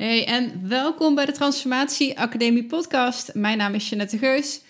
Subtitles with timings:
[0.00, 3.34] Hey en welkom bij de Transformatie Academie podcast.
[3.34, 4.60] Mijn naam is Jeanette Geus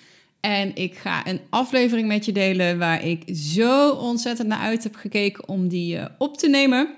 [0.40, 4.94] en ik ga een aflevering met je delen waar ik zo ontzettend naar uit heb
[4.94, 6.94] gekeken om die uh, op te nemen.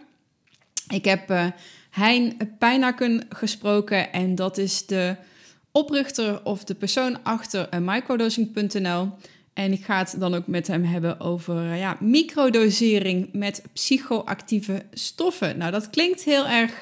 [0.88, 1.46] Ik heb uh,
[1.90, 5.16] Hein Pijnaken gesproken en dat is de
[5.72, 9.08] oprichter of de persoon achter uh, microdosing.nl.
[9.54, 15.58] En ik ga het dan ook met hem hebben over ja, microdosering met psychoactieve stoffen.
[15.58, 16.80] Nou, dat klinkt heel erg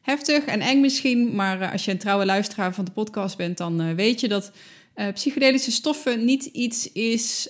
[0.00, 3.58] heftig en eng misschien, maar uh, als je een trouwe luisteraar van de podcast bent,
[3.58, 4.52] dan weet je dat
[5.14, 7.48] psychedelische stoffen niet iets is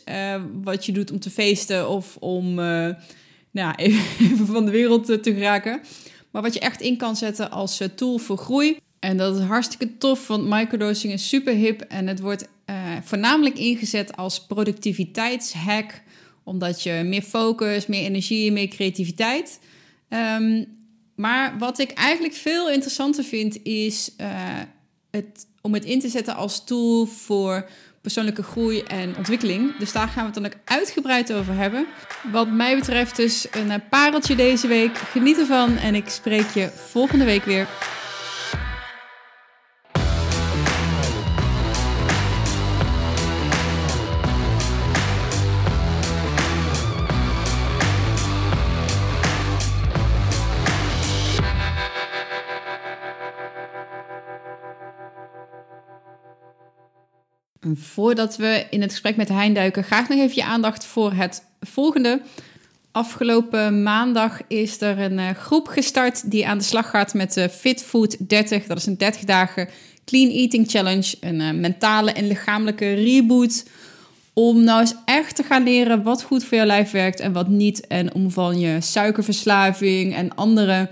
[0.62, 2.55] wat je doet om te feesten of om
[3.51, 5.80] nou, even van de wereld te geraken.
[6.30, 8.78] Maar wat je echt in kan zetten als tool voor groei.
[8.98, 12.48] En dat is hartstikke tof, want microdosing is super hip en het wordt
[13.03, 16.03] voornamelijk ingezet als productiviteitshack,
[16.45, 19.61] omdat je meer focus, meer energie, meer creativiteit.
[20.09, 20.80] Um,
[21.20, 24.27] maar wat ik eigenlijk veel interessanter vind, is uh,
[25.11, 27.69] het, om het in te zetten als tool voor
[28.00, 29.77] persoonlijke groei en ontwikkeling.
[29.78, 31.86] Dus daar gaan we het dan ook uitgebreid over hebben.
[32.33, 34.97] Wat mij betreft dus een pareltje deze week.
[34.97, 37.69] Geniet ervan en ik spreek je volgende week weer.
[57.75, 61.44] Voordat we in het gesprek met Hein duiken, graag nog even je aandacht voor het
[61.61, 62.20] volgende.
[62.92, 67.48] Afgelopen maandag is er een uh, groep gestart die aan de slag gaat met de
[67.48, 68.67] Fit Food 30.
[68.67, 69.69] Dat is een 30 dagen
[70.05, 71.17] Clean Eating Challenge.
[71.20, 73.64] Een uh, mentale en lichamelijke reboot.
[74.33, 77.48] Om nou eens echt te gaan leren wat goed voor jouw lijf werkt en wat
[77.48, 77.86] niet.
[77.86, 80.89] En om van je suikerverslaving en andere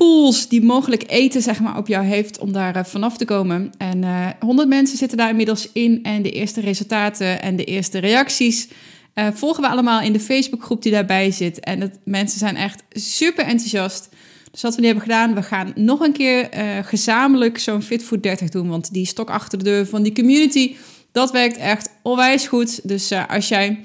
[0.00, 3.72] pools die mogelijk eten zeg maar, op jou heeft om daar uh, vanaf te komen.
[3.78, 7.98] En uh, 100 mensen zitten daar inmiddels in en de eerste resultaten en de eerste
[7.98, 8.68] reacties
[9.14, 11.60] uh, volgen we allemaal in de Facebookgroep die daarbij zit.
[11.60, 14.08] En het, mensen zijn echt super enthousiast.
[14.50, 16.48] Dus wat we nu hebben gedaan, we gaan nog een keer
[16.82, 18.68] gezamenlijk zo'n Fit Food 30 doen.
[18.68, 20.76] Want die stok achter de deur van die community,
[21.12, 22.88] dat werkt echt onwijs goed.
[22.88, 23.80] Dus als jij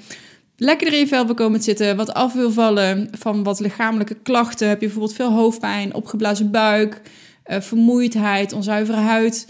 [0.56, 4.68] lekker in je vel wil komen zitten, wat af wil vallen van wat lichamelijke klachten,
[4.68, 7.00] heb je bijvoorbeeld veel hoofdpijn, opgeblazen buik,
[7.46, 9.48] uh, vermoeidheid, onzuivere huid,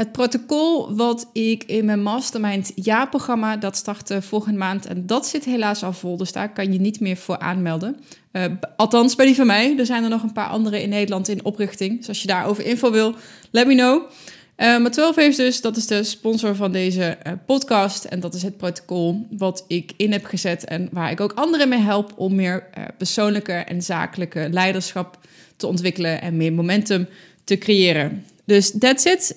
[0.00, 4.86] het protocol wat ik in mijn mastermind jaarprogramma, dat start volgende maand.
[4.86, 7.96] En dat zit helaas al vol, dus daar kan je niet meer voor aanmelden.
[8.32, 8.44] Uh,
[8.76, 9.78] althans, bij die van mij.
[9.78, 11.98] Er zijn er nog een paar andere in Nederland in oprichting.
[11.98, 13.14] Dus als je daarover info wil,
[13.50, 14.02] let me know.
[14.02, 18.04] Uh, maar 12 heeft dus, dat is de sponsor van deze uh, podcast.
[18.04, 20.64] En dat is het protocol wat ik in heb gezet.
[20.64, 25.18] En waar ik ook anderen mee help om meer uh, persoonlijke en zakelijke leiderschap
[25.56, 26.20] te ontwikkelen.
[26.20, 27.08] En meer momentum
[27.44, 28.24] te creëren.
[28.44, 29.36] Dus that's it.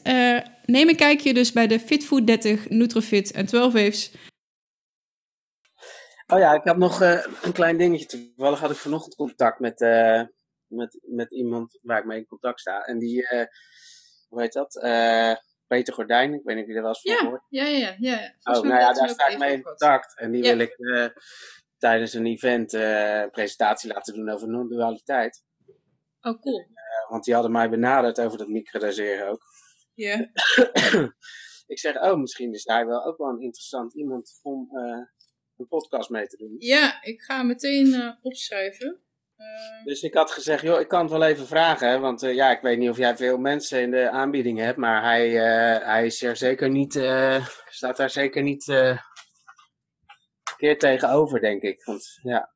[0.66, 4.12] Neem een kijkje dus bij de Fit Food 30, Nutrofit en 12 Waves.
[6.28, 7.02] Oh ja, ik heb nog
[7.42, 8.08] een klein dingetje.
[8.08, 9.80] Toevallig had ik vanochtend contact met,
[10.68, 12.82] met, met iemand waar ik mee in contact sta.
[12.82, 13.28] En die
[14.28, 14.74] hoe heet dat?
[15.68, 17.44] Peter Gordijn, ik weet niet of je er wel eens van ja, gehoord.
[17.50, 17.96] Ja, ja, ja.
[18.00, 18.34] ja.
[18.44, 20.18] oh, nou ja, daar sta ik mee in contact.
[20.18, 20.56] En die ja.
[20.56, 20.78] wil ik
[21.78, 25.44] tijdens een event een presentatie laten doen over non-dualiteit.
[26.22, 26.68] Oh, cool.
[27.10, 29.44] want die hadden mij benaderd over dat microdoseren ook.
[29.94, 30.32] Ja.
[31.74, 34.70] ik zeg, oh, misschien is hij wel ook wel een interessant iemand om
[35.58, 36.56] een podcast mee te doen.
[36.58, 39.02] Ja, ik ga meteen opschrijven.
[39.38, 42.02] Uh, dus ik had gezegd, joh, ik kan het wel even vragen.
[42.02, 44.78] Want ja, ik weet niet of jij veel mensen in de aanbieding hebt.
[44.78, 45.30] Maar hij,
[45.86, 46.94] hij is er zeker niet,
[47.70, 48.66] staat daar zeker niet
[50.64, 51.84] keer tegenover, denk ik.
[51.84, 52.52] Want ja.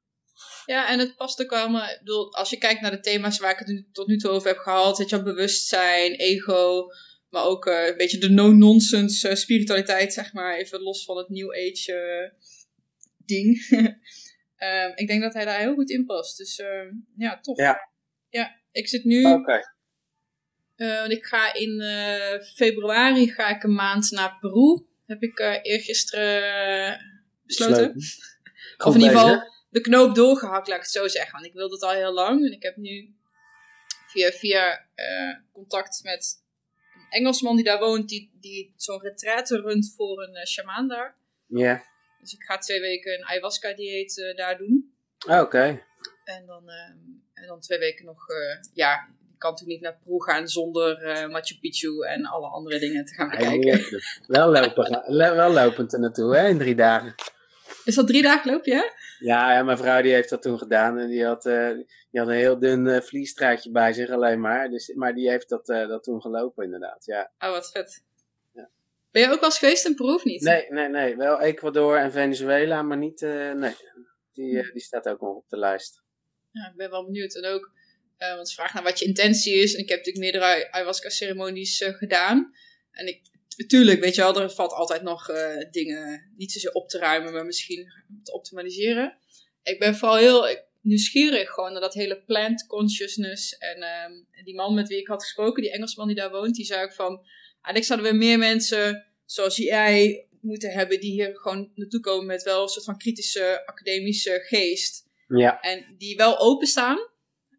[0.65, 1.89] Ja, en het past ook allemaal.
[1.89, 4.47] Ik bedoel, als je kijkt naar de thema's waar ik het tot nu toe over
[4.47, 4.97] heb gehad.
[4.97, 6.85] Het je bewustzijn, ego.
[7.29, 10.57] Maar ook een beetje de no-nonsense spiritualiteit, zeg maar.
[10.57, 12.33] Even los van het New Age
[13.18, 13.68] ding.
[14.57, 16.38] Um, ik denk dat hij daar heel goed in past.
[16.38, 17.57] Dus uh, ja, tof.
[17.57, 17.89] Ja.
[18.29, 19.25] ja, ik zit nu.
[19.25, 19.39] Oké.
[19.39, 19.62] Okay.
[20.75, 24.85] Uh, ik ga in uh, februari ga ik een maand naar Peru.
[25.06, 27.00] heb ik uh, eergisteren
[27.44, 27.95] besloten.
[28.85, 31.31] Of in ieder geval de knoop doorgehakt, laat ik het zo zeggen.
[31.31, 32.45] Want ik wilde het al heel lang.
[32.45, 33.15] En ik heb nu
[34.07, 36.45] via, via eh, contact met
[37.09, 41.15] Engelsman die daar woont, die, die zo'n retraite runt voor een uh, shamaan daar.
[41.45, 41.83] Ja.
[42.21, 44.95] Dus ik ga twee weken een ayahuasca-dieet uh, daar doen.
[45.27, 45.86] Oh, Oké.
[46.24, 46.98] En, dan, ehm,
[47.33, 48.94] en dan twee weken nog, eh, ja,
[49.33, 53.06] ik kan natuurlijk niet naar Peru gaan zonder eh, Machu Picchu en alle andere dingen
[53.06, 53.80] te gaan bekijken.
[53.80, 55.04] Ja, wel, lopen,
[55.36, 57.15] wel lopend er naartoe, hè, in drie dagen.
[57.87, 58.91] Is dat drie dagen loop je?
[59.19, 61.69] Ja, ja, mijn vrouw die heeft dat toen gedaan en die had, uh,
[62.11, 64.69] die had een heel dun uh, bij zich alleen maar.
[64.69, 67.31] Dus, maar die heeft dat, uh, dat toen gelopen inderdaad, ja.
[67.39, 68.03] Oh, wat vet.
[68.53, 68.69] Ja.
[69.11, 70.41] Ben je ook wel eens geweest in Peru of niet?
[70.41, 71.15] Nee, nee, nee.
[71.15, 73.75] Wel Ecuador en Venezuela, maar niet, nee.
[74.33, 76.01] Die, die staat ook nog op de lijst.
[76.51, 77.35] Ja, ik ben wel benieuwd.
[77.35, 77.71] En ook,
[78.17, 79.73] want ze vragen naar wat je intentie is.
[79.73, 82.53] En ik heb natuurlijk meerdere ayahuasca-ceremonies gedaan.
[82.91, 83.21] En ik,
[83.57, 87.33] Natuurlijk, weet je wel, er valt altijd nog uh, dingen niet zozeer op te ruimen,
[87.33, 87.92] maar misschien
[88.24, 89.18] te optimaliseren.
[89.63, 93.57] Ik ben vooral heel nieuwsgierig gewoon naar dat hele plant consciousness.
[93.57, 96.65] En um, die man met wie ik had gesproken, die Engelsman die daar woont, die
[96.65, 97.25] zei ook van...
[97.62, 102.44] Eigenlijk zouden we meer mensen zoals jij moeten hebben die hier gewoon naartoe komen met
[102.44, 105.06] wel een soort van kritische academische geest.
[105.27, 105.59] Ja.
[105.59, 106.98] En die wel openstaan,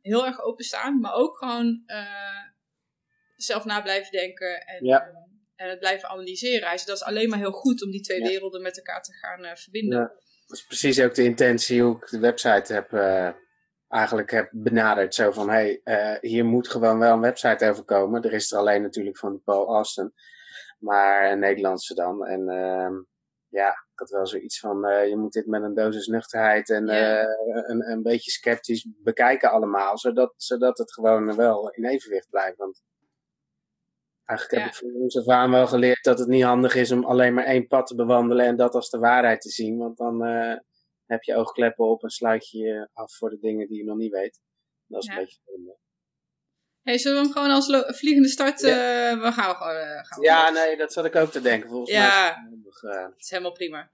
[0.02, 2.42] heel erg openstaan, maar ook gewoon uh,
[3.36, 4.66] zelf na blijven denken.
[4.66, 5.27] En, ja.
[5.58, 6.68] En het blijven analyseren.
[6.68, 8.28] Hij zei, dat is alleen maar heel goed om die twee ja.
[8.28, 9.98] werelden met elkaar te gaan uh, verbinden.
[9.98, 10.12] Ja.
[10.46, 13.30] Dat is precies ook de intentie hoe ik de website heb, uh,
[13.88, 15.14] eigenlijk heb benaderd.
[15.14, 18.22] Zo van, hé, hey, uh, hier moet gewoon wel een website over komen.
[18.22, 20.12] Er is er alleen natuurlijk van Paul Austin.
[20.78, 22.26] Maar een Nederlandse dan.
[22.26, 22.44] En
[23.48, 24.78] ja, ik had wel zoiets van,
[25.08, 27.22] je moet dit met een dosis nuchterheid en Ja.
[27.46, 29.98] een, een beetje sceptisch bekijken allemaal.
[29.98, 32.56] Zodat, zodat het gewoon wel in evenwicht blijft.
[32.56, 32.82] Want
[34.28, 37.04] Eigenlijk heb ik van ons af aan wel geleerd dat het niet handig is om
[37.04, 39.76] alleen maar één pad te bewandelen en dat als de waarheid te zien.
[39.78, 40.56] Want dan eh,
[41.06, 43.96] heb je oogkleppen op en sluit je je af voor de dingen die je nog
[43.96, 44.40] niet weet.
[44.86, 45.76] Dat is een beetje zonde.
[46.82, 48.60] Hey, zullen we hem gewoon als vliegende start...
[48.60, 49.10] Ja.
[49.10, 49.76] eh, we gaan gewoon...
[49.76, 51.68] eh, gaan we Ja, nee, dat zat ik ook te denken.
[51.68, 52.00] Volgens Ja.
[52.00, 52.80] mij is het handig,
[53.14, 53.90] Het is helemaal prima.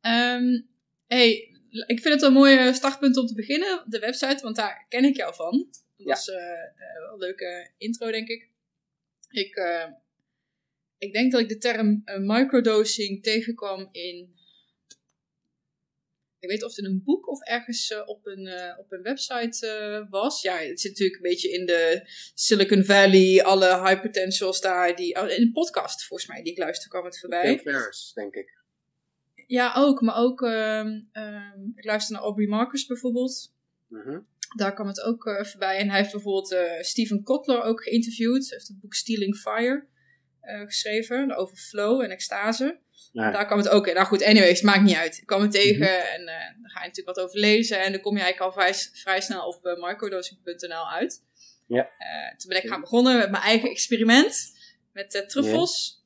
[0.00, 0.60] Ehm,
[1.06, 1.54] hey,
[1.86, 5.16] ik vind het een mooi startpunt om te beginnen, de website, want daar ken ik
[5.16, 5.68] jou van.
[5.96, 6.34] Dat Ja.
[7.12, 8.49] een leuke intro, denk ik.
[9.30, 9.86] Ik, eh,
[10.98, 14.38] ik denk dat ik de term eh, microdosing tegenkwam in.
[16.38, 19.02] Ik weet niet of het in een boek of ergens eh, op, een, op een
[19.02, 20.42] website was.
[20.42, 22.02] Ja, het zit natuurlijk een beetje in de
[22.34, 24.96] Silicon Valley, alle high potentials daar.
[24.96, 27.56] Die, oh, in een podcast, volgens mij, die ik luister, kwam het voorbij.
[27.56, 28.58] Tim Ferriss, denk ik.
[29.46, 30.00] Ja, ook.
[30.00, 33.52] Maar ook, ehm, ehm, ik luister naar Aubrey Marcus bijvoorbeeld.
[33.86, 34.20] Mhm.
[34.56, 35.76] Daar kwam het ook eh, voorbij.
[35.78, 38.48] En hij heeft bijvoorbeeld eh Stephen Kotler ook geïnterviewd.
[38.48, 39.86] Hij heeft het boek Stealing Fire
[40.40, 41.36] eh, geschreven.
[41.36, 42.78] Over flow en extase.
[43.12, 43.30] Ja.
[43.30, 43.94] Daar kwam het ook in.
[43.94, 45.18] Nou goed, anyways, maakt niet uit.
[45.18, 46.06] Ik kwam het tegen Mhm.
[46.14, 47.80] en eh daar ga je natuurlijk wat over lezen.
[47.80, 51.22] En dan kom je eigenlijk al vrij, vrij snel op microdosing.nl uit.
[51.66, 51.90] Ja.
[52.36, 54.58] Toen ben ik gaan begonnen met mijn eigen experiment.
[54.92, 55.99] Met truffels.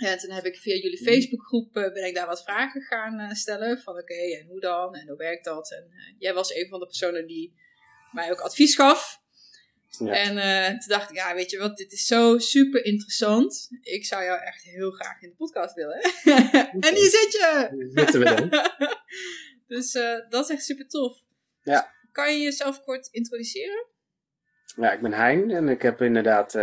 [0.00, 1.12] En toen heb ik via jullie Mhm.
[1.12, 3.78] Facebookgroep uh, ben ik daar wat vragen gaan uh, stellen.
[3.78, 4.94] Van oké, okay, en hoe dan?
[4.94, 5.72] En hoe werkt dat?
[5.72, 7.54] En uh, jij was een van de personen die
[8.12, 9.18] mij ook advies gaf.
[9.98, 10.12] Ja.
[10.12, 13.68] En toen dacht ik, ja, weet je wat, dit is zo super interessant.
[13.80, 16.00] Ik zou jou echt heel graag in de podcast willen.
[16.86, 17.68] en hier zit je!
[17.94, 18.48] Zitten we dan.
[19.76, 19.92] dus
[20.28, 21.18] dat is echt super tof.
[21.62, 21.94] Ja.
[22.12, 23.86] Kan je jezelf kort introduceren?
[24.76, 26.54] Ja, ik ben Hein en ik heb inderdaad,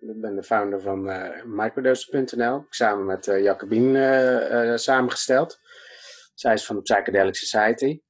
[0.00, 2.64] ik ben de founder van uh, microdose.nl.
[2.68, 5.60] Samen met uh, Jacobine samengesteld.
[6.34, 8.00] Zij is van de Psychedelic Society.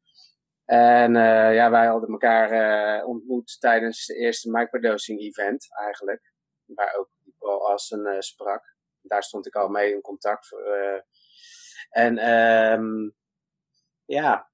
[0.64, 1.14] En
[1.54, 6.32] ja, wij hadden elkaar ontmoet tijdens de eerste microdosing event eigenlijk.
[6.64, 8.76] Waar ook Paul Austin sprak.
[9.02, 10.48] Daar stond ik al mee in contact.
[11.90, 13.14] En um,
[14.04, 14.50] ja,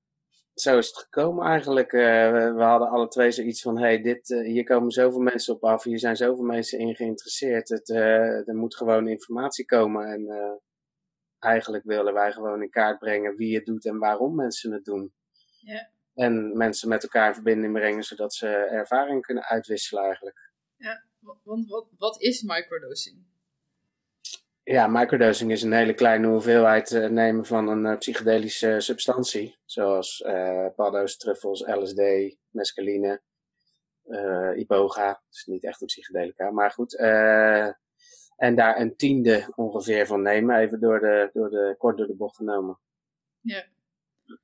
[0.62, 1.90] zo is het gekomen eigenlijk.
[1.90, 5.84] we hadden alle twee zoiets van, hey, dit, hier komen zoveel mensen op af.
[5.84, 7.68] Hier zijn zoveel mensen in geïnteresseerd.
[7.68, 7.90] Het,
[8.48, 10.06] er moet gewoon informatie komen.
[10.06, 10.60] En
[11.38, 15.12] eigenlijk willen wij gewoon in kaart brengen wie het doet en waarom mensen het doen.
[15.60, 15.90] Ja.
[16.14, 20.52] En mensen met elkaar in verbinding brengen, zodat ze ervaring kunnen uitwisselen eigenlijk.
[20.76, 21.04] Ja,
[21.42, 23.31] want wat, wat is microdosing?
[24.64, 29.58] Ja, microdosing is een hele kleine hoeveelheid uh, nemen van een uh, psychedelische substantie.
[29.64, 30.24] Zoals
[30.76, 32.00] paddo's, truffels, LSD,
[32.50, 33.22] mescaline,
[34.56, 35.06] iboga.
[35.06, 36.96] Dat is niet echt een psychedelica, maar goed.
[38.36, 42.16] en daar een tiende ongeveer van nemen, even door de, door de, kort door de
[42.16, 42.78] bocht genomen.
[43.40, 43.64] Ja.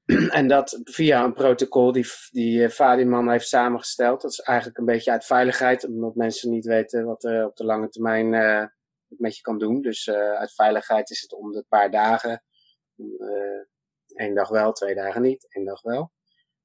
[0.38, 4.22] En dat via een protocol die, die Fadiman heeft samengesteld.
[4.22, 7.64] Dat is eigenlijk een beetje uit veiligheid, omdat mensen niet weten wat er op de
[7.64, 8.34] lange termijn
[9.08, 9.82] het met je kan doen.
[9.82, 12.42] Dus uit veiligheid is het om de paar dagen.
[14.06, 16.12] Eén dag wel, twee dagen niet, één dag wel.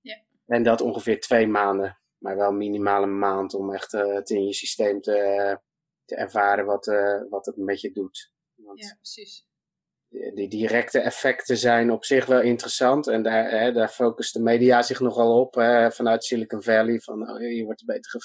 [0.02, 0.24] Ja.
[0.46, 1.98] En dat ongeveer twee maanden.
[2.18, 5.60] Maar wel minimaal een maand om echt het in je systeem te,
[6.06, 6.86] te ervaren wat,
[7.30, 8.32] wat het met je doet.
[8.56, 9.46] Want ja, precies
[10.34, 13.08] die directe effecten zijn op zich wel interessant.
[13.08, 15.54] En daar, hè, daar focust de media zich nogal op
[15.94, 17.00] vanuit Silicon Valley.
[17.00, 18.22] Van oh, je wordt er beter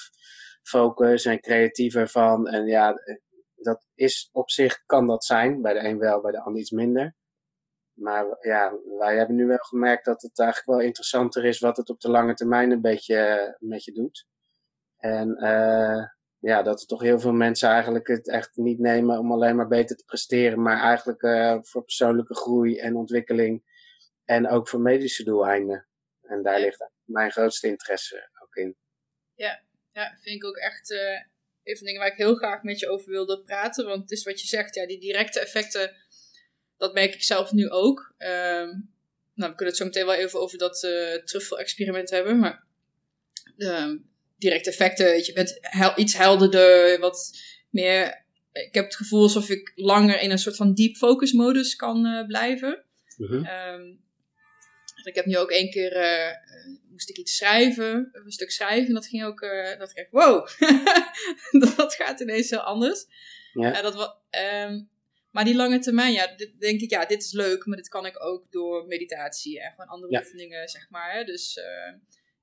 [0.61, 2.47] gefocust en creatiever van.
[2.47, 2.93] En ja,
[3.61, 5.61] dat is op zich, kan dat zijn.
[5.61, 7.15] Bij de een wel, bij de ander iets minder.
[7.93, 11.89] Maar ja, wij hebben nu wel gemerkt dat het eigenlijk wel interessanter is wat het
[11.89, 14.27] op de lange termijn een beetje met je doet.
[14.97, 16.05] En uh,
[16.39, 19.67] ja, dat er toch heel veel mensen eigenlijk het echt niet nemen om alleen maar
[19.67, 23.63] beter te presteren, maar eigenlijk uh, voor persoonlijke groei en ontwikkeling
[24.25, 25.87] en ook voor medische doeleinden.
[26.21, 28.77] En daar ligt mijn grootste interesse ook in.
[29.33, 31.21] Ja, ja vind ik ook echt uh,
[31.63, 33.85] een van de dingen waar ik heel graag met je over wilde praten.
[33.85, 35.95] Want het is wat je zegt, ja, die directe effecten,
[36.77, 38.13] dat merk ik zelf nu ook.
[38.17, 38.97] Um,
[39.33, 42.63] nou, we kunnen het zo meteen wel even over dat uh, truffel-experiment hebben, maar
[43.57, 43.95] uh,
[44.37, 45.25] directe effecten.
[45.25, 45.59] Je bent
[45.95, 47.39] iets helderder, wat
[47.69, 48.25] meer.
[48.51, 52.05] Ik heb het gevoel alsof ik langer in een soort van deep focus modus kan
[52.05, 52.83] uh, blijven.
[53.17, 54.07] Mm um,
[55.03, 56.31] ik heb nu ook één keer, uh,
[56.99, 58.87] moest ik iets schrijven, een stuk schrijven.
[58.87, 60.47] En dat ging ook, uh, dat ik wow,
[61.77, 63.05] dat gaat ineens heel anders.
[63.53, 63.81] Ja.
[63.81, 64.17] dat,
[64.65, 64.89] um,
[65.31, 68.05] maar die lange termijn, ja, dit, denk ik, ja, dit is leuk, maar dit kan
[68.05, 70.19] ik ook door meditatie en gewoon andere ja.
[70.19, 71.13] oefeningen, zeg maar.
[71.13, 71.23] Hè?
[71.23, 71.59] Dus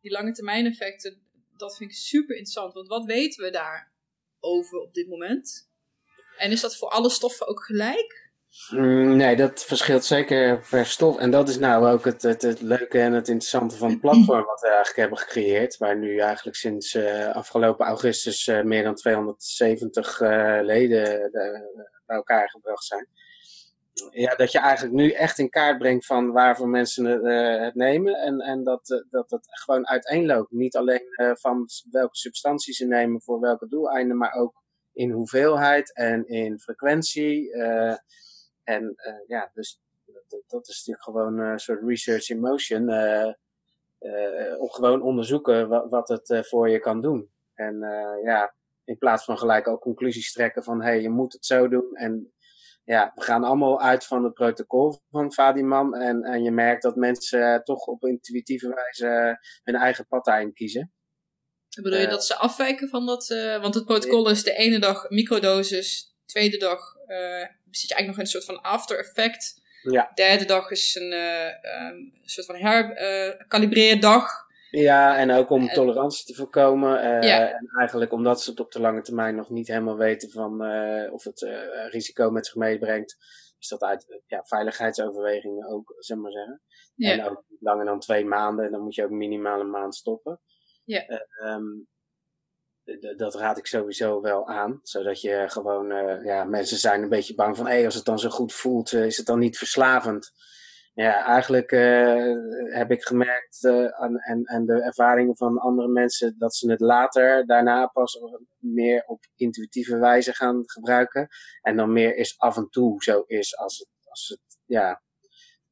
[0.01, 1.21] die lange termijn effecten,
[1.57, 2.75] dat vind ik super interessant.
[2.75, 5.71] Want wat weten we daarover op dit moment?
[6.37, 8.26] En is dat voor alle stoffen ook gelijk?
[8.71, 11.19] Mm, nee, dat verschilt zeker per stof.
[11.19, 14.45] En dat is nou ook het, het, het, leuke en het interessante van het platform
[14.45, 15.79] wat we eigenlijk hebben gecreëerd.
[15.79, 21.31] Waar nu eigenlijk sinds uh, afgelopen augustus uh, meer dan 270 uh, eh, leden
[22.07, 23.09] bij elkaar gebracht zijn
[24.11, 28.15] ja, dat je eigenlijk nu echt in kaart brengt van waarvoor mensen het, nemen.
[28.15, 30.51] En, en dat, dat het gewoon uiteenloopt.
[30.51, 36.29] Niet alleen van welke substanties ze nemen voor welke doeleinden, maar ook in hoeveelheid en
[36.29, 37.51] in frequentie.
[38.67, 38.95] En
[39.27, 39.81] ja, dus
[40.29, 42.91] dat, dat, is natuurlijk gewoon een soort research in motion.
[44.59, 47.31] om gewoon onderzoeken wat, wat het voor je kan doen.
[47.55, 47.79] En
[48.23, 48.55] ja,
[48.85, 51.95] in plaats van gelijk ook conclusies trekken van hé, hey, je moet het zo doen.
[51.95, 52.33] En
[52.85, 55.95] ja, we gaan allemaal uit van het protocol van Fadiman.
[55.95, 60.93] En, en je merkt dat mensen toch op intuïtieve wijze hun eigen pad daarin kiezen.
[61.83, 63.29] Bedoel je uh, dat ze afwijken van dat?
[63.61, 66.81] want het protocol is de ene dag microdosis, tweede dag
[67.77, 69.65] zit je eigenlijk nog in een soort van after effect.
[69.83, 70.11] Ja.
[70.15, 74.45] Derde dag is een, um, soort van herkalibreerdag.
[74.71, 77.05] Ja, en ook om tolerantie te voorkomen.
[77.05, 77.51] Uh, ja.
[77.51, 81.13] En eigenlijk omdat ze het op de lange termijn nog niet helemaal weten van uh,
[81.13, 83.17] of het uh, risico met zich meebrengt,
[83.59, 86.63] is dat uit ja, veiligheidsoverwegingen ook, zeg maar zeggen.
[86.95, 87.13] Ja.
[87.13, 90.41] En ook langer dan twee maanden, dan moet je ook minimaal een maand stoppen.
[90.85, 91.05] Ja.
[91.45, 91.89] Um,
[93.17, 94.81] dat raad ik sowieso wel aan.
[94.83, 95.87] Zodat je gewoon,
[96.25, 98.93] ja, mensen zijn een beetje bang van, hé, hey, als het dan zo goed voelt,
[98.93, 100.33] is het dan niet verslavend?
[100.97, 102.35] Ja, eigenlijk uh,
[102.75, 107.47] heb ik gemerkt uh, en, en de ervaringen van andere mensen dat ze het later
[107.47, 108.19] daarna pas
[108.59, 111.29] meer op intuïtieve wijze gaan gebruiken.
[111.61, 115.03] En dan meer is af en toe zo is als het, als het ja,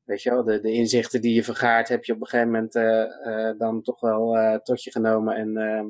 [0.02, 2.73] weet je wel, de, de inzichten die je vergaart heb je op een gegeven moment
[3.59, 5.37] dan toch wel tot je genomen.
[5.37, 5.87] En ehm,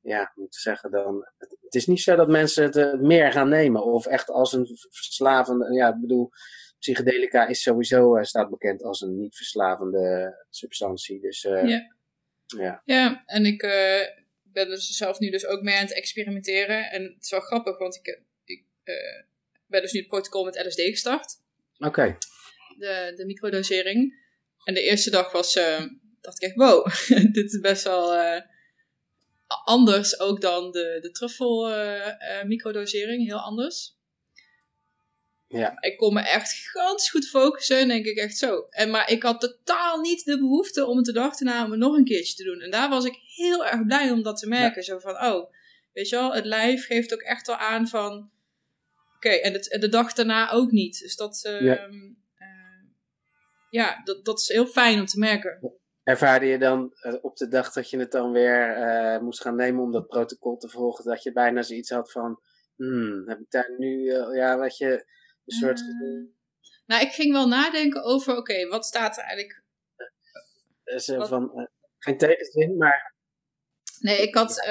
[0.00, 4.06] ja, moet zeggen, dan, het is niet zo dat mensen het meer gaan nemen of
[4.06, 6.30] echt als een verslavende, ja, ik bedoel
[6.78, 11.20] psychedelica is sowieso, uh, staat bekend als een niet verslavende substantie.
[11.20, 11.94] Dus uh, ja.
[12.46, 12.82] ja.
[12.84, 14.00] Ja, en ik uh,
[14.42, 16.90] ben dus zelf nu dus ook mee aan het experimenteren.
[16.90, 18.64] En het is wel grappig, want ik, ik
[19.66, 21.34] ben dus nu het protocol met LSD gestart.
[21.78, 21.88] Oké.
[21.88, 22.16] Okay.
[22.76, 24.26] De, de microdosering.
[24.64, 25.54] En de eerste dag was,
[26.20, 26.86] dacht ik echt, wow,
[27.36, 28.12] dit is best wel
[29.64, 31.72] anders ook dan de, de truffel
[32.44, 33.96] microdosering, heel anders.
[35.48, 35.76] Ja.
[35.80, 38.66] Ik kon me echt gigantisch goed focussen en denk ik echt zo.
[38.70, 41.80] En, maar ik had totaal niet de behoefte om het de dag erna om het
[41.80, 42.60] nog een keertje te doen.
[42.60, 44.82] En daar was ik heel erg blij om dat te merken.
[44.82, 45.52] Zo van, oh,
[45.92, 48.30] weet je wel, het lijf geeft ook echt wel aan van...
[49.16, 50.98] Oké, en, het, de dag daarna ook niet.
[50.98, 51.98] Dus dat, uh, ja, uh,
[53.70, 55.77] ja dat, dat is heel fijn om te merken.
[56.08, 59.56] Ervaarde je dan uh, op de dag dat je het dan weer eh, moest gaan
[59.56, 62.40] nemen om dat protocol te volgen, dat je bijna zoiets had van,
[62.76, 64.90] hmm, heb ik daar nu, eh, ja, wat je,
[65.44, 65.80] een soort...
[65.80, 66.26] Uh,
[66.86, 69.62] nou, ik ging wel nadenken over, oké, wat staat er eigenlijk...
[70.84, 73.14] Dus, van, geen tegenzin, maar...
[74.00, 74.68] Nee, ik, had,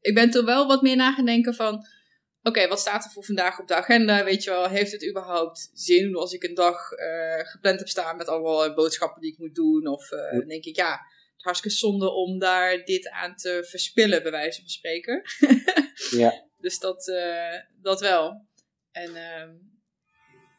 [0.00, 1.86] ik ben toen wel wat meer nagedenken van...
[2.44, 4.24] oké, wat staat er voor vandaag op de agenda?
[4.24, 8.16] Weet je wel, heeft het überhaupt zin als ik een dag uh, gepland heb staan
[8.16, 9.86] met allemaal boodschappen die ik moet doen?
[9.86, 14.22] Of uh, denk ik, ja, het is hartstikke zonde om daar dit aan te verspillen,
[14.22, 15.22] bij wijze van spreken.
[16.22, 16.42] ja.
[16.56, 18.46] Dus dat, uh, dat wel.
[18.90, 19.50] En ehm,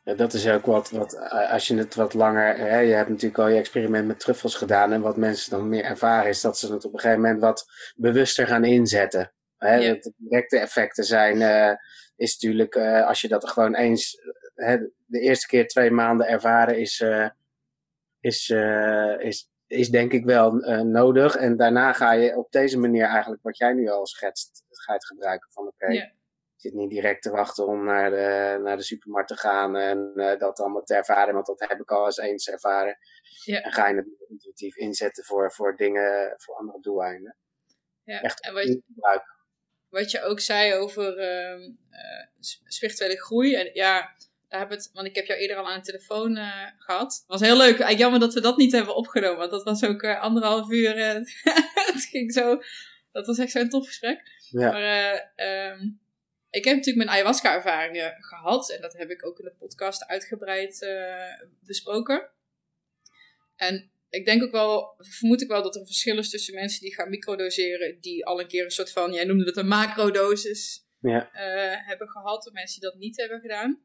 [0.04, 3.40] ja, dat is ook wat, wat, als je het wat langer, hè, je hebt natuurlijk
[3.40, 6.74] al je experiment met truffels gedaan en wat mensen dan meer ervaren is dat ze
[6.74, 7.66] het op een gegeven moment wat
[7.96, 9.34] bewuster gaan inzetten.
[9.66, 9.94] Hè, Ja.
[9.94, 11.76] De directe effecten zijn, eh,
[12.16, 14.18] is natuurlijk, eh, als je dat gewoon eens,
[14.54, 17.30] hè, de eerste keer twee maanden ervaren is, eh,
[18.20, 18.50] is,
[19.20, 20.52] is, is denk ik wel
[20.84, 21.36] nodig.
[21.36, 24.98] En daarna ga je op deze manier eigenlijk, wat jij nu al schetst, ga je
[25.00, 26.02] het gebruiken van oké, Ja.
[26.02, 26.12] je
[26.56, 30.60] zit niet direct te wachten om naar de, naar de supermarkt te gaan en dat
[30.60, 32.98] allemaal te ervaren, want dat heb ik al eens eens ervaren.
[33.44, 33.62] Ja.
[33.62, 37.36] En ga je het intuïtief inzetten voor, voor dingen, voor andere doeleinden.
[38.04, 38.22] ja.
[38.22, 39.34] Echt En wat, gebruiken.
[39.96, 42.28] Wat je ook zei over ehm, eh,
[42.68, 43.56] spirituele groei.
[43.56, 44.16] En ja,
[44.48, 47.14] daar we het, want ik heb jou eerder al aan de telefoon eh, gehad.
[47.14, 47.66] Het was heel leuk.
[47.66, 49.38] Eigenlijk jammer dat we dat niet hebben opgenomen.
[49.38, 50.98] Want dat was ook eh, anderhalf uur.
[50.98, 51.14] eh,
[51.94, 52.62] het ging zo.
[53.12, 54.22] Dat was echt zo'n tof gesprek.
[54.50, 54.72] Ja.
[54.72, 55.80] Maar eh, ehm,
[56.50, 58.72] ik heb natuurlijk mijn ayahuasca-ervaringen gehad.
[58.72, 62.30] En dat heb ik ook in de podcast uitgebreid eh, besproken.
[63.56, 66.82] En ik denk ook wel, vermoed ik wel dat er een verschil is tussen mensen
[66.82, 70.86] die gaan microdoseren, die al een keer een soort van, jij noemde het een macrodosis,
[71.00, 71.32] Ja.
[71.34, 73.82] eh, hebben gehad, en mensen die dat niet hebben gedaan.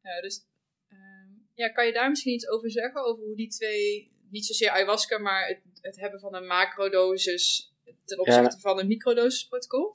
[0.00, 0.46] Eh, dus
[0.88, 4.70] ehm, ja, kan je daar misschien iets over zeggen, over hoe die twee, niet zozeer
[4.70, 7.74] ayahuasca, maar het, het hebben van een macrodosis
[8.04, 9.92] ten opzichte van een microdosis protocol?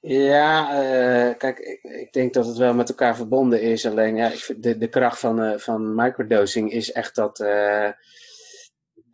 [0.00, 3.86] Ja, eh, kijk, ik, ik denk dat het wel met elkaar verbonden is.
[3.86, 7.38] Alleen ja, ik vind de, de kracht van, van microdosing is echt dat,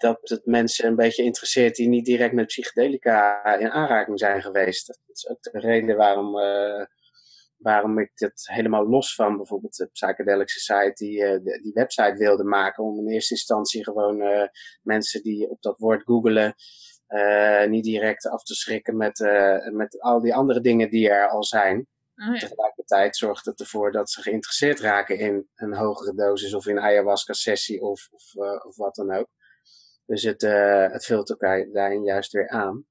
[0.00, 4.86] dat het mensen een beetje interesseert die niet direct met psychedelica in aanraking zijn geweest.
[4.86, 6.84] Dat is ook de reden waarom, eh,
[7.56, 12.84] waarom ik het helemaal los van bijvoorbeeld de Psychedelic Society de- die website wilde maken.
[12.84, 14.48] Om in eerste instantie gewoon eh,
[14.82, 16.54] mensen die op dat woord googelen
[17.68, 19.18] niet direct af te schrikken met,
[19.72, 21.86] met al die andere dingen die er al zijn.
[22.14, 22.38] Ja.
[22.38, 27.80] Tegelijkertijd zorgt het ervoor dat ze geïnteresseerd raken in een hogere dosis of in ayahuasca-sessie
[27.82, 29.28] of, of, of wat dan ook.
[30.10, 32.86] Dus het, eh, het vult elkaar daarin juist weer aan.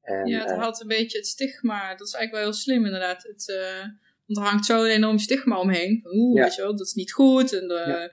[0.00, 1.94] En, Ja, het eh, haalt een beetje het stigma.
[1.94, 3.22] Dat is eigenlijk wel heel slim, inderdaad.
[3.22, 3.86] Het, eh,
[4.26, 6.00] want er hangt zo'n enorm stigma omheen.
[6.04, 6.42] Oeh, Ja.
[6.44, 7.52] weet je wel, dat is niet goed.
[7.52, 8.10] En Ja.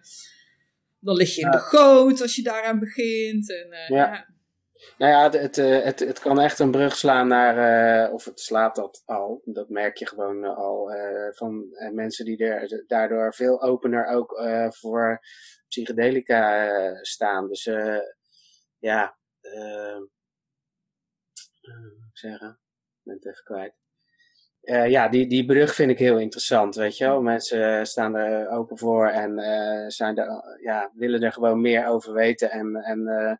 [0.99, 3.51] dan lig je in de goot als je daaraan begint.
[3.51, 4.29] En, Ja.
[4.97, 8.75] Nou ja, het, het, het, het kan echt een brug slaan naar, of het slaat
[8.75, 10.91] dat al, dat merk je gewoon al,
[11.31, 15.19] van mensen die er daardoor veel opener ook voor
[15.67, 16.69] psychedelica
[17.01, 17.47] staan.
[17.47, 17.69] Dus
[18.81, 19.17] ja,
[21.71, 23.73] moet ik zeggen, ik ben het even kwijt.
[24.61, 27.21] Eh, ja, die, die brug vind ik heel interessant, weet je wel.
[27.21, 32.13] Mensen staan er open voor en eh, zijn er, ja, willen er gewoon meer over
[32.13, 32.51] weten.
[32.51, 33.33] En, en eh,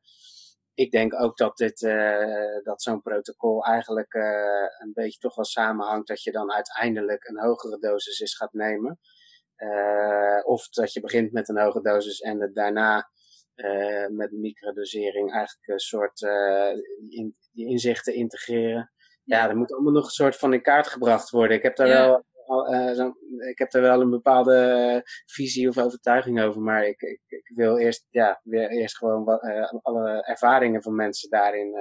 [0.73, 5.45] ik denk ook dat, dit, eh, dat zo'n protocol eigenlijk eh, een beetje toch wel
[5.45, 8.99] samenhangt dat je dan uiteindelijk een hogere dosis is gaat nemen.
[9.55, 13.09] Eh, of dat je begint met een hoge dosis en het daarna
[13.55, 16.21] eh, met microdosering eigenlijk een soort
[17.09, 18.91] in, die inzichten integreren.
[19.23, 21.57] Ja, er moet allemaal nog een soort van in kaart gebracht worden.
[21.57, 22.23] Ik heb daar, Ja.
[22.45, 23.17] wel, eh, zo'n-
[23.49, 26.61] ik heb daar wel een bepaalde visie of overtuiging over.
[26.61, 29.41] Maar ik, ik, ik wil eerst, ja, weer eerst gewoon wat,
[29.81, 31.75] alle ervaringen van mensen daarin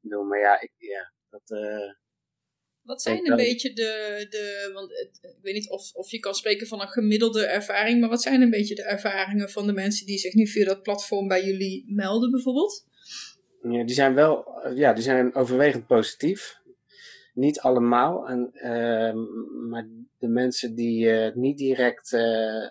[0.00, 0.28] doen.
[0.28, 1.42] Maar ja, ik, ja dat,
[2.86, 6.66] Wat zijn een beetje de, de want ik weet niet of, of je kan spreken
[6.66, 10.18] van een gemiddelde ervaring, maar wat zijn een beetje de ervaringen van de mensen die
[10.18, 12.84] zich nu via dat platform bij jullie melden bijvoorbeeld?
[13.62, 16.58] Ja, die zijn wel, eh, ja, die zijn overwegend positief.
[17.34, 19.18] Niet allemaal, en, ehm,
[19.68, 22.68] maar de mensen die eh, het niet direct eh,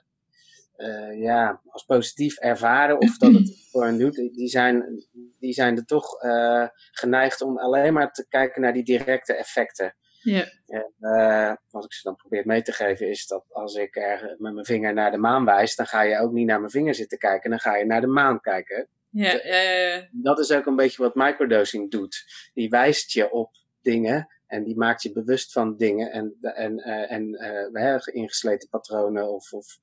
[0.76, 5.06] eh, ja, als positief ervaren of dat het voor hen doet, die zijn,
[5.40, 9.96] die zijn er toch eh, geneigd om alleen maar te kijken naar die directe effecten.
[10.26, 10.52] Ja.
[10.68, 14.36] En, eh, wat ik ze dan probeer mee te geven is dat als ik er
[14.38, 16.96] met mijn vinger naar de maan wijs, dan ga je ook niet naar mijn vinger
[16.96, 18.88] zitten kijken, dan ga je naar de maan kijken.
[19.10, 20.08] Ja, ja, ja, ja.
[20.12, 22.24] Dat is ook een beetje wat microdosing doet.
[22.54, 27.12] Die wijst je op dingen en die maakt je bewust van dingen en, en, eh,
[27.12, 27.36] en
[27.74, 29.78] eh, ingesleten patronen of, of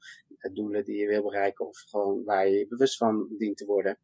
[0.53, 3.99] doelen die je wil bereiken of gewoon waar je je bewust van dient te worden.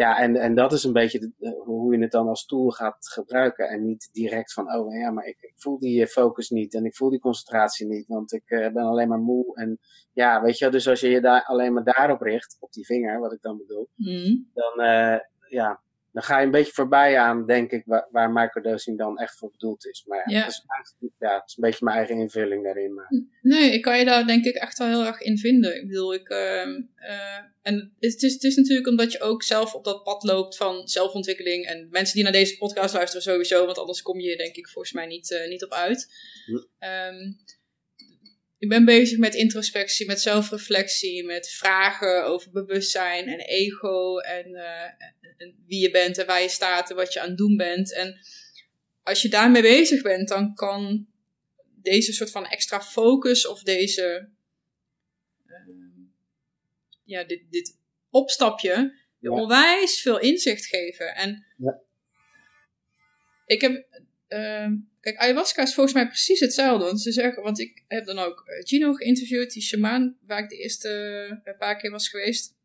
[0.00, 3.08] Ja, en, en dat is een beetje de- hoe je het dan als tool gaat
[3.08, 3.68] gebruiken.
[3.68, 6.84] En niet direct van, oh ja, maar ik, ik voel die eh, focus niet en
[6.84, 9.56] ik voel die concentratie niet, want ik eh, ben alleen maar moe.
[9.56, 9.78] En
[10.12, 12.84] ja, weet je wel, dus als je je daar alleen maar daarop richt, op die
[12.86, 14.36] vinger, wat ik dan bedoel, Mhm.
[14.54, 18.98] dan, eh, ja, dan ga je een beetje voorbij aan, denk ik, waar, waar microdosing
[18.98, 20.04] dan echt voor bedoeld is.
[20.06, 20.44] Maar ja, Ja.
[20.44, 20.64] Dat is,
[21.18, 22.94] ja, het is een beetje mijn eigen invulling daarin.
[22.94, 23.06] Maar,
[23.42, 25.76] Nee, ik kan je daar denk ik echt wel heel erg in vinden.
[25.76, 26.28] Ik bedoel, ik.
[26.28, 30.22] ehm, eh, en het is, het is natuurlijk omdat je ook zelf op dat pad
[30.22, 31.66] loopt van zelfontwikkeling.
[31.66, 34.92] En mensen die naar deze podcast luisteren sowieso, want anders kom je denk ik volgens
[34.92, 36.12] mij niet, eh, niet op uit.
[36.46, 36.56] Hm.
[36.78, 37.32] Ehm,
[38.60, 44.84] ik ben bezig met introspectie, met zelfreflectie, met vragen over bewustzijn en ego en, eh,
[45.36, 47.94] en wie je bent en waar je staat en wat je aan het doen bent.
[47.94, 48.18] En
[49.02, 51.06] als je daarmee bezig bent, dan kan
[51.82, 54.28] deze soort van extra focus of deze,
[55.46, 55.70] ehm,
[57.04, 57.78] ja, dit, dit
[58.10, 59.30] opstapje je Ja.
[59.30, 61.14] onwijs veel inzicht geven.
[61.14, 61.80] En Ja.
[63.46, 63.86] ik heb,
[64.30, 66.84] ehm, kijk, ayahuasca is volgens mij precies hetzelfde.
[66.84, 70.48] Want ze zeggen, want ik heb dan ook eh, Gino geïnterviewd, die shamaan, waar ik
[70.48, 70.88] de eerste
[71.44, 72.56] eh, paar keer was geweest.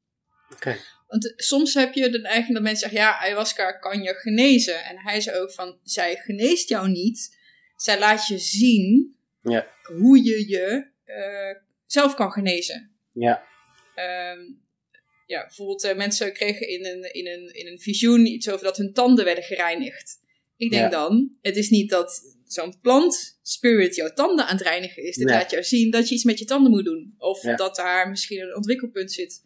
[0.54, 0.78] Oké.
[1.08, 4.84] Want eh, soms heb je de neiging dat mensen zeggen, ja, ayahuasca kan je genezen.
[4.84, 7.38] En hij zei ook van, zij geneest jou niet.
[7.76, 9.68] Zij laat je zien Ja.
[9.84, 10.94] hoe je je
[11.86, 12.92] zelf kan genezen.
[13.12, 13.44] ja,
[13.96, 14.40] Ehm,
[15.26, 18.94] ja, bijvoorbeeld mensen kregen in een, in, een, in een visioen iets over dat hun
[18.94, 20.20] tanden werden gereinigd.
[20.58, 20.90] Ik denk Ja.
[20.90, 25.16] dan, het is niet dat zo'n plant spirit jouw tanden aan het reinigen is.
[25.16, 25.36] Dit Nee.
[25.38, 27.16] laat jou zien dat je iets met je tanden moet doen.
[27.18, 27.56] Of Ja.
[27.56, 29.44] dat daar misschien een ontwikkelpunt zit.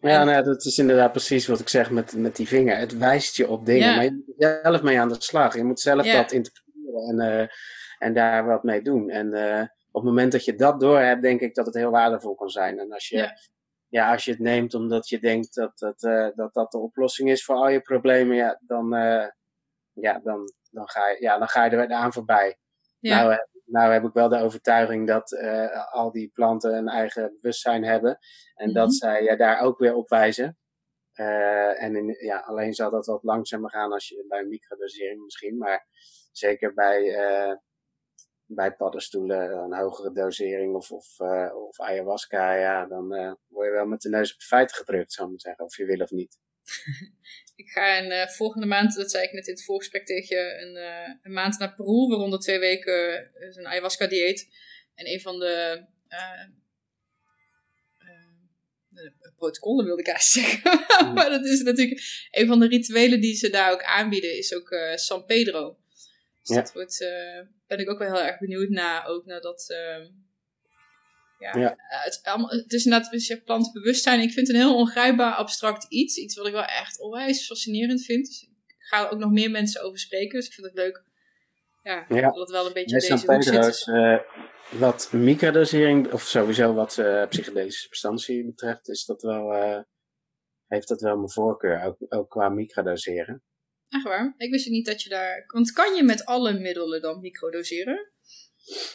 [0.00, 2.76] Ja, En- nou, dat is inderdaad precies wat ik zeg met, met die vinger.
[2.78, 3.94] Het wijst je op dingen, Ja.
[3.94, 5.56] maar je moet zelf mee aan de slag.
[5.56, 7.48] Je moet zelf dat interpreteren en, eh,
[7.98, 9.10] en daar wat mee doen.
[9.10, 11.90] En eh, op het moment dat je dat door hebt, denk ik dat het heel
[11.90, 12.78] waardevol kan zijn.
[12.78, 13.38] En als je, Ja.
[13.88, 14.12] ja.
[14.12, 17.44] als je het neemt omdat je denkt dat dat, eh, dat, dat de oplossing is
[17.44, 18.94] voor al je problemen, ja, dan,
[20.00, 22.58] ja, dan, dan, ga, je, ja, dan ga je er aan voorbij.
[22.98, 23.16] Ja.
[23.16, 27.36] Nou, heb- nou heb ik wel de overtuiging dat eh, al die planten een eigen
[27.40, 28.18] bewustzijn hebben.
[28.54, 28.74] En Mhm.
[28.74, 30.58] dat zij ja, daar ook weer op wijzen.
[31.12, 35.22] Eh, en in, ja, alleen zal dat wat langzamer gaan als je bij een microdosering
[35.24, 35.58] misschien.
[35.58, 35.86] Maar
[36.32, 37.56] zeker bij, eh,
[38.44, 43.72] bij paddenstoelen, een hogere dosering of, of, eh, of ayahuasca, ja, dan eh, word je
[43.72, 45.64] wel met de neus op de feiten gedrukt, zou ik maar zeggen.
[45.64, 46.38] Of je wil of niet.
[47.58, 50.58] Ik ga een, eh, volgende maand, dat zei ik net in het voorgesprek tegen je,
[50.62, 54.48] een, eh, een maand naar Peru, waaronder twee weken eh, is een ayahuasca-dieet.
[54.94, 56.42] En een van de, eh,
[57.98, 58.08] eh,
[58.88, 61.06] de protocollen wilde ik eigenlijk zeggen.
[61.06, 61.14] Mm.
[61.14, 64.70] maar dat is natuurlijk, een van de rituelen die ze daar ook aanbieden, is ook
[64.70, 65.78] eh, San Pedro.
[66.42, 66.62] Dus Ja.
[66.62, 69.66] dat wordt, eh, ben ik ook wel heel erg benieuwd naar, ook naar dat...
[71.38, 71.70] ja, Ja.
[71.76, 74.20] eh, het, allemaal- het is inderdaad beetje plantenbewustzijn.
[74.20, 76.16] Ik vind het een heel ongrijpbaar abstract iets.
[76.16, 78.26] Iets wat ik wel echt onwijs fascinerend vind.
[78.26, 80.38] Dus ik ga er ook nog meer mensen over spreken.
[80.38, 81.02] Dus ik vind het leuk
[81.82, 82.20] ja, Ja.
[82.20, 83.86] dat het wel een beetje in San deze hoek zit.
[83.94, 84.18] eh,
[84.70, 89.52] wat microdosering, of sowieso wat eh, psychedelische substantie betreft, is dat wel,
[90.66, 93.42] heeft dat wel mijn voorkeur, ook, ook qua microdoseren.
[93.88, 94.34] Echt waar?
[94.36, 95.44] Ik wist niet dat je daar...
[95.46, 98.10] Want kan je met alle middelen dan microdoseren?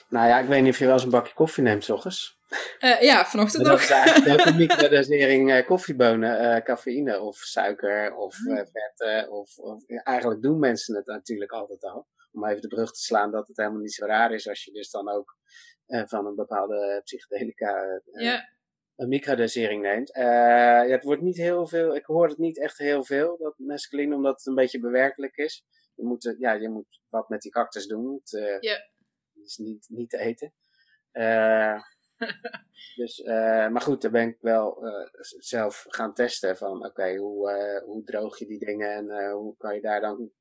[0.09, 2.41] Nou ja, ik weet niet of je wel eens een bakje koffie neemt, s ochtends.
[2.79, 3.89] Eh, ja, vanochtend Maar dat nog.
[3.89, 9.31] is eigenlijk eh, koffiebonen, eh, cafeïne of suiker of eh, vetten.
[9.31, 12.07] Of, of, eigenlijk doen mensen het natuurlijk altijd al.
[12.31, 14.71] Om even de brug te slaan dat het helemaal niet zo raar is als je
[14.71, 15.37] dus dan ook
[15.87, 18.49] van een bepaalde psychedelica ja,
[18.95, 20.11] een microdosering neemt.
[20.13, 24.15] Ja, het wordt niet heel veel, ik hoor het niet echt heel veel, dat mescaline,
[24.15, 25.65] omdat het een beetje bewerkelijk is.
[25.95, 28.21] Je moet, ja, je moet wat met die cactus doen.
[28.23, 28.91] Het, Ja.
[29.43, 30.53] Is niet, niet te eten.
[31.11, 31.81] Eh,
[32.95, 37.81] dus, eh, maar goed, daar ben ik wel eh, zelf gaan testen van, oké, hoe,
[37.85, 40.31] hoe droog je die dingen en hoe kan je daar dan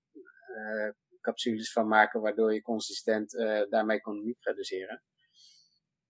[1.21, 3.31] capsules van maken waardoor je consistent
[3.69, 5.03] daarmee kon microdoseren.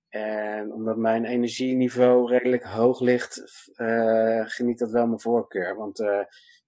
[0.09, 3.42] En omdat mijn energieniveau redelijk hoog ligt,
[4.44, 5.76] geniet dat wel mijn voorkeur.
[5.76, 5.98] Want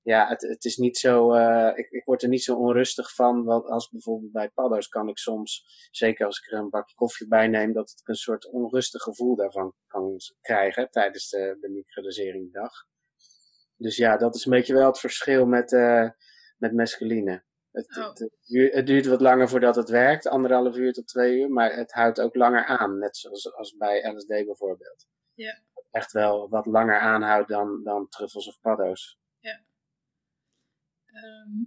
[0.05, 3.45] ja, het, het is niet zo, eh, ik, ik word er niet zo onrustig van.
[3.45, 7.29] Want als bijvoorbeeld bij paddo's kan ik soms, zeker als ik er een bakje koffie
[7.29, 12.73] bij neem, dat ik een soort onrustig gevoel daarvan kan krijgen tijdens de, de microdoseringsdag.
[13.77, 16.09] Dus ja, dat is een beetje wel het verschil met, eh,
[16.59, 17.45] met mescaline.
[17.71, 18.09] Het, Oh.
[18.09, 18.31] het,
[18.75, 22.21] het duurt- wat langer voordat het werkt, anderhalf uur tot twee uur, maar het houdt
[22.21, 25.07] ook langer aan, net zoals als bij LSD bijvoorbeeld.
[25.35, 25.59] Ja.
[25.91, 29.19] Echt wel wat langer aanhoudt dan, dan truffels of paddo's.
[31.15, 31.65] Ehm,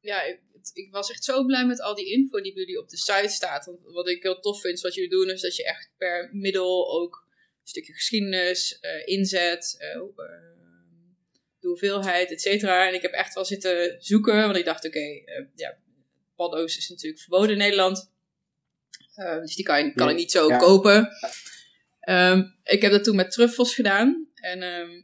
[0.00, 0.40] ja, ik,
[0.72, 3.28] ik was echt zo blij met al die info die bij jullie op de site
[3.28, 3.64] staat.
[3.66, 7.00] Want wat ik heel tof vind, wat jullie doen, is dat je echt per middel
[7.00, 7.26] ook
[7.62, 10.00] een stukje geschiedenis, eh, inzet, eh,
[11.58, 12.88] de hoeveelheid, et cetera.
[12.88, 15.78] En ik heb echt wel zitten zoeken, want ik dacht, oké, eh, ja,
[16.36, 18.10] paddo's is natuurlijk verboden in Nederland.
[19.14, 20.58] Eh, dus die kan, kan ik niet zo Ja.
[20.58, 21.08] kopen.
[22.00, 24.28] Ehm, ik heb dat toen met truffels gedaan.
[24.34, 25.02] En ehm,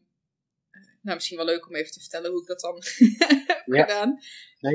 [1.09, 2.75] nou, misschien wel leuk om even te vertellen hoe ik dat dan
[3.47, 4.19] heb gedaan.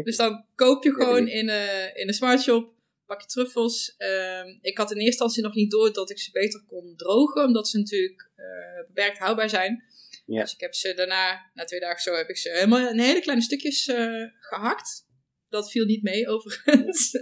[0.03, 2.73] Dus dan koop je gewoon in, uh, in een smartshop,
[3.05, 3.95] pak je truffels.
[3.97, 7.43] Ehm, ik had in eerste instantie nog niet door dat ik ze beter kon drogen,
[7.43, 9.83] omdat ze natuurlijk uh, beperkt houdbaar zijn.
[10.25, 10.41] Ja.
[10.41, 13.19] Dus ik heb ze daarna, na twee dagen zo, heb ik ze helemaal in hele
[13.19, 15.07] kleine stukjes uh, gehakt.
[15.49, 17.11] Dat viel niet mee, overigens.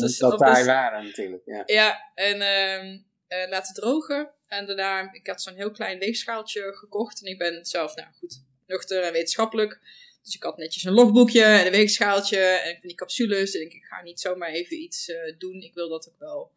[0.00, 1.42] Dus, dat daar waren natuurlijk.
[1.44, 4.34] Ja, ja en uh, laten drogen.
[4.56, 7.20] En daarna, ik had zo'n heel klein weegschaaltje gekocht.
[7.20, 9.80] En ik ben zelf, nou goed, nuchter en wetenschappelijk.
[10.22, 13.54] Dus ik had netjes een logboekje en een weegschaaltje en van die capsules.
[13.54, 15.62] En ik, ik ga niet zomaar even iets uh, doen.
[15.62, 16.52] Ik wil dat ook wel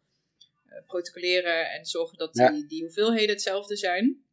[0.66, 4.24] uh, protocoleren en zorgen dat die, die hoeveelheden hetzelfde zijn.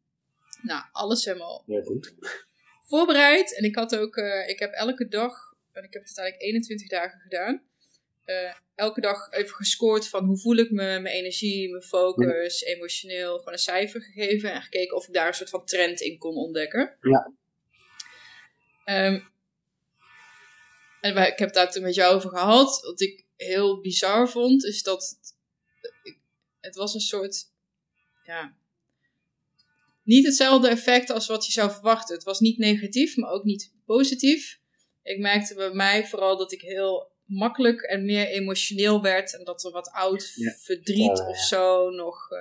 [0.62, 2.14] Nou, alles helemaal ja, goed.
[2.80, 3.56] voorbereid.
[3.56, 6.88] En ik had ook, uh, ik heb elke dag, en ik heb het uiteindelijk 21
[6.88, 7.62] dagen gedaan.
[8.76, 13.38] Elke dag even gescoord van hoe voel ik me, mijn energie, mijn focus, emotioneel.
[13.38, 16.36] Gewoon een cijfer gegeven en gekeken of ik daar een soort van trend in kon
[16.36, 16.96] ontdekken.
[17.00, 17.32] Ja.
[19.06, 19.28] Um,
[21.00, 22.80] en ik heb daar toen met jou over gehad.
[22.82, 25.34] Wat ik heel bizar vond, is dat het,
[26.60, 27.54] het was een soort.
[28.24, 28.56] Ja,
[30.02, 32.14] niet hetzelfde effect als wat je zou verwachten.
[32.14, 34.60] Het was niet negatief, maar ook niet positief.
[35.02, 39.38] Ik merkte bij mij vooral dat ik heel makkelijk en meer emotioneel werd.
[39.38, 42.38] En dat er wat oud verdriet of zo nog uh,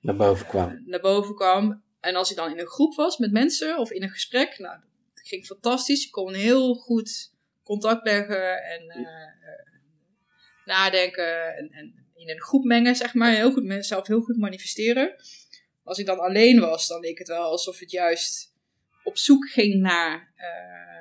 [0.00, 0.70] naar boven kwam.
[0.70, 1.82] Uh, naar boven kwam.
[2.00, 4.78] En als ik dan in een groep was met mensen of in een gesprek, nou,
[5.14, 6.04] dat ging fantastisch.
[6.04, 9.06] Ik kon heel goed contact leggen en uh,
[10.64, 13.34] nadenken en, en, in een groep mengen, zeg maar.
[13.34, 15.14] Heel goed mezelf heel goed manifesteren.
[15.84, 18.54] Als ik dan alleen was, dan leek het wel alsof het juist
[19.04, 20.32] op zoek ging naar.
[20.36, 20.91] Uh,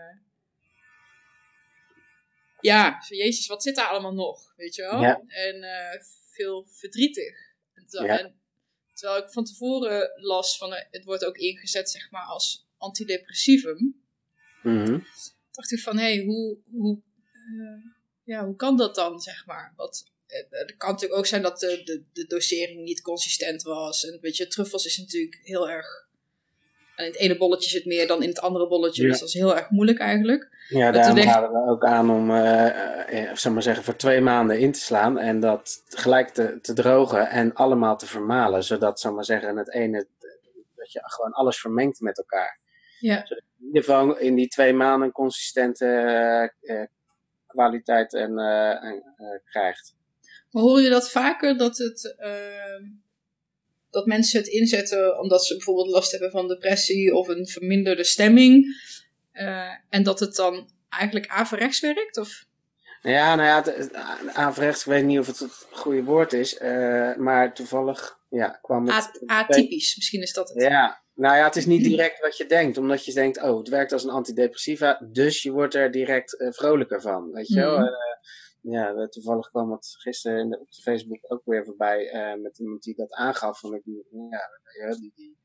[2.62, 4.54] ja, Jezus, wat zit daar allemaal nog?
[4.56, 5.04] Weet je wel?
[5.28, 7.36] En uh, veel verdrietig.
[7.74, 8.41] En terwijl, en,
[8.93, 14.04] terwijl, ik van tevoren las van het wordt ook ingezet, zeg maar, als antidepressivum.
[14.63, 15.06] Mm
[15.52, 17.02] dacht ik van, hé, hey, hoe, hoe,
[17.54, 17.86] uh,
[18.24, 19.74] ja, hoe kan dat dan, zeg maar?
[19.76, 24.06] Wat, eh, het kan natuurlijk ook zijn dat de, de, de dosering niet consistent was.
[24.06, 26.10] En weet je, truffels is natuurlijk heel erg...
[26.95, 29.08] En in het ene bolletje zit meer dan in het andere bolletje.
[29.08, 30.49] Dus dat is heel erg moeilijk eigenlijk.
[30.67, 32.65] Ja, daarom gaan we ook aan om, uh,
[33.12, 35.17] uh, zeg maar zeggen, voor twee maanden in te slaan.
[35.17, 38.63] En dat gelijk te, te drogen en allemaal te vermalen.
[38.63, 40.08] Zodat, zeg maar zeggen, het ene,
[40.75, 42.60] dat je gewoon alles vermengt met elkaar.
[42.99, 43.25] Ja
[43.62, 45.86] in ieder geval in die twee maanden een consistente
[46.62, 46.84] uh,
[47.47, 48.93] kwaliteit en, uh,
[49.45, 49.95] krijgt.
[50.51, 52.84] Maar hoor je dat vaker dat, het, ehm,
[53.91, 58.65] dat mensen het inzetten omdat ze bijvoorbeeld last hebben van depressie of een verminderde stemming
[59.89, 62.17] en dat het dan eigenlijk averechts werkt?
[62.17, 62.45] Of?
[63.01, 63.89] Ja, nou ja,
[64.34, 66.60] averechts, ik weet niet of het het goede woord is,
[67.17, 69.21] maar toevallig ja, kwam het...
[69.25, 70.62] Atypisch, misschien is dat het.
[70.63, 73.67] Ja, nou ja, het is niet direct wat je denkt, omdat je denkt, oh, het
[73.67, 77.80] werkt als een antidepressiva, dus je wordt er direct uh, vrolijker van, weet je wel.
[77.80, 77.89] Mm.
[78.62, 83.13] Ja, toevallig kwam het gisteren op Facebook ook weer voorbij uh, met iemand die dat
[83.13, 83.82] aangaf, van ik,
[84.80, 85.38] ja, die, die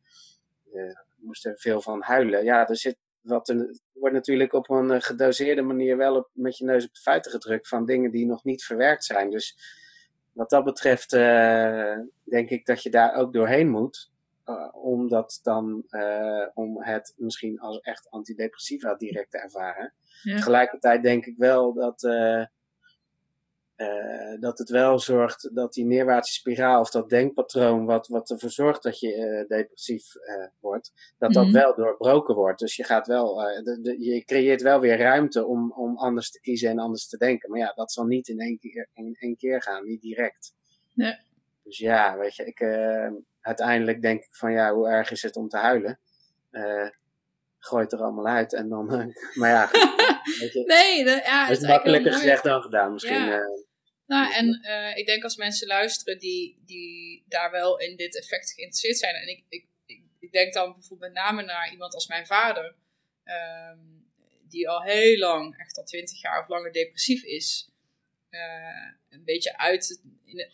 [1.17, 2.45] moest er veel van huilen.
[2.45, 6.65] Ja, er zit wat er wordt natuurlijk op een gedoseerde manier wel op, met je
[6.65, 9.31] neus op de feiten gedrukt van dingen die nog niet verwerkt zijn.
[9.31, 9.57] Dus
[10.33, 11.11] wat dat betreft
[12.25, 14.15] denk ik dat je daar ook doorheen moet.
[14.45, 19.95] Uh, om dat dan, uh, om het misschien als echt antidepressiva direct te ervaren.
[20.23, 20.37] Ja.
[20.37, 22.03] Tegelijkertijd denk ik wel dat,
[23.77, 28.51] uh, dat het wel zorgt dat die neerwaartse spiraal of dat denkpatroon wat, wat ervoor
[28.51, 30.13] zorgt dat je depressief
[30.61, 31.61] wordt, dat dat mm -hmm.
[31.61, 32.59] wel doorbroken wordt.
[32.59, 36.41] Dus je gaat wel, de, de, je creëert wel weer ruimte om, om anders te
[36.41, 37.51] kiezen en anders te denken.
[37.51, 40.55] Maar ja, dat zal niet in één keer, in één keer gaan, niet direct.
[40.93, 41.19] Ja.
[41.63, 42.61] Dus ja, weet je, ik,
[43.41, 45.99] uiteindelijk denk ik van ja, hoe erg is het om te huilen?
[46.51, 46.89] Uh,
[47.59, 48.95] gooi het er allemaal uit en dan.
[48.95, 49.07] Uh,
[49.41, 49.69] maar ja,
[50.41, 53.25] weet je, nee, de, ja, het is makkelijker gezegd dan gedaan misschien.
[53.25, 53.41] Ja.
[54.07, 54.61] Nou, en
[54.97, 59.15] ik denk als mensen luisteren die, die daar wel in dit effect geïnteresseerd zijn.
[59.15, 59.67] En ik, ik,
[60.19, 62.75] ik, denk dan bijvoorbeeld met name naar iemand als mijn vader,
[63.25, 64.11] um,
[64.49, 67.71] die al heel lang, echt al twintig jaar of langer depressief is.
[69.11, 70.51] een beetje uit in,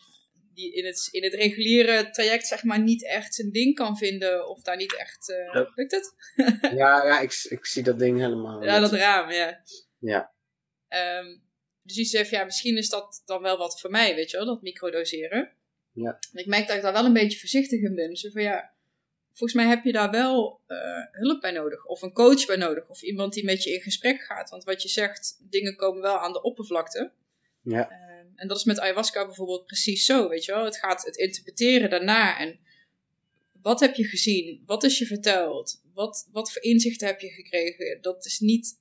[0.55, 4.49] die in het, in het reguliere traject zeg maar niet echt zijn ding kan vinden
[4.49, 5.29] of daar niet echt...
[5.29, 6.15] Uh, lukt het?
[6.77, 8.65] ja, ja ik, ik zie dat ding helemaal.
[8.65, 9.63] Ja, dat raam, ja.
[9.99, 10.33] Ja.
[11.19, 11.43] Um,
[11.83, 14.47] dus die zegt, ja, misschien is dat dan wel wat voor mij, weet je wel,
[14.47, 15.53] dat microdoseren.
[15.93, 16.19] Ja.
[16.33, 18.09] En ik merk dat ik daar wel een beetje voorzichtig in ben.
[18.09, 18.73] Dus van ja,
[19.31, 20.79] volgens mij heb je daar wel uh,
[21.11, 21.87] hulp bij nodig.
[21.87, 22.89] Of een coach bij nodig.
[22.89, 24.51] Of iemand die met je in gesprek gaat.
[24.51, 27.13] Want wat je zegt, dingen komen wel aan de oppervlakte.
[27.63, 27.91] Ja.
[27.91, 27.97] Uh,
[28.37, 30.65] en dat is met ayahuasca bijvoorbeeld precies zo, weet je wel.
[30.65, 32.59] Het gaat het interpreteren daarna en
[33.63, 34.63] wat heb je gezien?
[34.67, 35.83] Wat is je verteld?
[35.95, 37.99] Wat, wat voor inzichten heb je gekregen?
[38.01, 38.81] Dat is niet,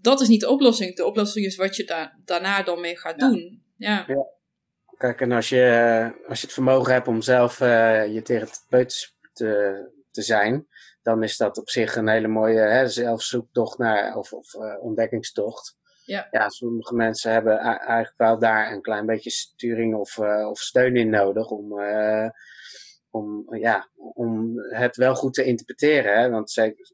[0.00, 0.96] dat is niet de oplossing.
[0.96, 3.62] De oplossing is wat je daar daarna dan mee gaat doen.
[3.76, 4.04] Ja.
[4.06, 4.26] ja.
[4.96, 9.82] Kijk, en als je, als je het vermogen hebt om zelf uh, je therapeut te,
[10.10, 10.66] te zijn,
[11.02, 15.76] dan is dat op zich een hele mooie hè, zelfzoektocht naar, of, of uh, ontdekkingstocht.
[16.04, 16.28] Ja.
[16.30, 20.96] ja, sommige mensen hebben eigenlijk wel daar een klein beetje sturing of, uh, of steun
[20.96, 21.80] in nodig om,
[23.18, 26.20] om, ja, om het wel goed te interpreteren.
[26.20, 26.30] Hè?
[26.30, 26.50] Want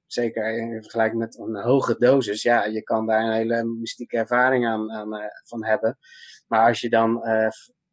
[0.07, 4.67] zeker, in vergelijking met een hoge dosis, ja, je kan daar een hele mystieke ervaring
[4.67, 5.99] aan, aan uh, van hebben.
[6.47, 7.23] Maar als je dan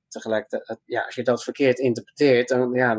[0.07, 2.97] tegelijkertijd, ja, als je dat verkeerd interpreteert, dan, ja,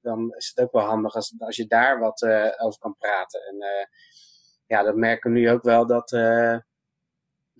[0.00, 2.22] dan is het ook wel handig als, als je daar wat
[2.58, 3.40] over kan praten.
[3.40, 3.56] En
[4.66, 6.12] ja, dat merken we nu ook wel dat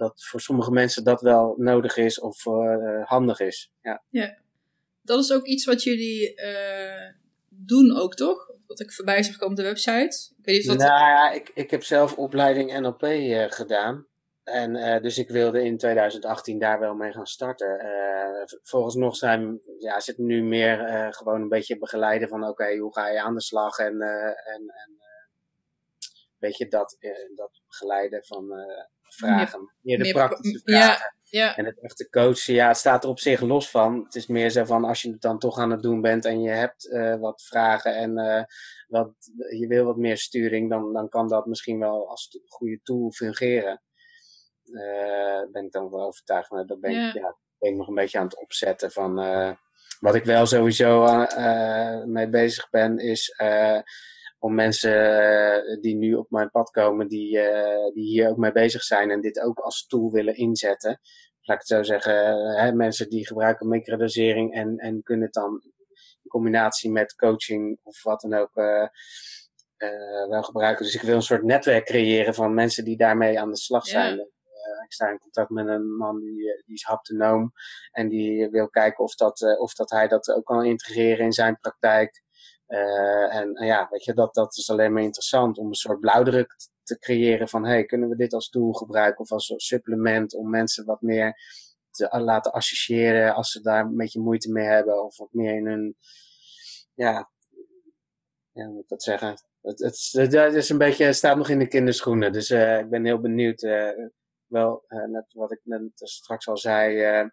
[0.00, 3.72] dat voor sommige mensen dat wel nodig is of uh, handig is.
[3.80, 4.04] Ja.
[4.08, 4.38] ja,
[5.10, 7.12] dat is ook iets wat jullie uh,
[7.48, 8.50] doen ook, toch?
[8.66, 10.34] Wat ik voorbij zag komen op de website.
[10.38, 10.76] Ik weet niet wat...
[10.76, 14.06] Nou ja, ik, ik heb zelf opleiding NLP uh, gedaan.
[14.44, 17.80] En dus ik wilde in 2018 daar wel mee gaan starten.
[18.62, 23.08] volgens nog zijn, ja, zit nu meer gewoon een beetje begeleiden van oké, hoe ga
[23.08, 24.90] je aan de slag en, en, en
[25.98, 26.96] een beetje dat,
[27.34, 28.52] dat begeleiden van
[29.00, 29.74] vragen.
[29.80, 30.88] Meer, de praktische vragen.
[30.88, 31.56] Ja, ja.
[31.56, 34.04] En het echte coachen, ja, het staat er op zich los van.
[34.04, 36.42] Het is meer zo van als je het dan toch aan het doen bent en
[36.42, 38.42] je hebt uh, wat vragen en uh,
[38.88, 39.12] wat,
[39.58, 43.82] je wil wat meer sturing, dan, dan kan dat misschien wel als goede tool fungeren.
[44.64, 46.50] Uh, ben ik dan wel overtuigd.
[46.50, 47.08] Maar dat ben, ja.
[47.08, 49.14] Ik, ja, ben ik nog een beetje aan het opzetten van.
[50.00, 51.06] wat ik wel sowieso
[52.06, 53.34] mee bezig ben, is
[54.40, 55.22] om mensen
[55.64, 59.10] eh, die nu op mijn pad komen, die, uh, die hier ook mee bezig zijn
[59.10, 61.00] en dit ook als tool willen inzetten.
[61.40, 65.34] Laat ik het zo zeggen, eh, hè, mensen die gebruiken microdosering en, en kunnen het
[65.34, 65.62] dan
[66.22, 68.88] in combinatie met coaching of wat dan ook uh,
[70.28, 70.84] wel gebruiken.
[70.84, 74.16] Dus ik wil een soort netwerk creëren van mensen die daarmee aan de slag zijn.
[74.16, 74.84] Ja.
[74.84, 77.52] ik sta in contact met een man die, die is haptonoom
[77.90, 81.58] en die wil kijken of, dat, of dat hij dat ook kan integreren in zijn
[81.60, 82.22] praktijk.
[82.70, 86.56] Uh, en, ja, weet je, dat, dat is alleen maar interessant om een soort blauwdruk
[86.82, 90.84] te creëren van, hey, kunnen we dit als tool gebruiken of als supplement om mensen
[90.84, 91.36] wat meer
[91.90, 95.66] te laten associëren als ze daar een beetje moeite mee hebben of wat meer in
[95.66, 95.96] hun,
[96.94, 97.30] ja,
[98.52, 99.34] ja moet ik dat zeggen?
[99.60, 99.78] Het,
[100.12, 103.60] het, is een beetje, staat nog in de kinderschoenen, dus uh, ik ben heel benieuwd.
[104.46, 107.30] Wel, net wat ik net straks al zei,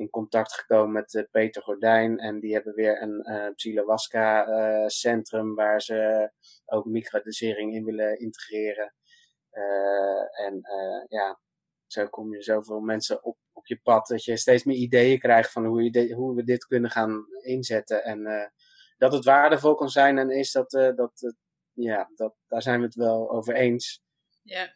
[0.00, 2.18] in contact gekomen met uh, Peter Gordijn.
[2.18, 6.30] En die hebben weer een eh, Psilowaska uh, centrum waar ze
[6.66, 8.94] ook microdosering in willen integreren.
[10.46, 10.60] en
[11.08, 11.40] ja,
[11.86, 15.52] zo kom je zoveel mensen op, op je pad dat je steeds meer ideeën krijgt
[15.52, 18.04] van hoe, je hoe we dit kunnen gaan inzetten.
[18.04, 18.52] En
[18.98, 21.34] dat het waardevol kan zijn en is dat, dat
[21.72, 24.02] ja, dat, daar zijn we het wel over eens.
[24.42, 24.74] Ja.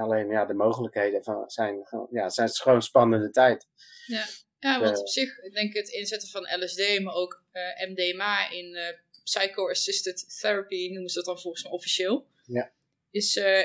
[0.00, 3.66] Alleen ja, de mogelijkheden van zijn, ja, zijn gewoon spannende tijd.
[4.06, 4.24] Ja,
[4.58, 8.50] ja want op zich denk ik het inzetten van LSD, maar ook uh, eh, MDMA
[8.50, 8.82] in uh,
[9.24, 12.26] Psycho-Assisted Therapy, noemen ze dat dan volgens mij officieel.
[12.46, 12.70] Ja.
[13.10, 13.64] Is, uh,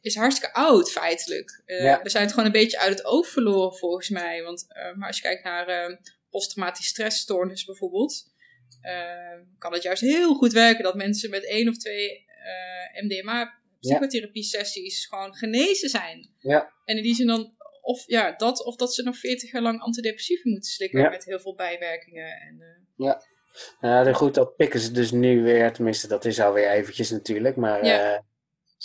[0.00, 1.62] is hartstikke oud feitelijk.
[1.66, 2.02] Ja.
[2.02, 4.42] We zijn het gewoon een beetje uit het oog verloren volgens mij.
[4.42, 5.98] Want maar als je kijkt naar
[6.30, 8.34] posttraumatische stressstoornis bijvoorbeeld,
[9.58, 12.24] kan het juist heel goed werken dat mensen met één of twee
[13.02, 16.30] MDMA psychotherapie sessies gewoon genezen zijn.
[16.38, 16.72] Ja.
[16.84, 17.54] En in die zin dan
[17.86, 21.40] of ja, dat, of dat ze nog 40 jaar lang antidepressieven moeten slikken met heel
[21.40, 22.40] veel bijwerkingen.
[22.40, 23.06] En, uh...
[23.06, 23.22] Ja.
[23.80, 27.84] Nou, goed, dat pikken ze dus nu weer, tenminste, dat is alweer eventjes natuurlijk, maar
[27.84, 28.22] ja.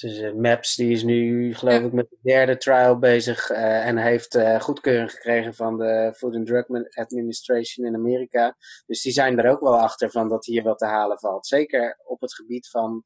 [0.01, 4.37] uh, Maps, die is nu, geloof ik, met de derde trial bezig uh, en heeft
[4.59, 8.55] goedkeuring gekregen van de Food and Drug Administration in Amerika.
[8.85, 11.47] Dus die zijn er ook wel achter van dat hier wat te halen valt.
[11.47, 13.03] Zeker op het gebied van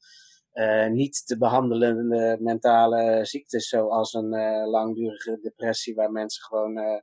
[0.56, 7.00] uh, niet te behandelende mentale ziektes, zoals een uh, langdurige depressie, waar mensen gewoon uh,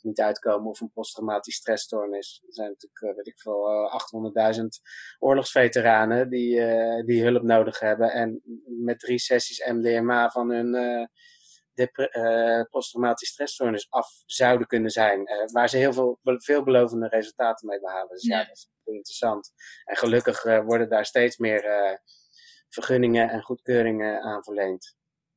[0.00, 2.42] niet uitkomen, of een posttraumatisch stressstoornis.
[2.46, 3.90] Er zijn natuurlijk, weet ik veel,
[4.56, 4.64] 800.000
[5.18, 6.60] oorlogsveteranen die,
[7.04, 8.12] die hulp nodig hebben.
[8.12, 8.42] En
[8.84, 11.08] met drie sessies MDMA van hun
[12.70, 15.28] posttraumatisch stressstoornis af zouden kunnen zijn.
[15.52, 18.08] waar ze heel veel veelbelovende resultaten mee behalen.
[18.08, 19.52] Dus ja, ja dat is interessant.
[19.84, 21.62] En gelukkig worden daar steeds meer
[22.74, 24.96] vergunningen en goedkeuringen aan verleent.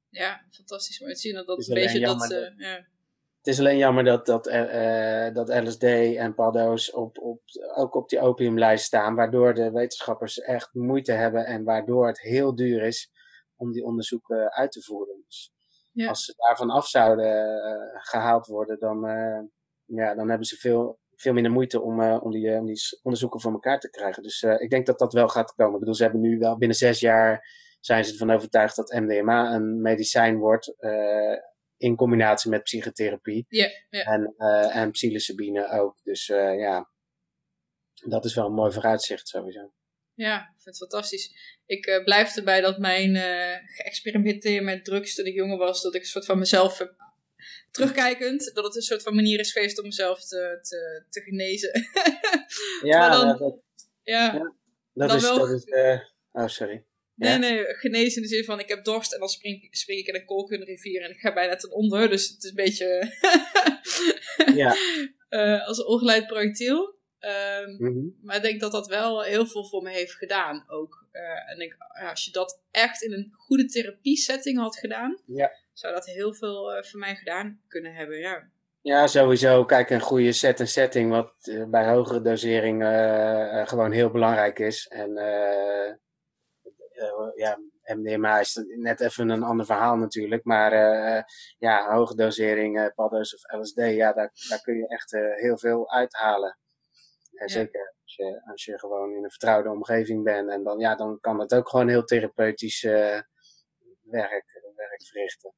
[0.09, 2.31] Ja, fantastisch om te zien dat dat een beetje dat...
[2.31, 2.95] Uh, ja.
[3.37, 7.41] Het is alleen jammer dat, dat, uh, dat LSD en paddo's op, op,
[7.75, 12.55] ook op die opiumlijst staan, waardoor de wetenschappers echt moeite hebben en waardoor het heel
[12.55, 13.11] duur is
[13.55, 15.23] om die onderzoeken uit te voeren.
[15.25, 15.53] Dus
[15.91, 16.07] ja.
[16.07, 18.99] als ze daarvan af zouden uh, gehaald worden, dan,
[19.85, 23.51] ja, dan hebben ze veel veel minder moeite om, om, die, om die onderzoeken voor
[23.51, 24.23] elkaar te krijgen.
[24.23, 25.73] Dus ik denk dat dat wel gaat komen.
[25.73, 29.53] Ik bedoel, ze hebben nu wel binnen zes jaar zijn ze ervan overtuigd dat MDMA
[29.53, 30.75] een medicijn wordt
[31.77, 33.45] in combinatie met psychotherapie.
[33.49, 34.07] Yeah, yeah.
[34.07, 34.35] En,
[34.71, 35.97] en psilocybine ook.
[36.03, 36.89] Dus ja,
[38.05, 39.71] dat is wel een mooi vooruitzicht sowieso.
[40.13, 41.31] Ja, ik vind het fantastisch.
[41.65, 45.95] Ik uh, blijf erbij dat mijn uh, geëxperimenteerd met drugs toen ik jonger was, dat
[45.95, 46.95] ik een soort van mezelf heb
[47.77, 51.71] terugkijkend, dat het een soort van manier is geweest om mezelf te, te, te genezen.
[52.91, 53.59] ja, dan, dat,
[54.03, 55.37] ja, ja, dat, is, wel...
[55.37, 55.65] dat is.
[55.65, 55.99] Uh,
[56.31, 56.85] oh, sorry.
[57.15, 57.37] Nee, ja.
[57.37, 60.15] nee, genezen in de zin van ik heb dorst en dan spring, spring ik in
[60.15, 62.09] een kolkunrivier en ik ga bijna ten onder.
[62.09, 63.13] Dus het is een beetje
[64.61, 64.75] ja.
[65.65, 66.95] als een ongeleid projectiel.
[67.19, 68.17] Um, mm-hmm.
[68.21, 71.05] Maar ik denk dat dat wel heel veel voor me heeft gedaan ook.
[71.13, 71.75] Uh, en ik,
[72.09, 75.51] als je dat echt in een goede therapie-setting had gedaan, ja.
[75.77, 78.17] Zou dat heel veel uh, voor mij gedaan kunnen hebben.
[78.17, 78.49] Ja.
[78.81, 79.65] Ja, sowieso.
[79.65, 82.83] Kijk, een goede set en setting, wat uh, bij hogere dosering
[83.69, 84.87] gewoon heel belangrijk is.
[84.87, 85.13] En
[87.35, 90.43] ja, MDMA is net even een ander verhaal natuurlijk.
[90.43, 90.71] Maar
[91.57, 96.57] ja, hoge dosering, paddo's of LSD, ja, daar, daar kun je echt heel veel uithalen.
[97.31, 97.47] Ja.
[97.47, 100.49] Zeker als je, als je gewoon in een vertrouwde omgeving bent.
[100.49, 103.21] En dan, ja, dan kan het ook gewoon heel therapeutisch uh,
[104.01, 105.53] werk, werk verrichten.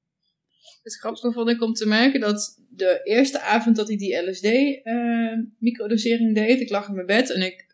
[0.83, 6.37] Het grappige vond ik om te merken dat de eerste avond dat ik die LSD-microdosering
[6.37, 7.65] uh, deed, ik lag in mijn bed en ik,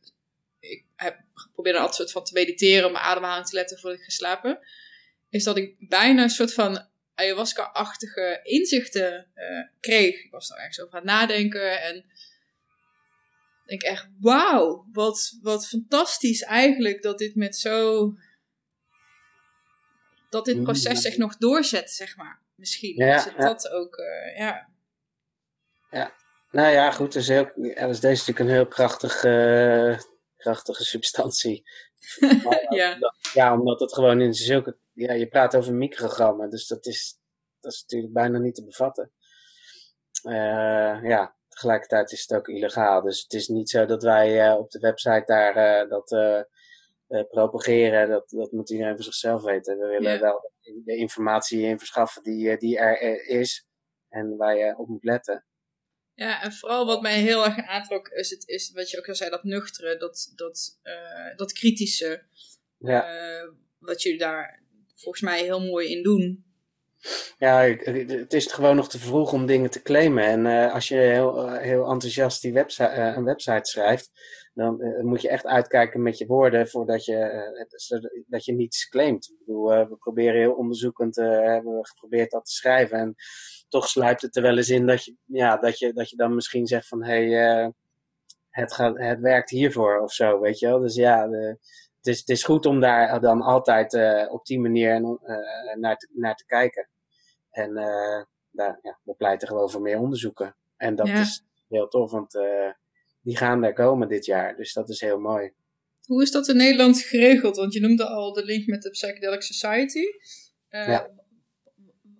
[0.60, 4.06] ik heb geprobeerd altijd soort van te mediteren, om mijn ademhaling te letten voordat ik
[4.06, 4.60] ga slapen,
[5.30, 10.24] is dat ik bijna een soort van ayahuasca-achtige inzichten uh, kreeg.
[10.24, 12.06] Ik was er ergens over aan het nadenken en
[13.66, 18.14] denk echt, wauw, wat, wat fantastisch eigenlijk dat dit met zo.
[20.30, 22.45] dat dit proces zich nog doorzet, zeg maar.
[22.56, 22.95] Misschien.
[22.95, 24.70] Ja, dat ook, uh, ja.
[25.89, 26.14] Ja,
[26.51, 27.14] nou ja, goed.
[27.14, 29.99] Dus heel, LSD is natuurlijk een heel krachtige,
[30.38, 31.64] krachtige substantie.
[32.70, 32.97] ja.
[33.34, 34.78] ja, omdat het gewoon in zulke.
[34.93, 37.20] Ja, je praat over microgrammen, dus dat is,
[37.60, 39.12] dat is natuurlijk bijna niet te bevatten.
[40.24, 43.01] Uh, ja, tegelijkertijd is het ook illegaal.
[43.01, 46.12] Dus het is niet zo dat wij uh, op de website daar uh, dat
[47.08, 48.10] propageren.
[48.10, 49.78] Dat, dat moet iedereen voor zichzelf weten.
[49.78, 50.22] We willen yeah.
[50.22, 50.51] wel
[50.84, 53.68] de informatie in verschaffen die, die er is
[54.10, 55.45] en waar je op moet letten.
[56.14, 59.16] Ja, en vooral wat mij heel erg aantrok is, het, is wat je ook al
[59.16, 60.80] zei, dat nuchtere, dat, dat,
[61.36, 62.24] dat kritische.
[62.78, 63.06] Ja.
[63.78, 64.64] wat jullie daar
[64.95, 66.45] volgens mij heel mooi in doen.
[67.38, 70.24] Ja, het is gewoon nog te vroeg om dingen te claimen.
[70.24, 74.12] En uh, als je heel, heel enthousiast die website, een website schrijft,
[74.56, 79.30] dan moet je echt uitkijken met je woorden voordat je, dat je niets claimt.
[79.30, 82.97] Ik bedoel, we proberen heel onderzoekend, hebben we geprobeerd dat te schrijven.
[82.97, 83.16] En
[83.68, 86.36] toch sluipt het er wel eens in dat je, ja, dat je, dat je dan
[86.36, 87.74] misschien zegt van, hé, hey,
[88.49, 90.80] het, gaat, het werkt hiervoor of zo, weet je wel.
[90.80, 91.58] Dus ja, de,
[91.97, 93.93] het, is, het is goed om daar dan altijd
[94.30, 95.01] op die manier
[95.76, 96.89] naar, te, naar te kijken.
[97.49, 97.74] En
[98.51, 100.56] daar, ja, we pleiten gewoon voor meer onderzoeken.
[100.78, 101.20] En dat ja.
[101.20, 102.34] is heel tof, want
[103.26, 104.55] die gaan er komen dit jaar.
[104.55, 105.51] Dus dat is heel mooi.
[106.05, 107.55] Hoe is dat in Nederland geregeld?
[107.55, 110.03] Want je noemde al de link met de Psychedelic Society.
[110.69, 111.09] Uh, ja.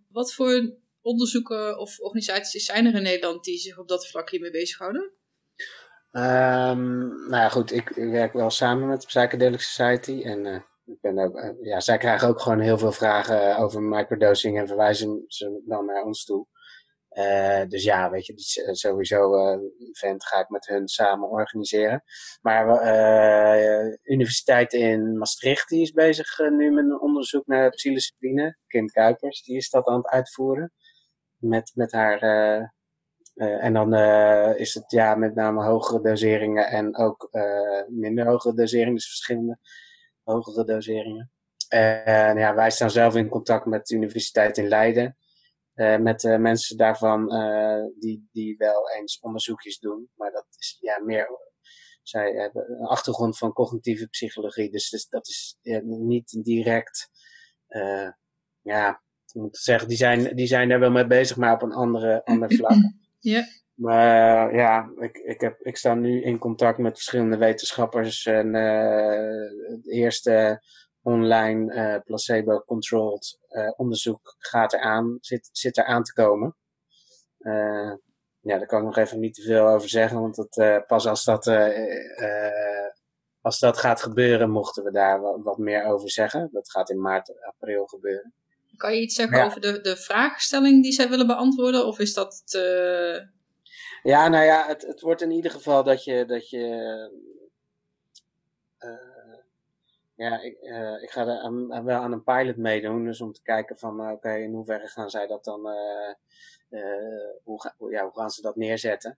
[0.10, 4.52] Wat voor onderzoeken of organisaties zijn er in Nederland die zich op dat vlak hiermee
[4.52, 5.02] bezighouden?
[6.12, 10.22] Um, nou ja, goed, ik, ik, werk wel samen met de Psychedelic Society.
[10.24, 14.60] En uh, ik ben ook, ja, zij krijgen ook gewoon heel veel vragen over microdosing
[14.60, 16.48] en verwijzen ze dan naar ons toe.
[17.20, 18.34] Uh, dus ja, weet je,
[18.76, 19.60] sowieso uh,
[19.90, 22.04] event ga ik met hun samen organiseren.
[22.42, 28.58] Maar uh, Universiteit in Maastricht die is bezig nu met een onderzoek naar psilocybine.
[28.68, 30.72] Kim Kuipers, die is dat aan het uitvoeren.
[31.38, 32.20] Met, met haar
[33.36, 33.94] en dan
[34.56, 37.30] is het ja met name hogere doseringen en ook
[37.88, 39.58] minder hogere doseringen, dus verschillende
[40.24, 41.32] hogere doseringen.
[41.68, 45.18] En ja, wij staan zelf in contact met de Universiteit in Leiden.
[45.76, 50.10] Uh, met uh, mensen daarvan uh, die, die wel eens onderzoekjes doen.
[50.16, 51.28] Maar dat is ja, meer.
[52.02, 54.72] Zij hebben een achtergrond van cognitieve psychologie.
[54.72, 57.10] Dus, dus dat is niet direct.
[58.62, 58.90] ja,
[59.26, 62.24] ik moet zeggen, die zijn, die zijn daar wel mee bezig, maar op een andere,
[62.26, 62.78] ander vlak.
[63.20, 63.44] Ja.
[63.74, 68.26] Maar ja, ik, ik, heb, ik sta nu in contact met verschillende wetenschappers.
[68.26, 70.62] En het eerste
[71.06, 76.56] online uh, placebo-controlled uh, onderzoek gaat eraan, zit, zit er aan te komen.
[77.40, 77.94] Uh,
[78.40, 81.24] ja, daar kan ik nog even niet te veel over zeggen, want dat, pas als
[81.24, 81.48] dat,
[83.42, 86.50] als dat gaat gebeuren, mochten we daar wat, wat, meer over zeggen.
[86.52, 88.34] Dat gaat in maart, april gebeuren.
[88.78, 89.46] Kan je iets zeggen ja.
[89.46, 93.28] over de, de vraagstelling die zij willen beantwoorden, of is dat te...
[94.04, 96.26] Ja, nou ja, het, het wordt in ieder geval dat je.
[96.26, 96.68] Dat je
[98.80, 99.15] uh,
[100.16, 103.06] ja, ik, uh, ik ga er aan, wel aan een pilot meedoen.
[103.06, 105.62] Dus om te kijken van uh, oké, in hoeverre gaan zij dat dan.
[107.44, 109.18] hoe, ga, ja, hoe gaan ze dat neerzetten?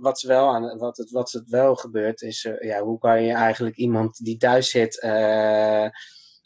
[0.00, 3.32] wat, ze wel aan, wat, het, wat het wel gebeurt is, ja, hoe kan je
[3.32, 5.02] eigenlijk iemand die thuis zit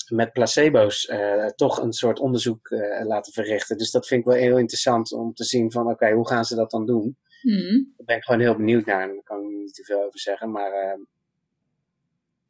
[0.09, 1.13] met placebo's
[1.57, 2.71] toch een soort onderzoek
[3.03, 3.79] laten verrichten.
[3.79, 6.55] Dus dat vind ik wel heel interessant om te zien van oké, hoe gaan ze
[6.55, 7.17] dat dan doen?
[7.43, 7.93] Mm.
[7.97, 10.21] Daar ben ik gewoon heel benieuwd naar en daar kan ik niet te veel over
[10.21, 10.51] zeggen.
[10.51, 10.99] Maar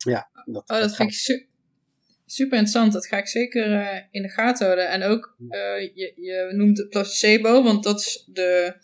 [0.04, 0.28] ja.
[0.44, 1.46] Dat, oh, dat, vind ik su
[2.26, 2.92] super interessant.
[2.92, 3.66] Dat ga ik zeker
[4.10, 4.88] in de gaten houden.
[4.88, 5.36] En ook,
[5.94, 8.74] je, je noemt het placebo, want dat is de...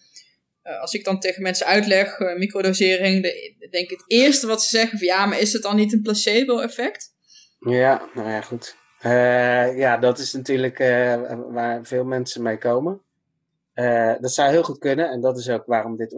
[0.80, 4.98] als ik dan tegen mensen uitleg, microdosering, de, denk ik het eerste wat ze zeggen
[4.98, 7.14] van ja, maar is het dan niet een placebo-effect?
[7.58, 8.76] Ja, nou ja, goed.
[9.76, 10.78] Ja, dat is natuurlijk
[11.48, 13.02] waar veel mensen mee komen.
[14.20, 16.14] Dat zou heel goed kunnen en dat is ook waarom dit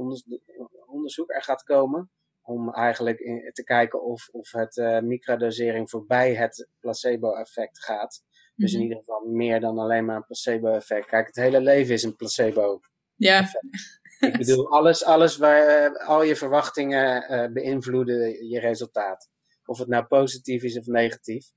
[0.86, 2.10] onderzoek er gaat komen.
[2.42, 8.22] Om eigenlijk in, te kijken of, of het microdosering voorbij het placebo-effect gaat.
[8.54, 8.88] Dus in mhm.
[8.88, 11.06] ieder geval meer dan alleen maar een placebo-effect.
[11.06, 12.80] Kijk, het hele leven is een placebo.
[13.14, 13.48] Ja.
[14.20, 19.30] Ik bedoel, alles, alles waar al je verwachtingen beïnvloeden je resultaat.
[19.64, 21.50] Of het nou positief is of negatief.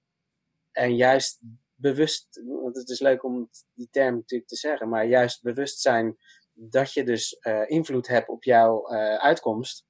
[0.71, 1.41] En juist
[1.75, 6.17] bewust, want het is leuk om die term natuurlijk te zeggen, maar juist bewust zijn
[6.53, 9.85] dat je dus uh, invloed hebt op jouw uh, uitkomst,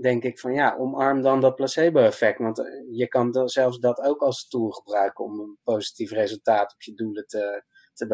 [0.00, 2.38] denk ik van ja, omarm dan dat placebo-effect.
[2.38, 6.82] Want uh, je kan zelfs dat ook als tool gebruiken om een positief resultaat op
[6.82, 8.06] je doelen te, te,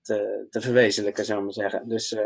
[0.00, 1.88] te, te verwezenlijken, zou ik maar zeggen.
[1.88, 2.16] Dus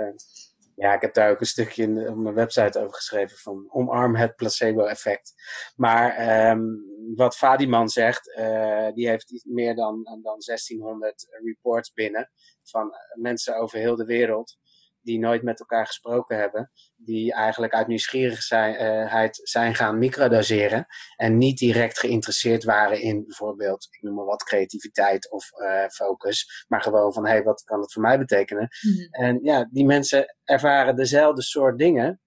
[0.75, 4.17] ja, ik heb daar ook een stukje in, op mijn website over geschreven van omarm
[4.17, 5.35] het placebo-effect.
[5.77, 12.31] Maar um, wat Fadiman zegt, uh, die heeft meer dan, dan 1600 reports binnen
[12.63, 14.57] van mensen over heel de wereld
[15.03, 20.87] die nooit met elkaar gesproken hebben, die eigenlijk uit nieuwsgierigheid zijn gaan microdoseren
[21.17, 26.65] en niet direct geïnteresseerd waren in bijvoorbeeld, ik noem maar wat, creativiteit of uh, focus,
[26.69, 28.69] maar gewoon van, hé, hey, wat kan het voor mij betekenen?
[28.81, 32.21] Mm En ja, die mensen ervaren dezelfde soort dingen.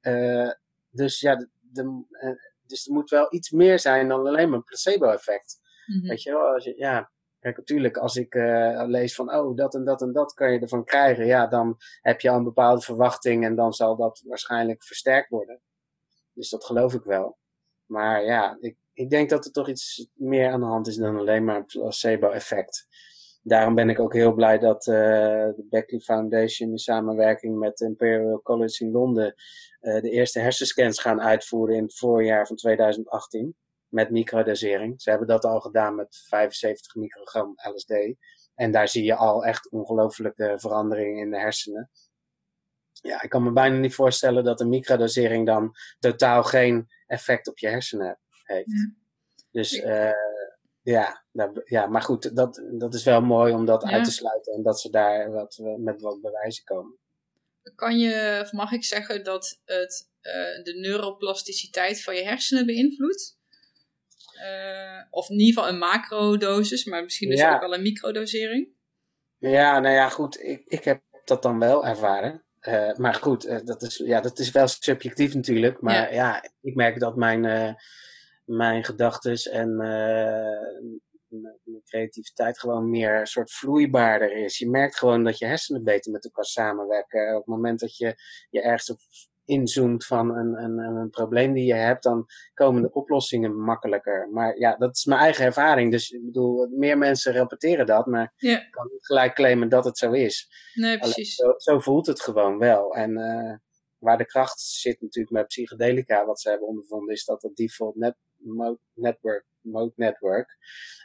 [0.00, 0.50] Uh,
[0.90, 2.32] dus ja, de, de, uh,
[2.66, 5.60] dus er moet wel iets meer zijn dan alleen maar een placebo-effect.
[5.86, 6.08] Mm -hmm.
[6.08, 7.12] Weet je wel, als je, ja,
[7.42, 10.58] Kijk, natuurlijk, als ik uh, lees van, oh, dat en dat en dat kan je
[10.58, 14.84] ervan krijgen, ja, dan heb je al een bepaalde verwachting en dan zal dat waarschijnlijk
[14.84, 15.60] versterkt worden.
[16.32, 17.38] Dus dat geloof ik wel.
[17.86, 21.18] Maar ja, ik, ik denk dat er toch iets meer aan de hand is dan
[21.18, 22.86] alleen maar een placebo-effect.
[23.42, 28.42] Daarom ben ik ook heel blij dat uh, de Beckley Foundation in samenwerking met Imperial
[28.42, 29.34] College in Londen
[29.80, 33.56] uh, de eerste hersenscans gaan uitvoeren in het voorjaar van 2018
[33.92, 35.02] met microdosering.
[35.02, 37.92] Ze hebben dat al gedaan met 75 microgram LSD.
[38.54, 41.90] En daar zie je al echt ongelooflijke veranderingen in de hersenen.
[42.92, 47.58] Ja, ik kan me bijna niet voorstellen dat een microdosering dan totaal geen effect op
[47.58, 48.70] je hersenen heeft.
[48.70, 48.94] Ja.
[49.50, 50.10] Dus uh,
[50.82, 51.24] ja,
[51.64, 54.80] ja, maar goed, dat, dat is wel mooi om dat uit te sluiten en dat
[54.80, 56.98] ze daar wat, met wat bewijzen komen.
[57.74, 63.40] Kan je, of mag ik zeggen dat het uh, de neuroplasticiteit van je hersenen beïnvloedt?
[64.42, 68.68] Uh, of in ieder geval een macrodosis, maar misschien dus ook wel een microdosering.
[69.38, 70.42] Ja, nou ja, goed.
[70.42, 72.44] Ik, ik heb dat dan wel ervaren.
[72.68, 75.80] Uh, maar goed, uh, dat, is, ja, dat is wel subjectief natuurlijk.
[75.80, 77.76] Maar ja, ja ik merk dat mijn,
[78.44, 81.00] mijn gedachten en mijn
[81.84, 84.58] creativiteit gewoon meer een soort vloeibaarder is.
[84.58, 87.30] Je merkt gewoon dat je hersenen beter met elkaar samenwerken.
[87.30, 88.14] Op het moment dat je
[88.50, 88.98] je ergens op
[89.44, 94.28] inzoomt van een, een, een probleem die je hebt, dan komen de oplossingen makkelijker.
[94.32, 95.90] Maar ja, dat is mijn eigen ervaring.
[95.90, 99.98] Dus ik bedoel, meer mensen rapporteren dat, maar ik kan niet gelijk claimen dat het
[99.98, 100.48] zo is.
[100.74, 101.34] Nee, precies.
[101.34, 102.94] Zo, zo, voelt het gewoon wel.
[102.94, 103.54] En uh,
[103.98, 107.96] waar de kracht zit natuurlijk met psychedelica, wat ze hebben ondervonden, is dat het default
[107.96, 110.56] net, mode network, mode network,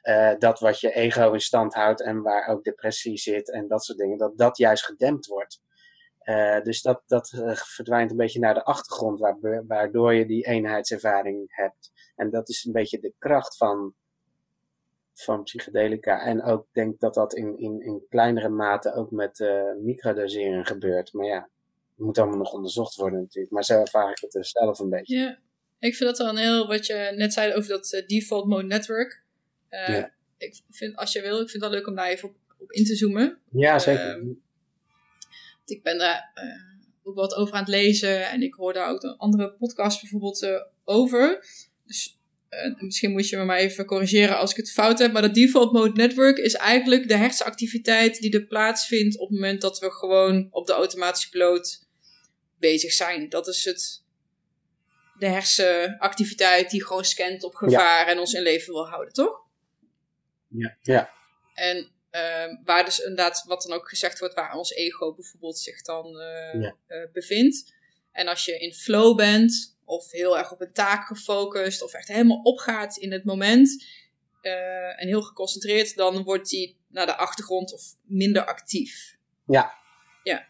[0.03, 3.83] uh, dat wat je ego in stand houdt en waar ook depressie zit en dat
[3.83, 5.61] soort dingen, dat dat juist gedempt wordt.
[6.29, 9.19] Uh, dus dat, dat uh, verdwijnt een beetje naar de achtergrond,
[9.67, 11.91] waardoor je die eenheidservaring hebt.
[12.15, 13.93] En dat is een beetje de kracht van,
[15.13, 16.25] van psychedelica.
[16.25, 21.13] En ook denk dat dat in, in, in kleinere mate ook met uh, microdoseren gebeurt.
[21.13, 21.49] Maar ja,
[21.95, 23.53] het moet allemaal nog onderzocht worden natuurlijk.
[23.53, 25.17] Maar zo ervaar ik het zelf een beetje.
[25.17, 25.39] Ja,
[25.79, 29.23] ik vind dat wel een heel, wat je net zei over dat default mode network.
[29.69, 30.11] Ja.
[30.37, 32.71] Ik vind, als je wil, ik vind het wel leuk om daar even op, op
[32.71, 33.39] in te zoomen.
[33.51, 34.27] Ja, zeker ehm,
[35.69, 39.03] ik ben daar uh, ook wat over aan het lezen en ik hoor daar ook
[39.03, 41.45] een andere podcast bijvoorbeeld uh, over.
[41.85, 45.21] Dus uh, misschien moet je me maar even corrigeren als ik het fout heb, maar
[45.21, 49.79] dat default mode network is eigenlijk de hersenactiviteit die er plaatsvindt op het moment dat
[49.79, 51.87] we gewoon op de automatische piloot
[52.59, 53.29] bezig zijn.
[53.29, 54.03] Dat is het,
[55.19, 59.45] de hersenactiviteit die gewoon scant op gevaar en ons in leven wil houden, toch?
[60.47, 60.77] Ja.
[60.81, 61.11] ja.
[61.53, 65.81] En uh, waar dus inderdaad, wat dan ook gezegd wordt, waar ons ego bijvoorbeeld zich
[65.81, 66.71] dan uh,
[67.13, 67.75] bevindt.
[68.11, 72.07] En als je in flow bent, of heel erg op een taak gefocust, of echt
[72.07, 73.85] helemaal opgaat in het moment
[74.41, 79.17] uh, en heel geconcentreerd, dan wordt die naar de achtergrond of minder actief.
[79.45, 79.73] Ja.
[80.23, 80.47] Ja.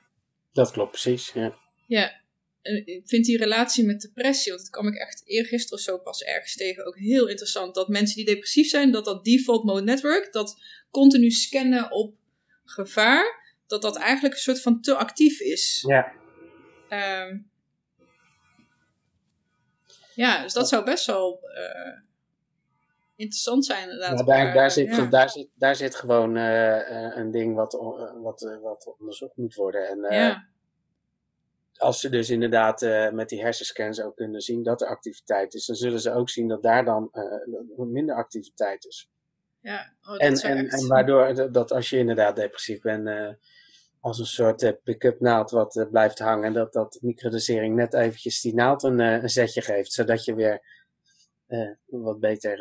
[0.52, 1.58] Dat klopt precies, ja.
[1.88, 2.22] Ja.
[2.68, 5.98] En ik vind die relatie met depressie, want dat kwam ik echt eergisteren of zo
[5.98, 7.76] pas ergens tegen, ook heel interessant.
[7.76, 10.62] Dat mensen die depressief zijn, dat dat default mode network, dat
[10.92, 12.16] continu scannen op
[12.64, 15.84] gevaar, dat dat eigenlijk een soort van te actief is.
[15.88, 16.12] Ja.
[17.26, 17.50] Um,
[20.14, 22.00] ja, dus dat zou best wel uh,
[23.16, 24.20] interessant zijn inderdaad.
[24.20, 25.06] Ja, daar, daar, zit, ja.
[25.06, 27.74] daar, zit, daar zit gewoon uh, een ding wat,
[28.22, 29.88] wat, wat onderzocht moet worden.
[29.88, 30.48] En ja.
[31.78, 32.82] Als ze dus inderdaad
[33.14, 36.48] met die hersenscans ook kunnen zien dat er activiteit is, dan zullen ze ook zien
[36.48, 37.12] dat daar dan
[37.76, 39.10] minder activiteit is.
[39.62, 43.38] Ja, oh, en, en, en waardoor dat als je inderdaad depressief bent,
[44.00, 46.54] als een soort pick-up naald wat blijft hangen.
[46.54, 49.92] Dat dat microdosering net eventjes die naald een, een zetje geeft.
[49.92, 50.62] Zodat je weer
[51.86, 52.60] wat beter,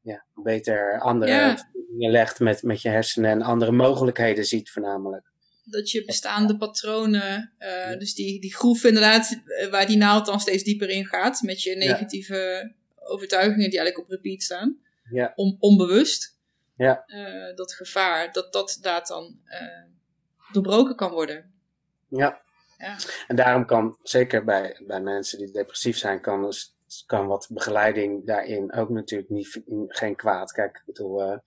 [0.00, 1.70] ja, beter andere ja.
[1.90, 3.30] dingen legt met, met je hersenen.
[3.30, 5.32] En andere mogelijkheden ziet voornamelijk.
[5.64, 7.96] Dat je bestaande patronen, ja.
[7.96, 9.40] dus die, die groef inderdaad,
[9.70, 11.42] waar die naald dan steeds dieper in gaat.
[11.42, 12.72] Met je negatieve ja.
[13.06, 14.78] overtuigingen die eigenlijk op repeat staan.
[15.10, 15.32] Ja.
[15.36, 16.38] On, onbewust.
[16.76, 17.04] Ja.
[17.06, 19.84] Uh, dat gevaar, dat dat daar dan uh,
[20.52, 21.52] doorbroken kan worden.
[22.08, 22.42] Ja.
[22.78, 22.96] ja.
[23.26, 26.73] En daarom kan, zeker bij, bij mensen die depressief zijn, kan, dus,
[27.06, 30.52] kan wat begeleiding daarin ook natuurlijk niet, geen kwaad.
[30.52, 31.38] Kijk, ik bedoel, uh,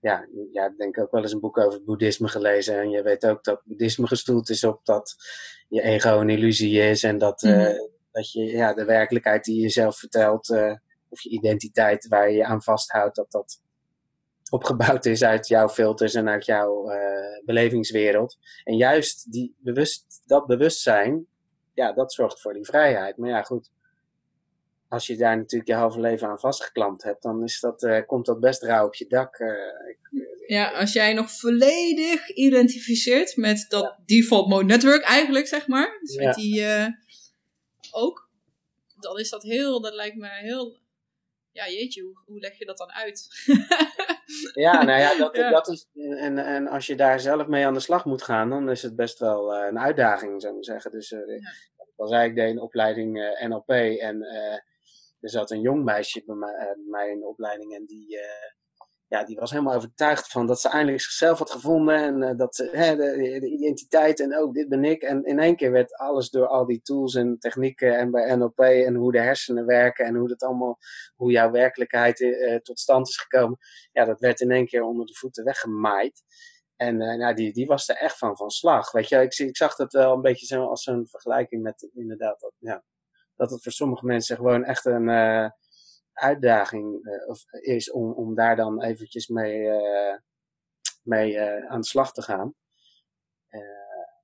[0.00, 2.80] ja, jij hebt denk ik ook wel eens een boek over het boeddhisme gelezen.
[2.80, 5.14] En je weet ook dat boeddhisme gestoeld is op dat
[5.68, 7.02] je ego een illusie is.
[7.02, 7.90] En dat, mm -hmm.
[8.12, 10.50] dat je ja, de werkelijkheid die je jezelf vertelt,
[11.08, 13.62] of je identiteit waar je je aan vasthoudt, dat dat
[14.50, 16.90] opgebouwd is uit jouw filters en uit jouw
[17.44, 18.38] belevingswereld.
[18.64, 21.26] En juist die bewust, dat bewustzijn,
[21.74, 23.16] ja, dat zorgt voor die vrijheid.
[23.16, 23.70] Maar ja, goed.
[24.88, 28.26] Als je daar natuurlijk je halve leven aan vastgeklampt hebt, dan is dat, uh, komt
[28.26, 29.38] dat best rauw op je dak.
[29.38, 29.48] Uh,
[29.88, 29.98] ik,
[30.46, 34.02] ja, als jij nog volledig identificeert met dat ja.
[34.04, 35.98] default mode network eigenlijk, zeg maar.
[36.00, 36.26] Dus ja.
[36.26, 36.64] met die
[37.90, 38.28] ook.
[39.00, 40.78] Dan is dat heel, dat lijkt me heel
[41.56, 43.26] ja, jeetje, hoe, hoe leg je dat dan uit?
[44.66, 45.50] ja, nou ja, dat, ja.
[45.50, 45.88] dat is.
[45.94, 48.96] En, en als je daar zelf mee aan de slag moet gaan, dan is het
[48.96, 50.90] best wel een uitdaging, zou ik zeggen.
[50.90, 51.18] Dus, ja.
[51.96, 53.70] als ik deed een opleiding NLP
[54.00, 54.26] en
[55.20, 58.18] er zat een jong meisje bij mij, mij in de opleiding en die
[59.08, 61.96] ja, die was helemaal overtuigd van dat ze eindelijk zichzelf had gevonden.
[61.96, 65.02] En uh, dat de, de, identiteit en ook, dit ben ik.
[65.02, 68.58] En in één keer werd alles door al die tools en technieken en bij NLP
[68.58, 70.78] en hoe de hersenen werken en hoe dat allemaal,
[71.14, 73.58] hoe jouw werkelijkheid tot stand is gekomen.
[73.92, 76.22] Ja, dat werd in één keer onder de voeten weggemaaid.
[76.76, 78.92] En nou, die, die was er echt van van slag.
[78.92, 82.40] Weet je, ik, ik zag dat wel een beetje zo als zo'n vergelijking met inderdaad,
[82.40, 82.84] dat, ja,
[83.36, 85.08] dat het voor sommige mensen gewoon echt een
[86.12, 89.68] uitdaging uh, of is om, om daar dan eventjes mee,
[91.02, 92.54] mee aan de slag te gaan.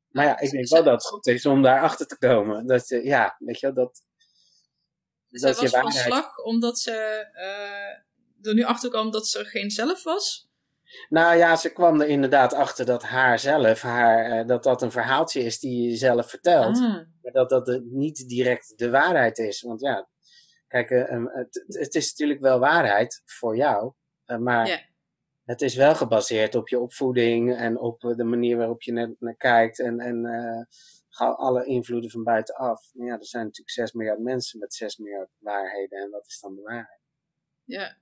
[0.08, 2.66] maar ja, ik denk wel dat het goed is om daar achter te komen.
[2.66, 4.02] Dat, ja, weet je dat.
[5.28, 6.92] Dus dat was van slag omdat ze
[8.42, 10.50] er nu achter kwam dat ze er geen zelf was?
[11.08, 15.44] Nou ja, ze kwam er inderdaad achter dat haar zelf, haar, dat dat een verhaaltje
[15.44, 16.76] is die je zelf vertelt.
[16.76, 17.00] Ah.
[17.22, 19.62] Maar dat dat niet direct de waarheid is.
[19.62, 20.08] Want ja,
[20.72, 23.92] Kijk, uh, het, het, is natuurlijk wel waarheid voor jou,
[24.26, 24.80] uh, maar yeah.
[25.44, 29.36] het is wel gebaseerd op je opvoeding en op de manier waarop je naar, naar
[29.36, 30.24] kijkt en, en
[31.18, 32.90] uh, alle invloeden van buitenaf.
[32.92, 36.40] Maar ja, er zijn natuurlijk 6 miljard mensen met 6 miljard waarheden en wat is
[36.40, 37.00] dan de waarheid?
[37.64, 37.98] Ja.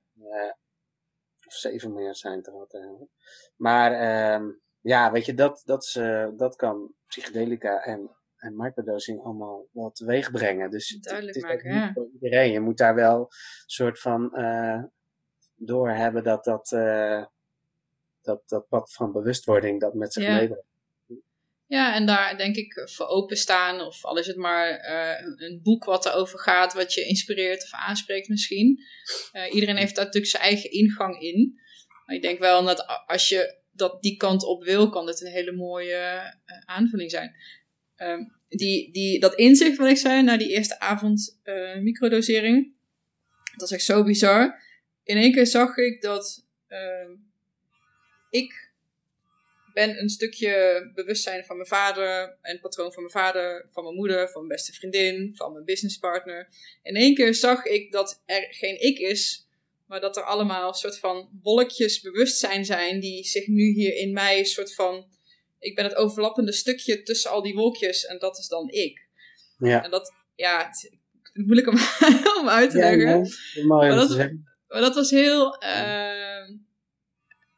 [1.47, 3.09] of 7 miljard zijn het er altijd.
[3.57, 4.51] Maar ehm,
[4.81, 5.93] ja, weet je, dat, dat, is,
[6.37, 10.71] dat kan psychedelica en en microdosing allemaal wel teweeg brengen.
[10.71, 11.93] Dus Duidelijk het maken, ja.
[11.93, 12.53] voor iedereen.
[12.53, 13.27] Je moet daar wel een
[13.67, 14.83] soort van uh,
[15.57, 17.25] door hebben dat dat, uh,
[18.23, 20.37] dat dat pad van bewustwording dat met zich Ja.
[20.37, 20.69] meebrengt.
[21.67, 23.81] Ja, en daar denk ik voor openstaan.
[23.81, 27.73] Of al is het maar uh, een boek wat erover gaat, wat je inspireert of
[27.73, 28.79] aanspreekt misschien.
[29.51, 31.61] Iedereen heeft daar natuurlijk zijn eigen ingang in.
[32.07, 35.33] Maar ik denk wel dat als je dat die kant op wil, kan dit een
[35.33, 36.35] hele mooie
[36.65, 37.35] aanvulling zijn.
[38.03, 42.73] Um, die, die, dat inzicht wat ik zei na die eerste avond uh, microdosering.
[43.57, 44.63] Dat is echt zo bizar.
[45.05, 47.11] In één keer zag ik dat ehm,
[48.31, 48.71] ik
[49.73, 54.29] ben een stukje bewustzijn van mijn vader en patroon van mijn vader, van mijn moeder,
[54.29, 56.49] van mijn beste vriendin, van mijn businesspartner.
[56.83, 59.49] In één keer zag ik dat er geen ik is,
[59.87, 64.45] maar dat er allemaal soort van wolkjes bewustzijn zijn die zich nu hier in mij
[64.45, 65.19] soort van.
[65.61, 69.09] Ik ben het overlappende stukje tussen al die wolkjes en dat is dan ik.
[69.59, 69.85] Ja.
[69.85, 70.97] En dat, ja, het,
[71.33, 71.75] moeilijk om,
[72.41, 73.21] om uit te leggen.
[73.55, 74.31] Nee, Maar dat-.
[74.69, 75.57] Maar dat was heel.
[75.59, 76.57] ehm,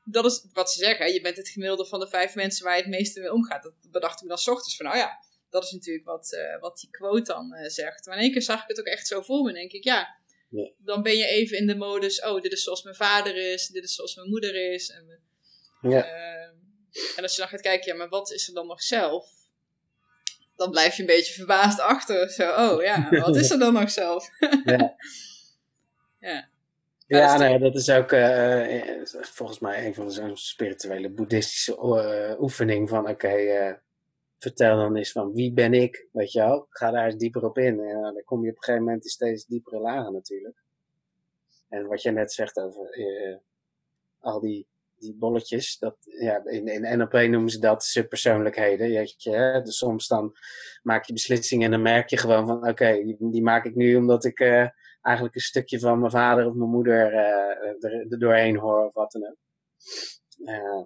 [0.04, 1.12] dat is wat ze zeggen.
[1.12, 3.62] Je bent het gemiddelde van de vijf mensen waar je het meeste mee omgaat.
[3.62, 5.10] Dat bedacht ik me dan 's ochtends van, nou ja,
[5.50, 8.06] dat is natuurlijk wat, eh, wat die quote dan eh, zegt.
[8.06, 9.48] Maar in één keer zag ik het ook echt zo voor me.
[9.48, 10.16] En denk ik, ja,
[10.48, 10.70] Ja.
[10.78, 12.22] dan ben je even in de modus.
[12.22, 13.66] Oh, dit is zoals mijn vader is.
[13.66, 14.90] Dit is zoals mijn moeder is.
[14.90, 15.20] En,
[15.90, 16.04] Ja.
[17.16, 19.30] En als je dan gaat kijken, ja, maar wat is er dan nog zelf?
[20.56, 22.30] Dan blijf je een beetje verbaasd achter.
[22.30, 24.28] Zo, oh ja, wat is er dan nog zelf?
[24.64, 24.94] Ja.
[26.22, 26.48] Ja.
[27.06, 30.36] Ja, dat is nee, dat is ook eh, eh, volgens mij een van de zo'n
[30.36, 33.80] spirituele boeddhistische eh, oefening van oké,
[34.38, 36.66] vertel dan eens van wie ben ik, weet je wel?
[36.70, 37.80] Ga daar eens dieper op in.
[37.80, 40.62] En dan kom je op een gegeven moment in steeds diepere lagen natuurlijk.
[41.68, 42.98] En wat je net zegt over
[44.20, 44.66] al die,
[45.02, 48.88] die bolletjes, dat, ja, in, in NLP noemen ze dat subpersoonlijkheden.
[48.88, 49.62] Weet je, hè?
[49.62, 50.36] Dus soms dan
[50.82, 54.24] maak je beslissingen en dan merk je gewoon van oké, die, maak ik nu omdat
[54.24, 54.40] ik...
[54.40, 54.66] eh,
[55.02, 59.12] eigenlijk een stukje van mijn vader of mijn moeder eh, er, doorheen hoor of wat
[59.12, 59.36] dan ook.
[60.44, 60.82] Eh,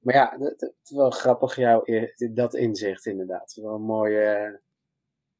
[0.00, 3.54] maar ja, dat is wel grappig jou, dat inzicht inderdaad.
[3.54, 4.54] Wel een mooi, eh,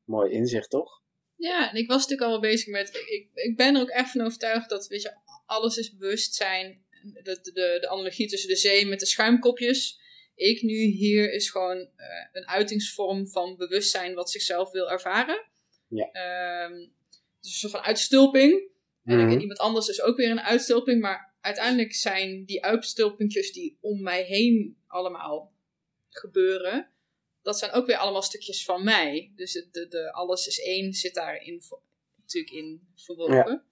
[0.04, 1.02] mooi inzicht, toch?
[1.36, 2.88] Ja, en ik was natuurlijk al wel bezig met.
[2.88, 5.16] Ik, ik ben er ook echt van overtuigd dat, weet je,
[5.46, 6.86] alles is bewustzijn.
[7.02, 10.00] De, de, de analogie tussen de zee met de schuimkopjes.
[10.34, 15.46] Ik nu hier is gewoon eh, een uitingsvorm van bewustzijn wat zichzelf wil ervaren.
[15.88, 16.10] Ja.
[16.12, 16.72] Ehm,
[17.40, 18.70] dus een soort van uitstulping.
[19.04, 19.30] En Mhm.
[19.30, 21.00] ik- iemand anders is ook weer een uitstulping.
[21.00, 25.52] Maar uiteindelijk zijn die uitstulpingjes die om mij heen allemaal
[26.08, 26.90] gebeuren.
[27.42, 29.32] Dat zijn ook weer allemaal stukjes van mij.
[29.36, 31.62] Dus het- de, de, alles is één zit daarin
[32.16, 33.64] natuurlijk in verwoven.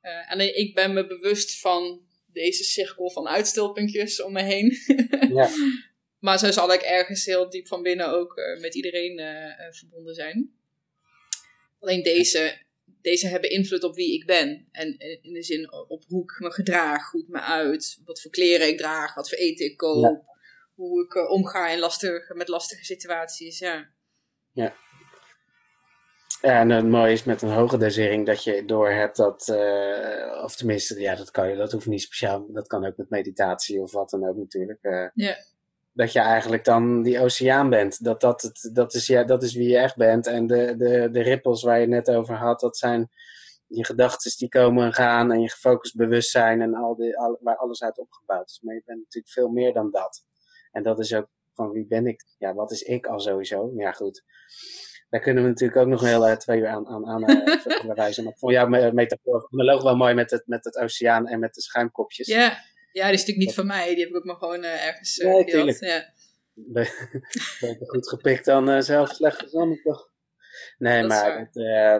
[0.00, 4.76] Eh, alleen ik ben me bewust van deze cirkel van uitstulpingjes om me heen.
[5.30, 5.48] Ja.
[6.18, 9.72] Maar zo zal ik ergens heel diep van binnen ook eh, met iedereen eh, eh,
[9.72, 10.54] verbonden zijn.
[11.78, 14.68] Alleen deze, deze hebben invloed op wie ik ben.
[14.72, 18.30] En in de zin op hoe ik me gedraag, hoe ik me uit, wat voor
[18.30, 20.24] kleren ik draag, wat voor eten ik koop,
[20.74, 23.58] hoe ik omga in lastige, met lastige situaties.
[23.58, 23.90] Ja.
[24.52, 24.76] Ja,
[26.40, 30.56] en het mooie is met een hoge dosering dat je door hebt dat, eh, of
[30.56, 33.92] tenminste, ja, dat kan je, dat hoeft niet speciaal, dat kan ook met meditatie of
[33.92, 34.78] wat dan ook natuurlijk.
[34.82, 35.34] eh, Ja.
[35.92, 38.04] Dat je eigenlijk dan die oceaan bent.
[38.04, 40.26] Dat, dat, het, dat, is, ja, dat is wie je echt bent.
[40.26, 43.08] En de, de, de rippels waar je net over had, dat zijn
[43.66, 45.32] je gedachten die komen en gaan.
[45.32, 48.60] En je gefocust bewustzijn en al die, al, waar alles uit opgebouwd is.
[48.62, 50.24] Maar je bent natuurlijk veel meer dan dat.
[50.70, 52.24] En dat is ook van wie ben ik?
[52.38, 53.72] Ja, wat is ik al sowieso?
[53.76, 54.22] Ja, goed.
[55.10, 57.24] Daar kunnen we natuurlijk ook nog heel uh, twee uur aan, aan, aan
[57.94, 58.24] wijzen.
[58.24, 61.40] Maar ik vond jouw me metafoor, analoog wel mooi met het, met het oceaan en
[61.40, 62.26] met de schuimkopjes.
[62.26, 62.62] Ja.
[62.92, 63.88] ja, die is natuurlijk niet van mij.
[63.94, 65.78] Die heb ik ook maar gewoon uh, ergens uh, nee, gedeeld.
[65.78, 66.12] Ja.
[66.54, 70.10] Beter goed gepikt dan uh, zelf slecht gezond, toch?
[70.78, 71.98] Nee, dat maar het, uh,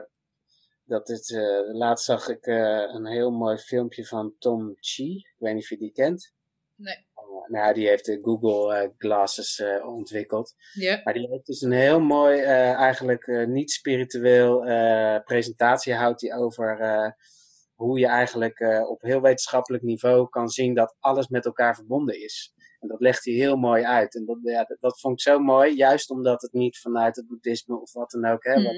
[0.84, 1.34] dat is,
[1.72, 5.16] laatst zag ik een heel mooi filmpje van Tom Chi.
[5.16, 6.34] Ik weet niet of je die kent.
[6.76, 7.06] Nee.
[7.46, 10.54] Nou, die heeft de Google uh, Glasses ontwikkeld.
[10.72, 11.04] Yeah.
[11.04, 16.34] Maar die heeft dus een heel mooi, uh, eigenlijk niet spiritueel uh, presentatie houdt die
[16.34, 16.78] over
[17.74, 22.52] hoe je eigenlijk op heel wetenschappelijk niveau kan zien dat alles met elkaar verbonden is.
[22.80, 24.14] En dat legt hij heel mooi uit.
[24.14, 27.26] En dat, ja, dat, dat vond ik zo mooi, juist omdat het niet vanuit het
[27.26, 28.64] boeddhisme of wat dan ook, hè, Mhm.
[28.64, 28.76] wat,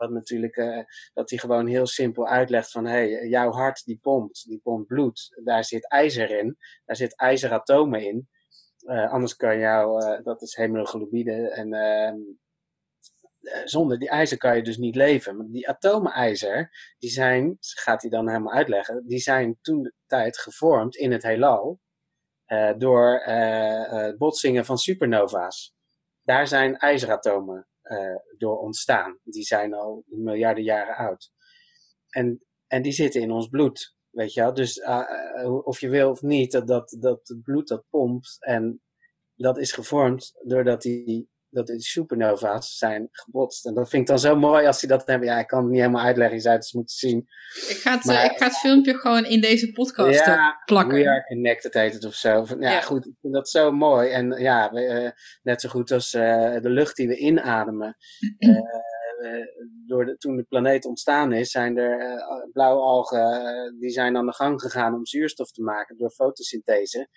[0.00, 0.82] wat natuurlijk, uh,
[1.12, 4.86] dat hij gewoon heel simpel uitlegt van, hé, hey, jouw hart die pompt, die pompt
[4.86, 5.40] bloed.
[5.44, 8.28] Daar zit ijzer in, daar zit ijzeratomen in.
[8.80, 12.12] Uh, anders kan jou, uh, dat is hemoglobine en uh,
[13.64, 15.50] zonder die ijzer kan je dus niet leven.
[15.52, 20.38] Die atomen ijzer, die zijn, gaat hij dan helemaal uitleggen, die zijn toen de tijd
[20.38, 21.80] gevormd in het heelal
[22.78, 23.22] door
[24.18, 25.74] botsingen van supernova's.
[26.22, 27.69] Daar zijn ijzeratomen
[28.38, 29.18] door ontstaan.
[29.22, 31.30] Die zijn al miljarden jaren oud.
[32.08, 33.94] En, en die zitten in ons bloed.
[34.10, 34.54] Weet je wel?
[34.54, 38.36] Dus uh, of je wil of niet, dat, dat, dat bloed dat pompt.
[38.40, 38.82] En
[39.34, 43.66] dat is gevormd doordat die, dat die supernova's zijn gebotst.
[43.66, 45.28] En dat vind ik dan zo mooi als die dat hebben.
[45.28, 47.18] Ja, ik kan het niet helemaal uitleggen, je zou het eens moeten zien.
[47.68, 50.98] Ik ga het, maar, ik ga het filmpje gewoon in deze podcast ja, plakken.
[50.98, 52.46] We are connected heet het of zo.
[52.58, 52.80] Ja, ja.
[52.80, 54.10] goed, ik vind dat zo mooi.
[54.10, 55.10] En ja, we, uh,
[55.42, 57.96] net zo goed als uh, de lucht die we inademen.
[59.20, 59.46] Uh,
[59.86, 64.34] door de, toen de planeet ontstaan is, zijn er uh, blauwalgen, die zijn aan de
[64.34, 67.08] gang gegaan om zuurstof te maken door fotosynthese.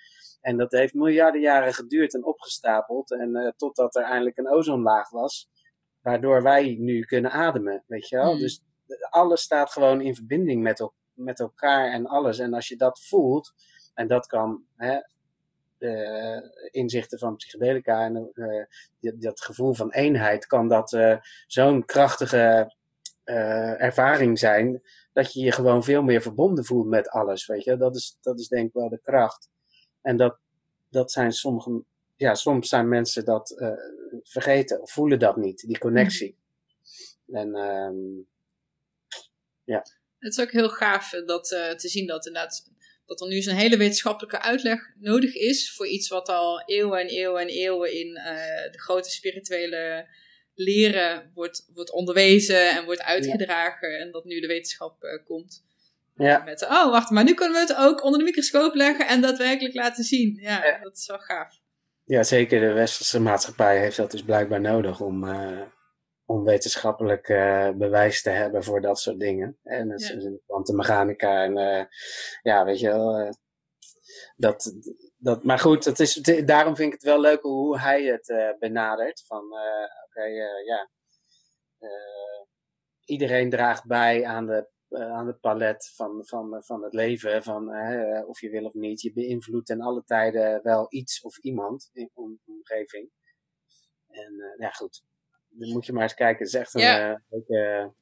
[0.43, 3.11] En dat heeft miljarden jaren geduurd en opgestapeld.
[3.11, 5.49] En totdat er eindelijk een ozonlaag was,
[6.01, 8.31] waardoor wij nu kunnen ademen, weet je wel.
[8.31, 8.39] Hmm.
[8.39, 8.63] Dus
[9.09, 12.39] alles staat gewoon in verbinding met, met elkaar en alles.
[12.39, 13.53] En als je dat voelt,
[13.93, 14.99] en dat kan hè,
[15.77, 18.65] de inzichten van psychedelica en uh,
[19.19, 21.17] dat gevoel van eenheid, kan dat uh,
[21.47, 22.75] zo'n krachtige
[23.25, 24.81] uh, ervaring zijn,
[25.13, 27.77] dat je je gewoon veel meer verbonden voelt met alles, weet je.
[27.77, 29.49] Dat is, dat is denk ik wel de kracht.
[30.03, 30.37] En dat,
[30.89, 31.83] dat zijn sommige,
[32.15, 33.55] ja, soms zijn mensen dat
[34.23, 36.37] vergeten of voelen dat niet, die connectie.
[37.25, 37.35] Mm.
[37.35, 38.27] En um,
[39.63, 39.85] ja.
[40.19, 42.71] Het is ook heel gaaf dat, te zien dat inderdaad
[43.05, 47.07] dat er nu zo'n hele wetenschappelijke uitleg nodig is voor iets wat al eeuwen en
[47.07, 48.25] eeuwen en eeuwen in uh,
[48.71, 50.07] de grote spirituele
[50.53, 55.65] leren wordt, wordt onderwezen en wordt uitgedragen en dat nu de wetenschap uh, komt.
[56.15, 56.43] Ja.
[56.43, 59.75] Met, oh, wacht, maar nu kunnen we het ook onder de microscoop leggen en daadwerkelijk
[59.75, 60.39] laten zien.
[60.41, 60.79] Ja, ja.
[60.79, 61.61] dat is wel gaaf.
[62.03, 62.59] Ja, zeker.
[62.59, 65.61] De westerse maatschappij heeft dat dus blijkbaar nodig om, uh,
[66.25, 69.59] om wetenschappelijk uh, bewijs te hebben voor dat soort dingen.
[69.63, 70.15] En dat ja.
[70.15, 71.85] is kwantummechanica en uh,
[72.41, 73.35] ja, weet je wel.
[74.35, 74.73] Dat,
[75.17, 76.13] dat, maar goed, dat is,
[76.45, 79.23] daarom vind ik het wel leuk hoe hij het benadert.
[79.27, 80.33] Van oké, okay,
[80.65, 80.89] ja.
[83.05, 87.43] iedereen draagt bij aan de, aan het palet van, van, van het leven.
[87.43, 87.69] Van
[88.25, 89.01] of je wil of niet.
[89.01, 93.09] Je beïnvloedt in alle tijden wel iets of iemand in de omgeving.
[94.07, 95.03] En ja, goed
[95.53, 96.45] dan moet je maar eens kijken.
[96.45, 97.93] Het is echt een, leuke,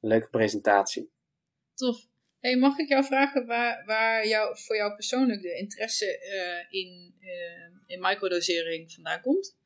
[0.00, 1.12] een leuke presentatie.
[1.74, 2.10] Tof.
[2.40, 7.14] Hey, mag ik jou vragen waar, waar jou, voor jou persoonlijk de interesse uh, in,
[7.20, 9.56] uh, in microdosering vandaan komt?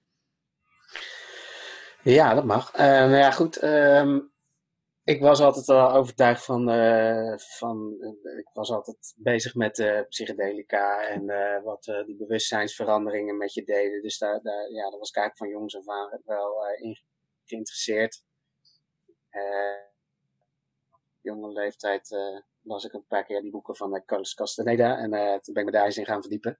[2.02, 2.76] Ja, dat mag.
[2.76, 3.62] nou ja, goed.
[3.62, 4.32] Um,
[5.06, 10.00] ik was altijd al overtuigd van, uh, van uh, ik was altijd bezig met uh,
[10.08, 11.26] psychedelica en
[11.62, 14.02] wat die bewustzijnsveranderingen met je deden.
[14.02, 16.98] Dus daar, daar, ja, daar was ik eigenlijk van jongs af aan wel in
[17.44, 18.24] geïnteresseerd.
[21.20, 22.16] jonge leeftijd
[22.62, 25.76] las ik een paar keer die boeken van Carlos Castaneda en toen ben ik me
[25.76, 26.58] daar eens in gaan verdiepen.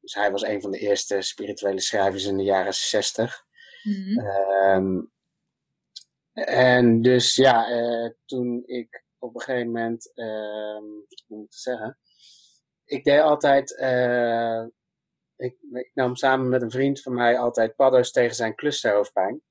[0.00, 3.44] dus hij was een van de eerste spirituele schrijvers in de jaren zestig.
[3.82, 5.12] Mm -hmm.
[6.34, 10.78] En dus ja, uh, toen ik op een gegeven moment, uh,
[11.26, 11.98] hoe moet ik zeggen,
[12.84, 14.64] ik deed altijd, uh,
[15.36, 19.42] ik, ik, nam samen met een vriend van mij altijd paddo's tegen zijn clusterhoofdpijn.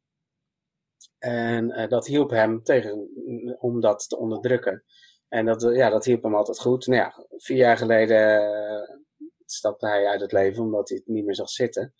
[1.17, 3.09] En uh, dat hielp hem tegen,
[3.59, 4.83] om dat te onderdrukken.
[5.27, 6.87] En dat, ja, dat hielp hem altijd goed.
[6.87, 8.51] Nou ja, vier jaar geleden
[9.45, 11.93] stapte hij uit het leven omdat hij het niet meer zag zitten.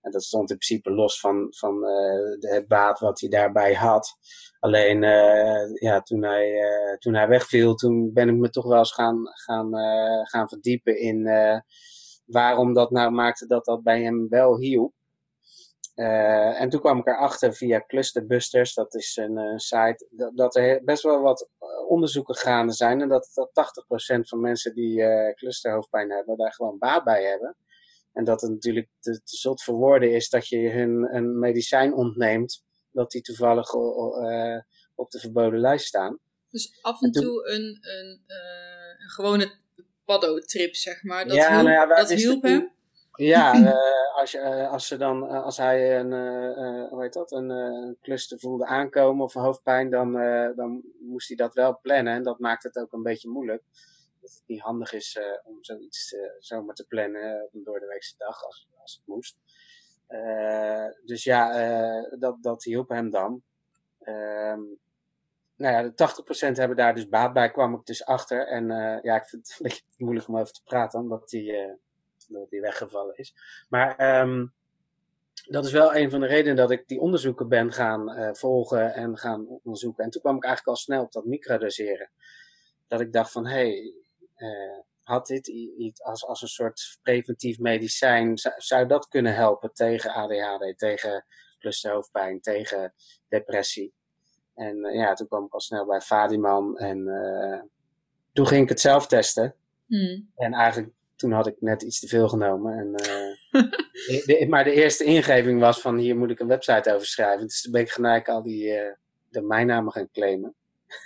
[0.00, 4.16] En dat stond in principe los van, van uh, het baat wat hij daarbij had.
[4.58, 8.78] Alleen uh, ja, toen, hij, uh, toen hij wegviel, toen ben ik me toch wel
[8.78, 9.74] eens gaan, gaan,
[10.26, 11.28] gaan verdiepen in
[12.26, 14.92] waarom dat nou maakte dat dat bij hem wel hielp.
[15.94, 21.02] en toen kwam ik erachter via Clusterbusters, dat is een site, dat, dat, er best
[21.02, 21.48] wel wat
[21.88, 23.00] onderzoeken gaande zijn.
[23.00, 23.50] En dat, dat
[24.16, 27.56] 80% van mensen die clusterhoofdpijn hebben, daar gewoon baat bij hebben.
[28.12, 31.94] En dat het natuurlijk te, te zot voor woorden is dat je hun een medicijn
[31.94, 34.58] ontneemt, dat die toevallig uh,
[34.94, 36.18] op de verboden lijst staan.
[36.50, 39.52] Dus af en, toe een, een, uh, een gewone
[40.04, 41.26] paddo-trip, zeg maar.
[41.26, 42.72] Dat ja, hielp, nou ja, dat hielp hem?
[43.14, 43.72] Ja, uh,
[44.20, 46.12] als, je, als, ze dan, als hij een,
[46.88, 50.12] hoe heet dat, een, cluster voelde aankomen of hoofdpijn, dan,
[50.56, 52.14] dan moest hij dat wel plannen.
[52.14, 53.62] En dat maakt het ook een beetje moeilijk
[54.30, 58.14] dat het niet handig is uh, om zoiets uh, zomaar te plannen op een doordeweekse
[58.16, 59.36] dag als, als het moest.
[61.04, 61.52] Dus ja,
[62.18, 63.42] dat, dat hielp hem dan.
[64.00, 64.60] Ehm,
[65.56, 68.46] nou ja, de 80% hebben daar dus baat bij, kwam ik dus achter.
[68.46, 68.66] En
[69.02, 71.78] ja, ik vind het moeilijk om over te praten, omdat die,
[72.48, 73.34] die weggevallen is.
[73.68, 74.52] Maar um,
[75.48, 79.18] dat is wel een van de redenen dat ik die onderzoeken ben gaan volgen en
[79.18, 80.04] gaan onderzoeken.
[80.04, 82.10] En toen kwam ik eigenlijk al snel op dat microdoseren.
[82.88, 83.99] Dat ik dacht van, hé, hey,
[85.02, 85.46] had dit
[85.78, 91.24] iets als, als een soort preventief medicijn, zou, zou dat kunnen helpen tegen ADHD, tegen
[91.58, 92.94] clusterhoofdpijn, tegen
[93.28, 93.94] depressie?
[94.54, 97.62] En uh, ja, toen kwam ik al snel bij Fadiman en uh,
[98.32, 99.54] toen ging ik het zelf testen.
[99.86, 100.30] Hmm.
[100.36, 102.78] En eigenlijk toen had ik net iets te veel genomen.
[102.78, 102.92] En,
[104.26, 107.46] de, maar de eerste ingeving was van hier moet ik een website over schrijven.
[107.46, 108.80] Dus toen ben ik gelijk al die
[109.30, 110.54] domeinnamen gaan claimen.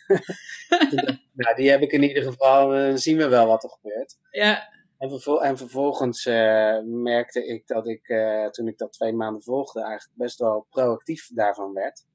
[1.35, 4.19] nou, die heb ik in ieder geval, uh, zien we wel wat er gebeurt.
[4.31, 4.73] Ja.
[4.99, 9.43] En, vervol en vervolgens uh, merkte ik dat ik, uh, toen ik dat twee maanden
[9.43, 12.07] volgde, eigenlijk best wel proactief daarvan werd.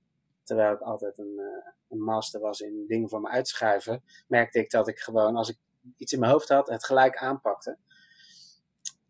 [0.43, 1.41] terwijl ik altijd een,
[1.89, 5.57] een master was in dingen voor me uitschuiven, merkte ik dat ik gewoon, als ik
[5.97, 7.77] iets in mijn hoofd had, het gelijk aanpakte.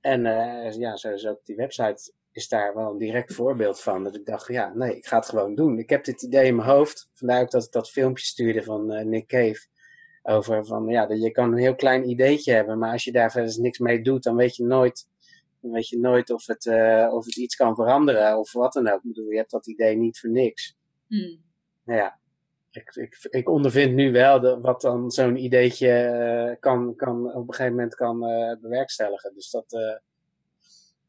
[0.01, 0.21] En
[0.79, 4.03] ja, zo is ook die website is daar wel een direct voorbeeld van.
[4.03, 5.79] Dat ik dacht, ja, nee, ik ga het gewoon doen.
[5.79, 7.09] Ik heb dit idee in mijn hoofd.
[7.13, 9.67] Vandaar ook dat ik dat filmpje stuurde van Nick Cave.
[10.23, 13.31] Over van, ja, dat je kan een heel klein ideetje hebben, maar als je daar
[13.31, 15.07] verder niks mee doet, dan weet je nooit,
[15.61, 18.89] dan weet je nooit of het, uh, of het iets kan veranderen of wat dan
[18.89, 19.01] ook.
[19.03, 20.75] Bedoel, je hebt dat idee niet voor niks.
[21.07, 21.41] Hmm.
[21.85, 22.19] Ja,
[22.71, 25.87] ik, ik, ik ondervind nu wel de, wat dan zo'n ideetje
[26.49, 28.19] uh, kan, kan, op een gegeven moment kan
[28.61, 29.33] bewerkstelligen.
[29.33, 29.99] Dus dat,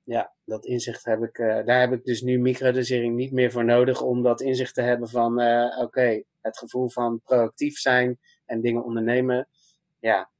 [0.05, 4.03] ja, dat inzicht heb ik, daar heb ik dus nu microdosering niet meer voor nodig
[4.03, 5.43] om dat inzicht te hebben van,
[5.79, 8.19] oké, het gevoel van proactief zijn
[8.51, 9.49] en dingen ondernemen,
[9.99, 10.31] ja,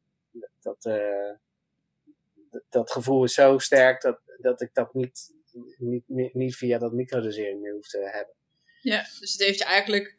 [0.61, 1.33] dat, uh,
[2.69, 5.35] dat gevoel is zo sterk dat, dat ik dat niet,
[6.07, 8.35] niet, niet via dat microdosering meer hoef te hebben.
[8.81, 10.17] Ja, dus het heeft je eigenlijk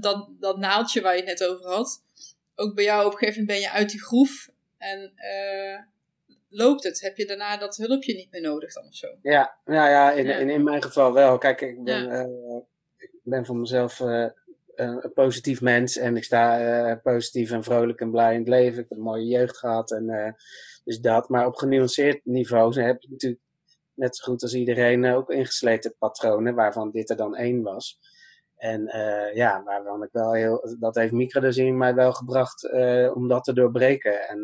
[0.00, 2.02] dat, dat naaldje waar je het net over had,
[2.54, 5.12] ook bij jou op een gegeven moment ben je uit die groef en
[6.48, 7.00] loopt het?
[7.00, 9.08] Heb je daarna dat hulpje niet meer nodig dan of zo?
[9.22, 11.38] Ja, nou ja, in, In, in mijn geval wel.
[11.38, 12.24] Kijk, ik ben, ja.
[12.24, 12.60] uh,
[12.96, 14.00] ik ben van mezelf
[14.78, 16.60] een positief mens en ik sta
[16.90, 18.82] uh, positief en vrolijk en blij in het leven.
[18.82, 20.36] Ik heb een mooie jeugd gehad en
[20.84, 21.28] dus dat.
[21.28, 23.42] Maar op genuanceerd niveau heb je natuurlijk
[23.94, 27.98] net zo goed als iedereen ook ingesleten patronen, waarvan dit er dan één was.
[28.56, 28.82] En
[29.34, 32.72] ja, waarvan ik wel heel, dat heeft microdosing mij wel gebracht
[33.14, 34.28] om dat te doorbreken.
[34.28, 34.42] En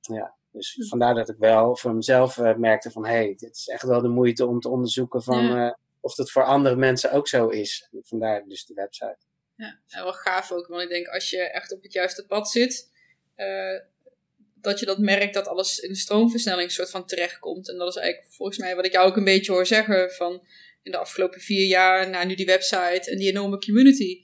[0.00, 0.82] ja, dus hm.
[0.82, 4.08] vandaar dat ik wel voor mezelf merkte van, hé, hey, dit is echt wel de
[4.08, 5.78] moeite om te onderzoeken van ja.
[6.00, 7.88] Of het voor andere mensen ook zo is.
[8.00, 9.18] Vandaar dus de website.
[9.56, 12.50] Ja, en wel gaaf ook, want ik denk als je echt op het juiste pad
[12.50, 12.90] zit,
[13.36, 13.80] uh,
[14.54, 17.68] dat je dat merkt dat alles in de stroomversnelling soort van terechtkomt.
[17.68, 20.46] En dat is eigenlijk volgens mij wat ik jou ook een beetje hoor zeggen van
[20.82, 24.22] in de afgelopen vier jaar naar nu die website en die enorme community.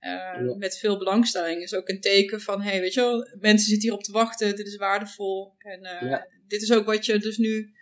[0.00, 1.62] Uh, met veel belangstelling.
[1.62, 4.56] Is ook een teken van, hey, weet je wel, mensen zitten hier op te wachten,
[4.56, 5.54] dit is waardevol.
[5.58, 6.28] En uh, ja.
[6.46, 7.74] dit is ook wat je dus nu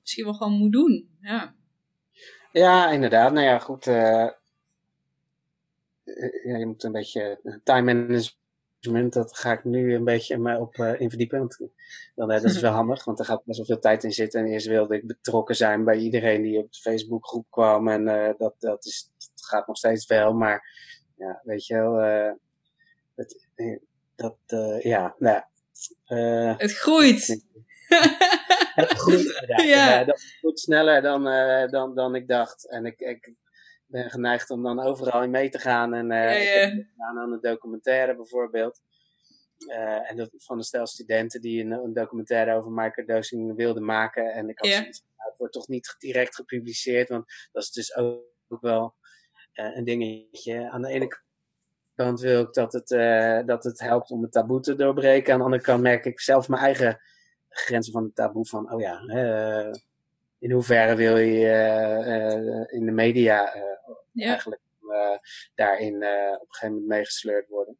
[0.00, 1.16] misschien wel gewoon moet doen.
[1.20, 1.56] Ja,
[2.52, 3.32] ja inderdaad.
[3.32, 3.86] Nou ja, goed.
[3.86, 4.28] Uh,
[6.44, 10.74] ja, je moet een beetje time management, dat ga ik nu een beetje me op
[10.74, 11.38] in verdiepen.
[11.38, 11.58] Want
[12.14, 14.40] dan, dat is wel handig, want er gaat best wel veel tijd in zitten.
[14.40, 17.88] En eerst wilde ik betrokken zijn bij iedereen die op de Facebookgroep kwam.
[17.88, 18.04] En
[18.38, 20.70] dat, dat, is, dat gaat nog steeds wel, maar
[21.22, 22.32] ja, weet je wel, uh,
[23.14, 23.48] het,
[24.16, 25.42] dat, uh, ja, nou
[26.08, 27.44] uh, Het groeit.
[28.74, 30.04] het groeit ja.
[30.04, 31.24] dat groeit sneller dan,
[31.70, 32.70] dan, dan ik dacht.
[32.70, 33.34] En ik, ik
[33.86, 35.94] ben geneigd om dan overal in mee te gaan.
[35.94, 36.84] En ja, ja.
[36.96, 38.80] aan de documentaire bijvoorbeeld.
[39.68, 44.32] Uh, en dat van een stel studenten die een, een documentaire over microdosing wilden maken.
[44.32, 47.96] En ik had zoiets nou, het wordt toch niet direct gepubliceerd, want dat is dus
[47.96, 48.94] ook, ook wel
[49.54, 50.70] uh, een dingetje.
[50.70, 51.20] Aan de ene
[51.94, 55.32] kant wil ik dat het, uh, dat het helpt om het taboe te doorbreken.
[55.32, 57.00] Aan de andere kant merk ik zelf mijn eigen
[57.52, 59.74] grenzen van het taboe van, oh ja, uh,
[60.38, 63.54] in hoeverre wil je in de media
[64.12, 64.26] ja.
[64.26, 64.60] eigenlijk
[65.54, 67.78] daarin op een gegeven moment meegesleurd worden.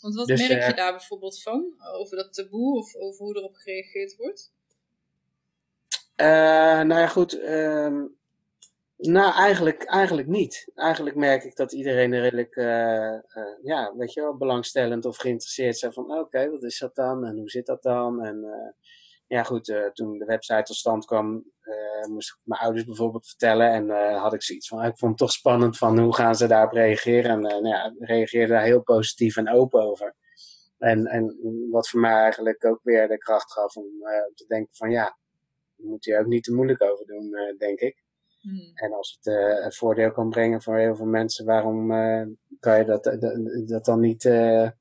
[0.00, 1.74] Want wat dus, merk je daar bijvoorbeeld van?
[1.92, 4.52] Over dat taboe of over hoe erop gereageerd wordt?
[6.16, 7.40] nou ja, goed.
[7.40, 8.02] Ehm,
[9.00, 10.70] nou, eigenlijk, eigenlijk niet.
[10.74, 15.16] Eigenlijk merk ik dat iedereen er redelijk, uh, uh, ja, weet je wel, belangstellend of
[15.16, 18.24] geïnteresseerd zijn van, oké, okay, wat is dat dan en hoe zit dat dan?
[18.24, 18.72] En uh,
[19.30, 21.44] ja, goed, toen de website tot stand kwam,
[22.08, 25.32] moest ik mijn ouders bijvoorbeeld vertellen en had ik zoiets van, ik vond het toch
[25.32, 27.30] spannend van hoe gaan ze daarop reageren?
[27.30, 30.14] En nou ja, reageerde daar heel positief en open over.
[30.78, 31.38] En, en
[31.70, 33.84] wat voor mij eigenlijk ook weer de kracht gaf om
[34.34, 35.18] te denken van, ja,
[35.76, 38.02] daar moet je ook niet te moeilijk over doen, denk ik.
[38.40, 38.70] Hmm.
[38.74, 41.88] En als het een voordeel kan brengen voor heel veel mensen, waarom
[42.60, 43.20] kan je dat, dat,
[43.66, 44.22] dat dan niet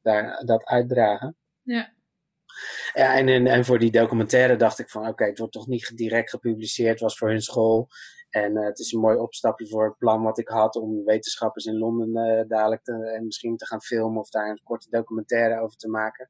[0.01, 1.37] daar, dat uitdragen?
[1.61, 1.97] Ja.
[2.93, 5.97] Ja, en, en, en voor die documentaire dacht ik van, oké, het wordt toch niet
[5.97, 7.87] direct gepubliceerd, was voor hun school.
[8.29, 11.77] En het is een mooi opstapje voor het plan wat ik had om wetenschappers in
[11.77, 15.89] Londen dadelijk te, en misschien te gaan filmen of daar een korte documentaire over te
[15.89, 16.29] maken.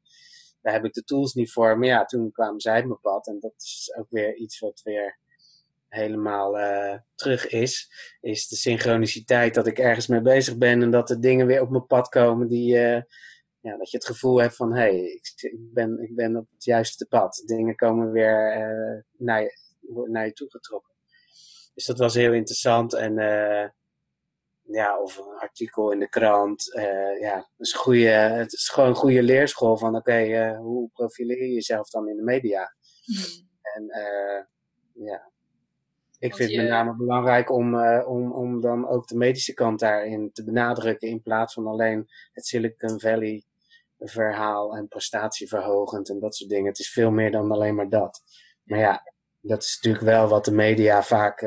[0.61, 1.77] Daar heb ik de tools niet voor.
[1.77, 3.27] Maar ja, toen kwamen zij mijn pad.
[3.27, 5.17] En dat is ook weer iets wat weer
[5.87, 7.91] helemaal uh, terug is,
[8.21, 11.69] is de synchroniciteit dat ik ergens mee bezig ben en dat er dingen weer op
[11.69, 12.77] mijn pad komen die,
[13.61, 16.49] ja, dat je het gevoel hebt van, hé, hey, ik, ik, ben, ik ben op
[16.51, 17.43] het juiste pad.
[17.45, 19.51] Dingen komen weer uh, naar, je,
[20.09, 20.93] naar je toe getrokken.
[21.73, 23.13] Dus dat was heel interessant en
[24.61, 26.71] ja, of een artikel in de krant.
[27.19, 31.43] ja, het is, goede, het is gewoon een goede leerschool van, oké, okay, hoe profileer
[31.43, 32.75] je jezelf dan in de media?
[33.05, 33.47] Mm.
[33.61, 33.85] En
[34.93, 35.31] ja,
[36.19, 40.31] Ik vind het met name belangrijk om, om, om dan ook de medische kant daarin
[40.31, 41.07] te benadrukken.
[41.07, 43.43] In plaats van alleen het Silicon Valley
[43.99, 46.67] verhaal en prestatieverhogend en dat soort dingen.
[46.67, 48.23] Het is veel meer dan alleen maar dat.
[48.63, 51.41] Maar ja, dat is natuurlijk wel wat de media vaak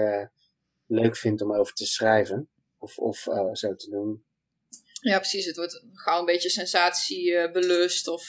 [0.87, 2.47] leuk vindt om over te schrijven.
[2.79, 3.19] Of, of
[3.53, 4.25] zo te doen.
[5.01, 5.47] Ja, precies.
[5.47, 8.23] Het wordt gauw een beetje sensatiebelust uh, of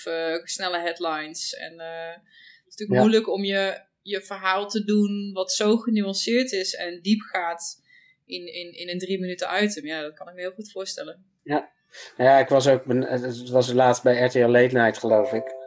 [0.43, 1.53] snelle headlines.
[1.53, 6.73] En het is natuurlijk moeilijk om je, je verhaal te doen wat zo genuanceerd is
[6.73, 7.81] en diep gaat
[8.25, 9.85] in, in, in een drie minuten item.
[9.85, 11.25] Ja, dat kan ik me heel goed voorstellen.
[11.43, 11.71] Ja,
[12.17, 15.61] ja ik was ook, het was laatst bij RTL Late Night geloof ik.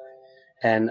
[0.56, 0.84] En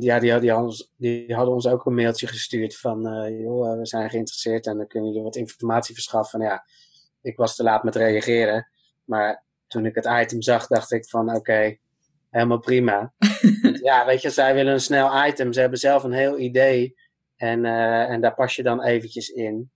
[0.00, 3.02] ja, die, die, hadden ons, die hadden ons ook een mailtje gestuurd van,
[3.40, 6.40] joh, we zijn geïnteresseerd en dan kunnen jullie wat informatie verschaffen.
[6.40, 6.64] ja,
[7.22, 8.68] ik was te laat met reageren.
[9.04, 11.76] Maar toen ik het item zag, dacht ik van oké,
[12.30, 13.12] helemaal prima.
[13.82, 15.52] ja, weet je, zij willen een snel item.
[15.52, 16.96] Ze hebben zelf een heel idee.
[17.36, 19.70] En, uh, en daar pas je dan eventjes in.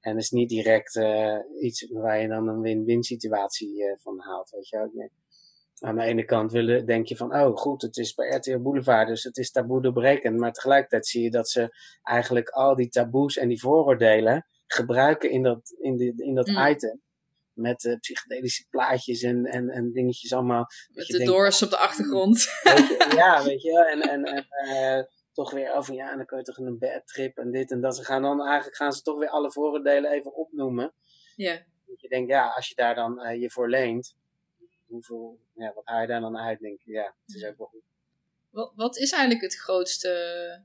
[0.00, 4.50] En is niet direct uh, iets waar je dan een win-win situatie uh, van haalt.
[4.50, 5.10] Weet je
[5.78, 9.08] Aan de ene kant willen, denk je van, oh goed, het is bij RTL Boulevard,
[9.08, 10.38] dus het is taboe doorbrekend.
[10.38, 15.42] Maar tegelijkertijd zie je dat ze eigenlijk al die taboes en die vooroordelen gebruiken in
[15.42, 16.66] dat, in die, in dat mm.
[16.66, 17.00] item.
[17.52, 20.66] Met uh, psychedelische plaatjes en, en, en dingetjes allemaal.
[20.92, 22.46] Met de doors op de achtergrond.
[23.16, 23.84] ja, weet je.
[23.90, 24.46] En, en, en
[25.32, 27.96] toch weer over, ja, dan kun je toch een bad trip en dit en dat.
[27.96, 30.92] Ze gaan dan eigenlijk gaan ze toch weer alle vooroordelen even opnoemen.
[31.36, 31.64] Ja.
[31.86, 34.16] Dat je denkt, ja, als je daar dan uh, je voor leent,
[34.86, 36.60] hoeveel, ja, wat haal je daar dan uit?
[36.60, 37.82] Denk ja, het is ook wel goed.
[38.50, 40.62] Wat, wat is eigenlijk het grootste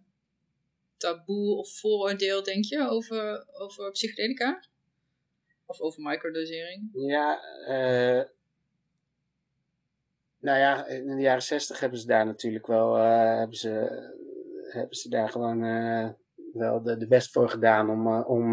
[0.98, 4.64] taboe of vooroordeel, denk je, over, over psychedelica?
[5.66, 6.90] Of over microdosering?
[6.94, 8.24] Ja, uh,
[10.40, 14.14] nou ja, in de jaren zestig hebben ze daar natuurlijk wel, uh, hebben, ze,
[14.76, 16.10] hebben ze daar gewoon uh,
[16.54, 18.50] wel de, de best voor gedaan om, om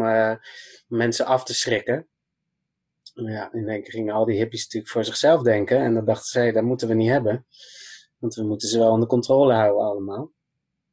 [0.87, 2.07] mensen af te schrikken.
[3.13, 5.77] Ja, in één gingen al die hippies natuurlijk voor zichzelf denken.
[5.77, 7.45] En dan dachten ze, dat moeten we niet hebben.
[8.17, 10.31] Want we moeten ze wel onder controle houden allemaal.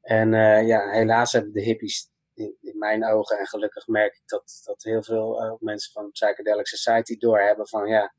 [0.01, 0.31] En
[0.66, 4.83] ja, helaas hebben de hippies in, in, mijn ogen, en gelukkig merk ik dat, dat
[4.83, 8.14] heel veel mensen van Psychedelic Society doorhebben van ja,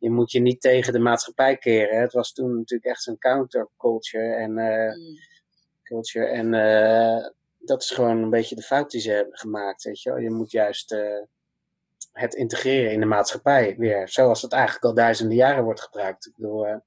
[0.00, 2.00] je moet je niet tegen de maatschappij keren.
[2.00, 5.18] Het was toen natuurlijk echt zo'n counterculture en mm.
[6.14, 6.50] En
[7.58, 10.18] dat is gewoon een beetje de fout die ze hebben gemaakt, weet je wel.
[10.18, 10.96] Je moet juist
[12.12, 16.26] het integreren in de maatschappij weer, zoals het eigenlijk al duizenden jaren wordt gebruikt.
[16.26, 16.80] Ik bedoel,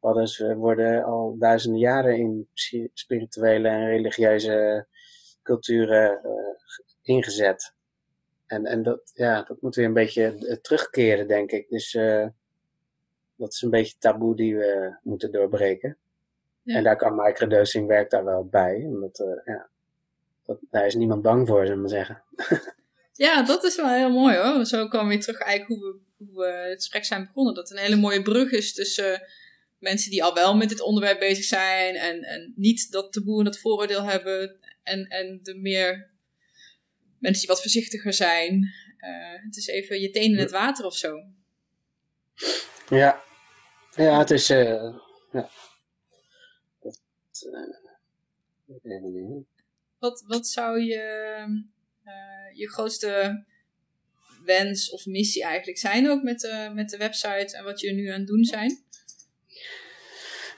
[0.00, 2.48] Padders worden al duizenden jaren in
[2.92, 4.86] spirituele en religieuze
[5.42, 6.30] culturen uh,
[7.02, 7.74] ingezet.
[8.46, 11.68] En, en dat, ja, dat moet weer een beetje uh, terugkeren, denk ik.
[11.68, 12.26] Dus uh,
[13.36, 15.98] dat is een beetje taboe die we moeten doorbreken.
[16.66, 16.74] Ja.
[16.74, 18.74] En daar kan microdosing werkt daar wel bij.
[18.74, 19.68] Omdat, ja,
[20.44, 22.22] dat, daar is niemand bang voor, zullen we maar zeggen.
[23.26, 24.64] ja, dat is wel heel mooi hoor.
[24.64, 27.54] Zo komen we weer terug eigenlijk hoe we, hoe we het gesprek zijn begonnen.
[27.54, 29.22] Dat het een hele mooie brug is tussen
[29.78, 33.44] mensen die al wel met dit onderwerp bezig zijn en, en niet dat taboe en
[33.44, 36.10] dat vooroordeel hebben en, en de meer
[37.18, 38.74] mensen die wat voorzichtiger zijn.
[39.00, 41.22] Uh, het is even je teen in het water of zo.
[42.88, 43.22] Ja,
[43.96, 44.50] ja het is.
[44.50, 44.94] Uh,
[45.32, 45.50] ja.
[47.42, 49.36] Uh,
[49.98, 51.64] wat, wat zou je,
[52.54, 53.44] je grootste
[54.44, 58.18] wens of missie eigenlijk zijn ook met, met de website en wat jullie nu aan
[58.18, 58.84] het doen zijn?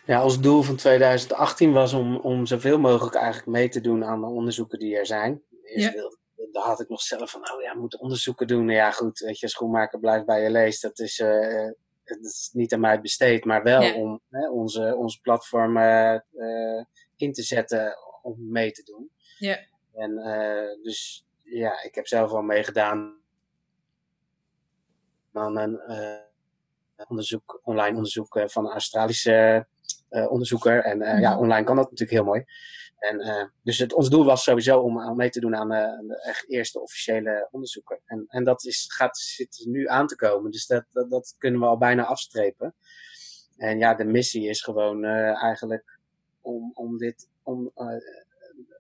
[0.08, 4.20] Ja, ons doel van 2018 was om, om zoveel mogelijk eigenlijk mee te doen aan
[4.20, 5.42] de onderzoeken die er zijn.
[5.64, 6.10] Eerst ja.
[6.52, 8.64] daar had ik nog zelf van, oh ja, moet onderzoeken doen.
[8.64, 10.82] Nou ja, goed, weet je, schoenmaker blijft bij je leest.
[10.82, 11.70] Dat is, uh,
[12.16, 16.84] dat is niet aan mij besteed, maar wel om hè, onze, onze platform uh, uh,
[17.16, 19.10] in te zetten om mee te doen.
[19.38, 19.58] Ja.
[19.92, 20.14] En
[20.82, 23.20] dus ja, ik heb zelf al meegedaan
[25.32, 25.80] aan een
[27.08, 29.66] onderzoek, online onderzoek van een Australische
[30.08, 30.84] onderzoeker.
[30.84, 31.40] En ja, mhm.
[31.40, 32.44] online kan dat natuurlijk heel mooi.
[32.98, 36.20] En, uh, dus het, ons doel was sowieso om, om mee te doen aan de
[36.22, 38.00] echt eerste officiële onderzoeken.
[38.04, 40.50] En, en dat is, gaat, zit nu aan te komen.
[40.50, 42.74] Dus dat, dat, dat kunnen we al bijna afstrepen.
[43.56, 45.98] En ja, de missie is gewoon eigenlijk
[46.40, 47.72] om, om dit, om,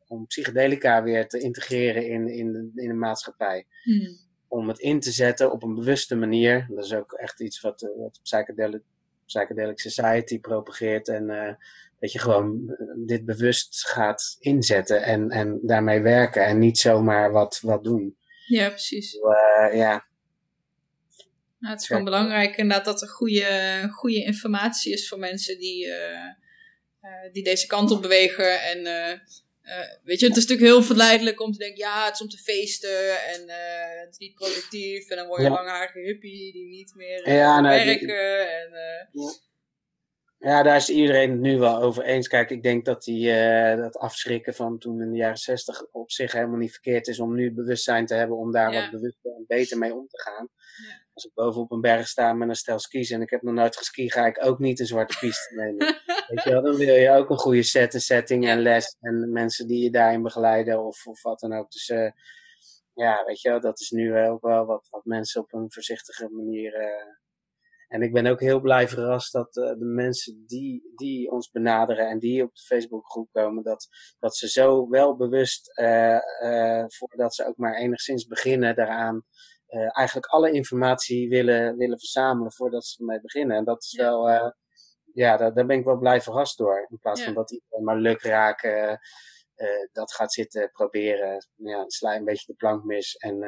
[0.06, 3.66] om psychedelica weer te integreren in, in, de, in de maatschappij.
[3.82, 4.18] Hmm.
[4.48, 6.66] Om het in te zetten op een bewuste manier.
[6.70, 8.82] Dat is ook echt iets wat, wat psychedelic
[9.28, 11.08] Psychedelic Society propageert.
[11.08, 11.58] En
[11.98, 16.44] dat je gewoon eh, dit bewust gaat inzetten en, en daarmee werken.
[16.44, 18.16] En niet zomaar wat, wat doen.
[18.46, 19.14] Ja, precies.
[19.14, 20.06] Uh, ja.
[21.58, 25.86] Nou, het is gewoon belangrijk inderdaad dat er goede, goede informatie is voor mensen die,
[25.86, 25.92] uh,
[27.32, 28.62] die deze kant op bewegen.
[28.62, 29.18] En eh,
[30.04, 32.38] weet je, het is natuurlijk heel verleidelijk om te denken, ja, het is om te
[32.38, 35.08] feesten en eh, het is niet productief.
[35.08, 35.52] En dan word je Ja.
[35.54, 38.40] langharige hippie die niet meer eh, Ja, nou, die- werken.
[38.60, 39.22] En, eh,
[40.38, 42.28] Ja, daar is iedereen het nu wel over eens.
[42.28, 46.10] Kijk, ik denk dat die, eh, dat afschrikken van toen in de jaren zestig op
[46.10, 48.80] zich helemaal niet verkeerd is om nu bewustzijn te hebben om daar Ja.
[48.80, 50.48] wat bewuster en beter mee om te gaan.
[50.88, 51.06] Ja.
[51.12, 53.76] Als ik bovenop een berg sta met een stel skis en ik heb nog nooit
[53.76, 55.86] geski, ga ik ook niet een zwarte piste nemen.
[56.28, 59.66] Weet je wel, dan wil je ook een goede set setting en les en mensen
[59.66, 61.70] die je daarin begeleiden of, of wat dan ook.
[61.70, 62.10] Dus eh,
[62.94, 66.28] ja, weet je wel, dat is nu ook wel wat, wat mensen op een voorzichtige
[66.28, 67.06] manier eh,
[67.88, 72.08] en ik ben ook heel blij verrast dat eh, de mensen die, die ons benaderen
[72.08, 73.88] en die op de Facebookgroep komen, dat,
[74.18, 76.16] dat ze zo wel bewust, eh,
[76.80, 79.22] eh, voordat ze ook maar enigszins beginnen daaraan,
[79.92, 83.56] eigenlijk alle informatie willen, willen verzamelen voordat ze ermee beginnen.
[83.56, 84.02] En dat is Ja.
[84.02, 84.54] wel,
[85.12, 86.86] ja, daar, daar ben ik wel blij verrast door.
[86.90, 87.26] In plaats Ja.
[87.26, 89.00] van dat iedereen maar luk raken,
[89.92, 91.46] dat gaat zitten proberen.
[91.54, 93.38] Ja, sla een beetje de plank mis en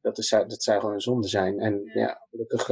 [0.00, 1.58] dat, is, dat zou gewoon een zonde zijn.
[1.60, 2.26] En Ja.
[2.30, 2.68] gelukkig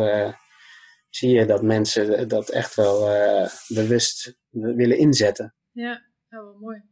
[1.11, 5.55] zie je dat mensen dat echt wel eh, bewust willen inzetten.
[5.73, 6.83] Ja, ja wel mooi.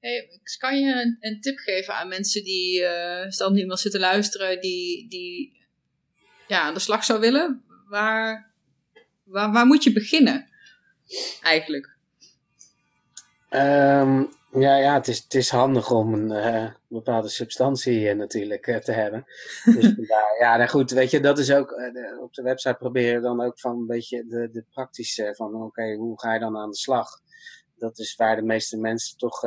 [0.00, 4.00] Hey, kan je een, een tip geven aan mensen die, eh stel nu iemand zitten
[4.00, 5.56] luisteren, die, die
[6.46, 7.64] ja, aan de slag zou willen?
[7.88, 8.54] Waar,
[9.24, 10.48] waar, waar moet je beginnen?
[11.42, 11.96] Eigenlijk.
[13.48, 18.76] Ehm, ja, ja het, is, het is handig om een eh, bepaalde substantie natuurlijk eh,
[18.76, 19.24] te hebben.
[19.64, 22.76] Dus vandaar, ja, nou goed, weet je, dat is ook eh, de- op de website
[22.78, 26.56] proberen dan ook van een beetje de, de praktische van oké, hoe ga je dan
[26.56, 27.08] aan de slag?
[27.76, 29.44] Dat is waar de meeste mensen toch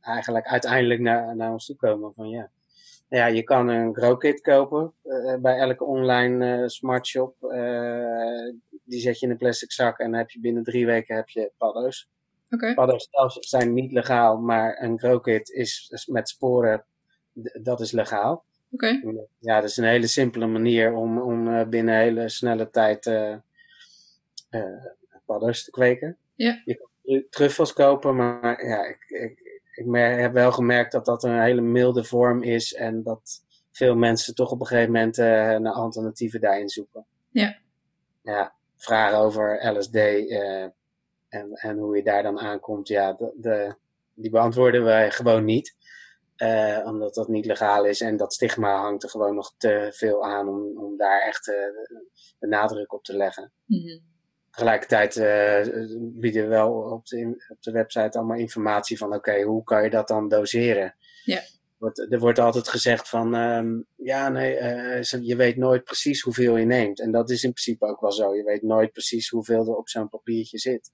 [0.00, 2.50] eigenlijk uiteindelijk naar, naar ons toe komen van ja.
[3.08, 4.94] Ja, je kan een grow kit kopen
[5.40, 7.42] bij elke online smart shop.
[7.42, 8.52] Eh,
[8.84, 11.28] die zet je in een plastic zak en dan heb je binnen drie weken heb
[11.28, 12.10] je paddo's.
[12.54, 12.74] Oké.
[12.74, 16.84] Paddo's zelf zijn niet legaal, maar een grow kit is met sporen,
[17.62, 18.44] dat is legaal.
[18.70, 19.00] Oké.
[19.38, 23.36] Ja, dat is een hele simpele manier om, om eh, binnen hele snelle tijd eh
[24.52, 24.84] eh,
[25.26, 26.16] paddo's te kweken.
[26.34, 26.62] Ja.
[26.64, 29.40] Je kan tru- truffels kopen, maar ja, ik, ik,
[29.74, 34.34] ik heb wel gemerkt dat dat een hele milde vorm is en dat veel mensen
[34.34, 37.06] toch op een gegeven moment eh, naar alternatieven daarin zoeken.
[37.30, 37.58] Ja.
[38.22, 39.94] Ja, vragen over LSD
[41.32, 43.74] en, en hoe je daar dan aankomt, ja, de, de,
[44.14, 45.76] die beantwoorden wij gewoon niet.
[46.36, 50.24] Eh, omdat dat niet legaal is en dat stigma hangt er gewoon nog te veel
[50.24, 51.54] aan om, om daar echt eh,
[52.38, 53.52] de nadruk op te leggen.
[53.64, 53.98] Mhm.
[54.50, 59.64] Tegelijkertijd eh, bieden we wel op de, op de website allemaal informatie van oké, hoe
[59.64, 60.94] kan je dat dan doseren?
[61.24, 61.40] Ja.
[62.10, 66.66] Er wordt altijd gezegd van ehm, ja, nee, eh, je weet nooit precies hoeveel je
[66.66, 67.00] neemt.
[67.00, 68.34] En dat is in principe ook wel zo.
[68.34, 70.90] Je weet nooit precies hoeveel er op zo'n papiertje zit.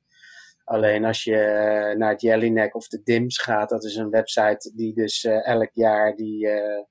[0.69, 4.73] Alleen als je eh, naar het Jellyneck of de DIMS gaat, dat is een website
[4.75, 6.85] die dus eh, elk jaar die, eh,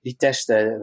[0.00, 0.80] die testen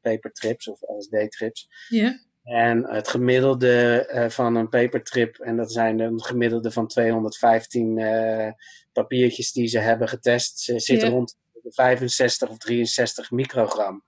[0.00, 1.68] papertrips of LSD-trips.
[1.88, 2.18] Ja.
[2.42, 8.52] En het gemiddelde eh, van een papertrip, en dat zijn een gemiddelde van 215 eh,
[8.92, 11.08] papiertjes die ze hebben getest, ze zit Ja.
[11.08, 14.04] rond de 65 of 63 microgram.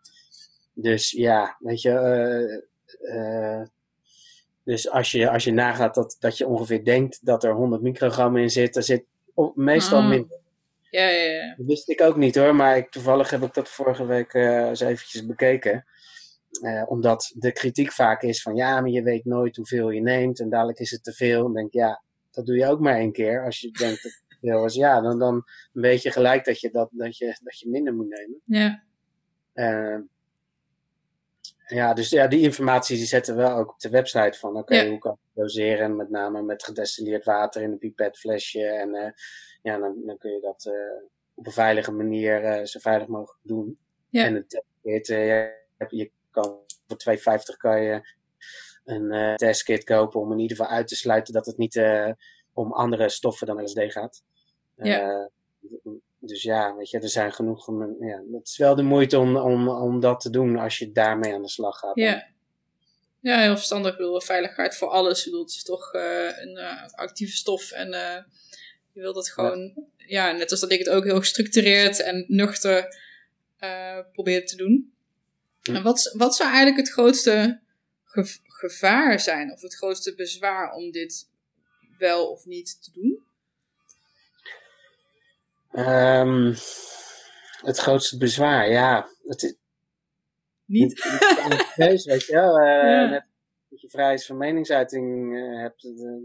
[0.75, 1.91] Dus ja, weet je,
[3.01, 3.63] eh,
[4.65, 8.37] dus als je, als je nagaat dat, dat je ongeveer denkt dat er 100 microgram
[8.37, 9.05] in zit, er zit
[9.55, 10.09] meestal Ah.
[10.09, 10.41] minder.
[10.91, 11.55] Ja, ja, ja.
[11.57, 14.81] Dat wist ik ook niet hoor, maar ik, toevallig heb ik dat vorige week eens
[14.81, 15.85] eventjes bekeken.
[16.61, 20.41] Eh, omdat de kritiek vaak is van ja, maar je weet nooit hoeveel je neemt
[20.41, 21.43] en dadelijk is het te veel.
[21.43, 23.45] Dan denk ik ja, dat doe je ook maar één keer.
[23.45, 26.61] Als je denkt dat het te veel is, ja, dan, dan weet je gelijk dat
[26.61, 28.41] je, dat, dat, je, dat je minder moet nemen.
[28.45, 28.83] Ja.
[29.53, 29.99] Eh,
[31.67, 34.75] ja, dus ja, die informatie die zetten we wel ook op de website van oké,
[34.75, 34.89] Ja.
[34.89, 38.65] hoe kan je doseren, met name met gedestilleerd water in een pipetflesje.
[38.65, 39.11] En eh,
[39.63, 40.71] ja, dan, dan kun je dat
[41.35, 43.79] op een veilige manier zo veilig mogelijk doen.
[44.09, 44.25] Ja.
[44.25, 44.65] En het
[45.09, 48.03] eh, je, je kan voor 2,50 kan je
[48.85, 52.11] een eh, testkit kopen om in ieder geval uit te sluiten dat het niet eh,
[52.53, 54.23] om andere stoffen dan LSD gaat.
[54.77, 55.01] Ja.
[55.01, 55.27] Eh,
[56.19, 57.67] dus ja, weet je, er zijn genoeg.
[58.01, 61.35] Ja, het is wel de moeite om, om, om dat te doen als je daarmee
[61.35, 61.97] aan de slag gaat.
[61.97, 62.31] Ja.
[63.21, 63.93] Ja, heel verstandig.
[63.93, 65.19] Ik bedoel, veiligheid voor alles.
[65.19, 66.59] Ik bedoel, het is toch een
[66.95, 67.71] actieve stof.
[67.71, 67.89] En
[68.93, 70.33] je wil dat gewoon, ja.
[70.33, 72.97] net als dat ik het ook heel gestructureerd en nuchter
[74.13, 74.93] probeer te doen.
[75.63, 77.61] En wat, wat zou eigenlijk het grootste
[78.05, 79.53] gev- gevaar zijn?
[79.53, 81.29] Of het grootste bezwaar om dit
[81.99, 83.25] wel of niet te doen?
[85.71, 86.55] Ehm,
[87.67, 89.09] het grootste bezwaar, ja.
[89.27, 89.55] Het is
[90.65, 91.01] Niet?
[91.75, 92.59] keus, weet je wel.
[92.59, 93.07] Eh, Ja.
[93.09, 93.31] net-
[93.69, 95.83] dat je vrijheid van meningsuiting uh, hebt,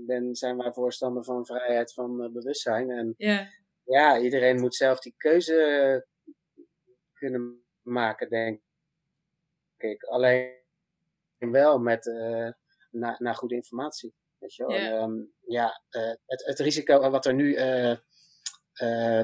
[0.07, 2.89] dan zijn wij voorstander van vrijheid van uh, bewustzijn.
[2.89, 3.47] En Ja.
[3.83, 6.05] ja, iedereen moet zelf die keuze
[7.13, 8.61] kunnen maken, denk
[9.83, 10.03] ik.
[10.03, 10.51] Alleen
[11.37, 12.49] wel met uh,
[12.91, 14.13] naar, naar goede informatie.
[14.37, 14.77] Weet je wel?
[14.77, 14.91] Ja.
[14.91, 15.81] En, um, ja,
[16.25, 17.55] het, het risico wat er nu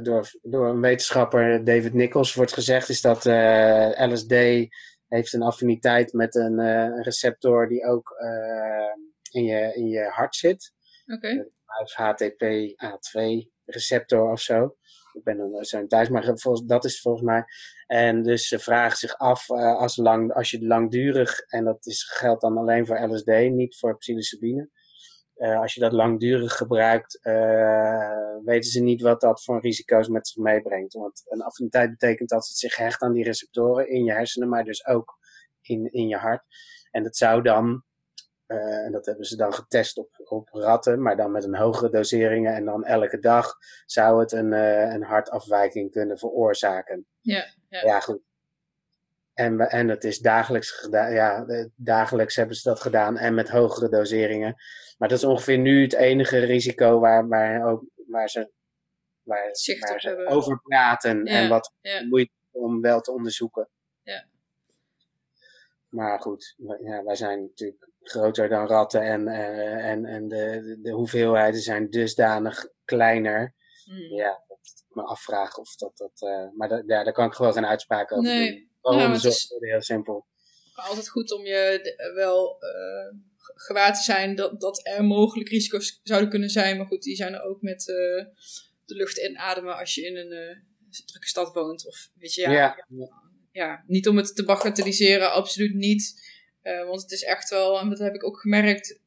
[0.01, 3.25] door, door een wetenschapper, David Nichols, wordt gezegd, is dat
[4.11, 4.33] LSD
[5.07, 8.15] heeft een affiniteit met een receptor die ook
[9.31, 10.73] in, je, in je hart zit.
[11.05, 11.47] Oké.
[11.97, 14.75] HTP-A2 receptor of zo.
[15.13, 17.43] Ik ben er zo thuis, maar volgens, dat is volgens mij.
[17.93, 22.03] En dus ze vragen zich af, uh, als, lang, als je langdurig, en dat is,
[22.03, 24.69] geldt dan alleen voor LSD, niet voor psilocybine.
[25.35, 27.19] als je dat langdurig gebruikt,
[28.43, 30.93] weten ze niet wat dat voor risico's met zich meebrengt.
[30.93, 34.63] Want een affiniteit betekent dat het zich hecht aan die receptoren in je hersenen, maar
[34.63, 35.17] dus ook
[35.61, 36.43] in, in je hart.
[36.91, 37.83] En dat zou dan,
[38.45, 42.53] en dat hebben ze dan getest op, op ratten, maar dan met een hogere doseringen
[42.53, 43.53] en dan elke dag
[43.85, 44.51] zou het een,
[44.93, 47.07] een hartafwijking kunnen veroorzaken.
[47.21, 47.85] Ja, ja.
[47.85, 48.21] ja goed.
[49.33, 51.45] En, en het is dagelijks gedaan, ja,
[51.75, 54.55] dagelijks hebben ze dat gedaan en met hogere doseringen.
[54.97, 58.51] Maar dat is ongeveer nu het enige risico waar, waar, ook, waar ze,
[59.23, 59.43] waar,
[59.79, 60.27] waar ze hebben.
[60.27, 62.05] over praten ja, en wat ja.
[62.05, 63.69] moeite om wel te onderzoeken.
[64.01, 64.25] Ja.
[65.89, 70.81] Maar goed, ja, wij zijn natuurlijk groter dan ratten en, uh, en, en de, de,
[70.81, 73.53] de, hoeveelheden zijn dusdanig kleiner.
[73.83, 73.97] Hmm.
[73.97, 74.52] Ja, dat
[74.95, 75.97] me afvraag of dat.
[75.97, 78.51] dat uh, maar ja, daar kan ik gewoon geen uitspraak over nee.
[78.51, 78.69] doen.
[78.81, 80.25] Waarom ja, is het heel simpel.
[80.73, 86.29] Altijd goed om je wel uh, gewaar te zijn dat, dat er mogelijk risico's zouden
[86.29, 86.77] kunnen zijn.
[86.77, 87.83] Maar goed, die zijn er ook met
[88.85, 90.63] de lucht inademen als je in een
[91.05, 91.87] drukke stad woont.
[91.87, 92.85] Of weet je, ja, ja.
[93.51, 96.31] ja, niet om het te bagatelliseren, absoluut niet.
[96.61, 98.99] Want het is echt wel, en dat heb ik ook gemerkt,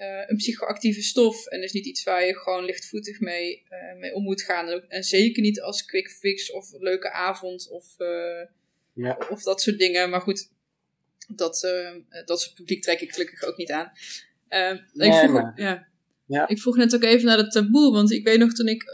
[0.00, 1.46] uh, een psychoactieve stof.
[1.46, 4.66] En is niet iets waar je gewoon lichtvoetig mee, uh, mee om moet gaan.
[4.66, 7.94] En, ook, en, zeker niet als quick fix of leuke avond of,
[8.94, 9.18] ja.
[9.30, 10.10] of dat soort dingen.
[10.10, 10.50] Maar goed,
[11.28, 11.60] dat,
[12.24, 13.92] dat soort publiek trek ik gelukkig ook niet aan.
[14.92, 15.88] Nee, ik, vroeg, ja.
[16.26, 16.48] Ja.
[16.48, 17.92] ik vroeg net ook even naar het taboe.
[17.92, 18.84] Want ik weet nog toen ik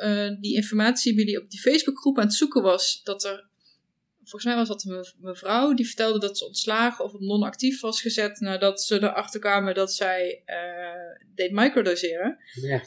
[0.40, 3.45] die informatie bij die op die Facebookgroep aan het zoeken was, dat er
[4.28, 8.00] volgens mij was dat een mevrouw die vertelde dat ze ontslagen of op non-actief was
[8.00, 12.38] gezet nadat ze erachter kwamen dat zij uh, deed microdoseren.
[12.60, 12.82] Ja.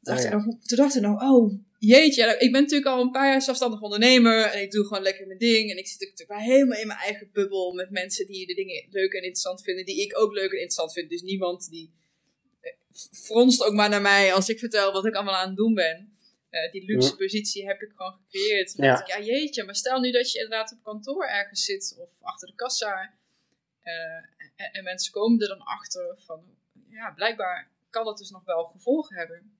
[0.00, 0.36] Dacht Oh, ja.
[0.36, 3.80] nou, toen dacht ik nou, oh jeetje, ik ben natuurlijk al een paar jaar zelfstandig
[3.80, 5.70] ondernemer en ik doe gewoon lekker mijn ding.
[5.70, 9.12] En ik zit natuurlijk helemaal in mijn eigen bubbel met mensen die de dingen leuk
[9.12, 11.10] en interessant vinden, die ik ook leuk en interessant vind.
[11.10, 11.90] Dus niemand die
[12.60, 12.72] eh,
[13.12, 16.17] fronst ook maar naar mij als ik vertel wat ik allemaal aan het doen ben.
[16.50, 18.72] Uh, die luxe positie heb ik gewoon gecreëerd.
[18.76, 18.84] Ja.
[18.84, 19.00] Ja.
[19.00, 22.48] Ik, ja, jeetje, maar stel nu dat je inderdaad op kantoor ergens zit of achter
[22.48, 23.14] de kassa.
[23.84, 23.92] Uh,
[24.56, 26.56] en, en, mensen komen er dan achter van,
[26.88, 29.58] ja, blijkbaar kan dat dus nog wel gevolgen hebben.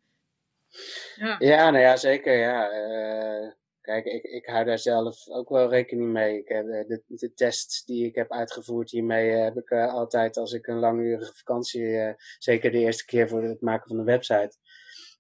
[1.16, 2.36] Ja, Ja, nou ja, zeker.
[2.36, 2.73] Ja.
[2.73, 6.39] Uh, kijk, ik, ik hou daar zelf ook wel rekening mee.
[6.39, 10.66] Ik heb, de, de tests die ik heb uitgevoerd hiermee heb ik altijd als ik
[10.66, 14.56] een langdurige vakantie, zeker de eerste keer voor het maken van een website,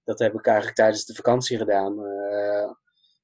[0.08, 2.04] dat heb ik eigenlijk tijdens de vakantie gedaan.
[2.04, 2.72] Uh,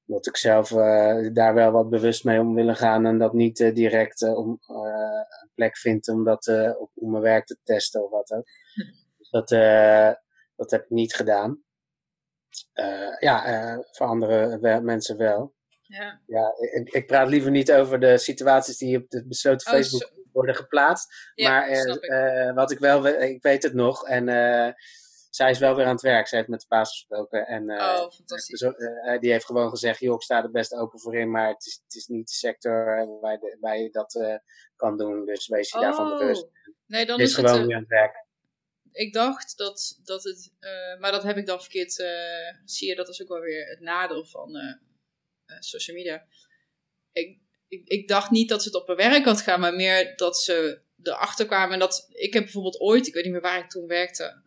[0.05, 3.59] omdat ik zelf uh, daar wel wat bewust mee om willen gaan en dat niet
[3.59, 6.47] uh, direct om, een plek vind om dat
[6.77, 8.45] op, om mijn werk te testen of wat ook.
[9.17, 9.49] Dus dat,
[10.55, 11.63] dat heb ik niet gedaan.
[13.19, 15.53] ja, voor andere wel, mensen wel.
[15.81, 16.21] Ja.
[16.25, 20.11] Ja, ik, ik, praat liever niet over de situaties die op de besloten Oh, Facebook
[20.31, 21.31] worden geplaatst.
[21.35, 22.55] Ja, maar ik.
[22.55, 24.07] wat ik wel, ik weet het nog.
[24.07, 24.27] En
[25.35, 26.27] zij is wel weer aan het werk.
[26.27, 27.47] Zij heeft met de baas gesproken.
[27.47, 28.59] En uh, oh, fantastisch.
[28.59, 31.31] dus, die heeft gewoon gezegd: joh, ik sta er best open voor in.
[31.31, 32.85] Maar het is, het is niet de sector
[33.21, 34.39] waar, de, waar je dat
[34.75, 35.25] kan doen.
[35.25, 35.81] Dus wees je oh.
[35.81, 36.47] daarvan bewust.
[36.85, 38.25] Nee, dan is is gewoon het, uh, weer aan het werk.
[38.91, 42.07] ik dacht dat, dat het, uh, maar dat heb ik dan verkeerd, uh,
[42.65, 44.73] zie je, dat is ook wel weer het nadeel van uh,
[45.59, 46.25] social media.
[47.11, 50.15] Ik, ik, ik, dacht niet dat ze het op mijn werk had gaan, maar meer
[50.15, 51.73] dat ze erachter kwamen.
[51.73, 54.43] En dat, ik heb bijvoorbeeld ooit, ik weet niet meer waar ik toen werkte,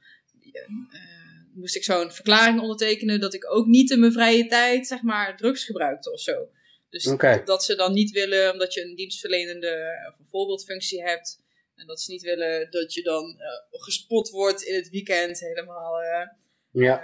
[1.55, 5.37] moest ik zo'n verklaring ondertekenen dat ik ook niet in mijn vrije tijd, zeg maar,
[5.37, 6.49] drugs gebruikte of zo.
[6.91, 7.45] Dus okay.
[7.45, 11.43] dat ze dan niet willen, omdat je een dienstverlenende of een voorbeeldfunctie hebt,
[11.75, 16.03] en dat ze niet willen dat je dan uh, gespot wordt in het weekend helemaal
[16.03, 16.27] uh,
[16.71, 17.03] ja.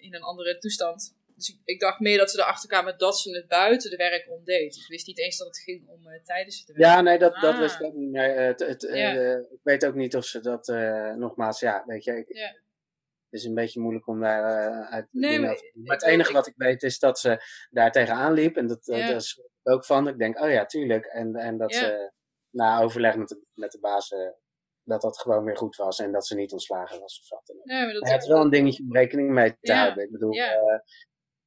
[0.00, 1.14] in een andere toestand.
[1.36, 4.30] Dus ik, ik, dacht meer dat ze erachter kwamen dat ze het buiten de werk
[4.30, 4.76] om deed.
[4.76, 6.80] Ik wist niet eens dat het ging om uh, tijdens het werk.
[6.80, 7.42] Ja, nee, dat, ah.
[7.42, 8.10] dat wist ik ook niet.
[8.10, 9.16] Nee, het, het, ja.
[9.16, 12.56] uh, ik weet ook niet of ze dat, uh, nogmaals, ja, weet je, ik, ja.
[13.30, 16.46] Het is een beetje moeilijk om daar uh, uit nee, maar, maar het enige wat
[16.46, 18.56] ik weet is dat ze daar tegenaan liep.
[18.56, 19.08] En dat, ja.
[19.08, 20.08] daar schrok ik ook van.
[20.08, 21.04] Ik denk, oh ja, tuurlijk.
[21.04, 21.78] En, en dat ja.
[21.78, 22.12] ze
[22.50, 24.14] na overleg met de, met de baas
[24.86, 27.20] dat dat gewoon weer goed was en dat ze niet ontslagen was.
[27.20, 27.56] Of wat.
[27.64, 30.04] Nee, maar dat, Maar het is wel een dingetje om rekening mee te Ja, houden.
[30.04, 30.52] Ik bedoel, ja.
[30.52, 30.82] ja,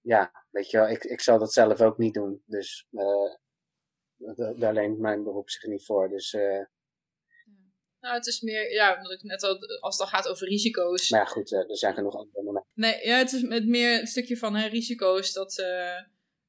[0.01, 2.43] ja weet je wel, ik, ik zal dat zelf ook niet doen.
[2.45, 6.09] Dus eh, daar leent mijn beroep zich niet voor.
[6.09, 6.63] Dus, eh,
[7.99, 11.09] Nou, het is meer, ja, wat ik net al, als het dan gaat over risico's.
[11.09, 12.71] maar ja, goed, eh, er zijn genoeg andere momenten.
[12.73, 15.33] Nee, ja, het is met meer een stukje van hè, risico's.
[15.33, 16.05] Dat, eh, eh,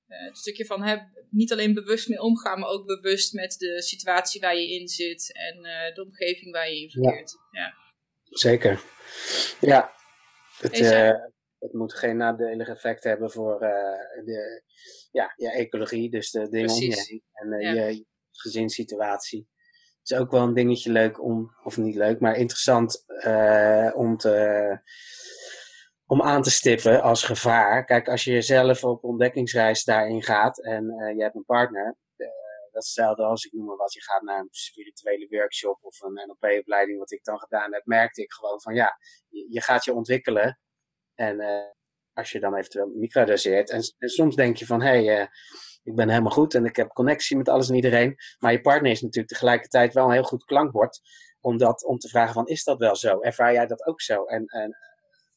[0.07, 0.97] een stukje van hè,
[1.31, 5.33] niet alleen bewust mee omgaan, maar ook bewust met de situatie waar je in zit
[5.33, 5.63] en
[5.95, 7.37] de omgeving waar je in verkeert.
[7.51, 7.75] Ja.
[8.23, 8.83] Zeker.
[9.61, 9.93] Ja,
[10.59, 10.79] het,
[11.59, 13.59] het moet geen nadelig effect hebben voor
[14.25, 14.63] de,
[15.11, 17.87] ja, je ecologie, dus de dingen om je heen en Ja.
[17.87, 19.49] je gezinssituatie.
[20.03, 24.79] Is ook wel een dingetje leuk om, of niet leuk, maar interessant eh, om, te,
[26.07, 27.85] om aan te stippen als gevaar.
[27.85, 32.27] Kijk, als je zelf op ontdekkingsreis daarin gaat en eh, je hebt een partner, eh,
[32.73, 36.01] dat is hetzelfde als ik noem maar wat, je gaat naar een spirituele workshop of
[36.01, 38.97] een NLP-opleiding, wat ik dan gedaan heb, merkte ik gewoon van ja,
[39.29, 40.59] je, gaat je ontwikkelen.
[41.15, 41.41] En
[42.13, 45.31] als je dan eventueel microdoseert, en, en soms denk je van hé, hey,
[45.83, 48.17] ik ben helemaal goed en ik heb connectie met alles en iedereen.
[48.39, 51.01] Maar je partner is natuurlijk tegelijkertijd wel een heel goed klankbord.
[51.41, 53.21] Om, dat, om te vragen van, is dat wel zo?
[53.21, 54.25] Ervaar jij dat ook zo?
[54.25, 54.77] En, en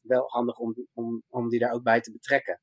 [0.00, 2.60] wel handig om, om, om die daar ook bij te betrekken.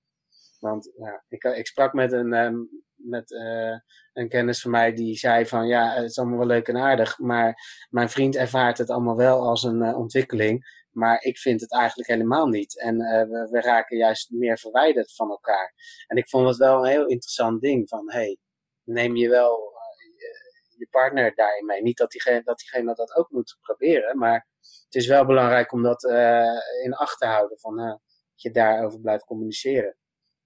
[0.60, 2.56] Want ja, ik, ik sprak met, een, ehm,
[2.96, 3.76] met eh,
[4.14, 7.20] een kennis van mij die zei van, ja, het is allemaal wel leuk en aardig.
[7.20, 7.56] Maar
[7.90, 10.81] mijn vriend ervaart het allemaal wel als een eh, ontwikkeling.
[10.92, 12.80] Maar ik vind het eigenlijk helemaal niet.
[12.80, 15.74] En eh, we, raken juist meer verwijderd van elkaar.
[16.08, 18.38] En ik vond het wel een heel interessant ding van, hey,
[18.84, 21.82] neem je wel eh, je, partner daarin mee.
[21.82, 24.48] Niet dat diegene, dat dat ook moet proberen, maar
[24.86, 28.02] het is wel belangrijk om dat eh, in acht te houden, van, dat
[28.42, 29.98] je daarover blijft communiceren.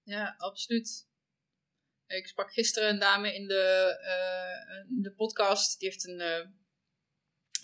[0.02, 1.08] Ja, absoluut.
[2.06, 3.96] Ik sprak gisteren een dame in de,
[4.88, 5.78] de podcast.
[5.78, 6.54] Die heeft een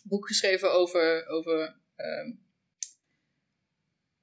[0.02, 1.26] boek geschreven over.
[1.26, 2.32] over ehm,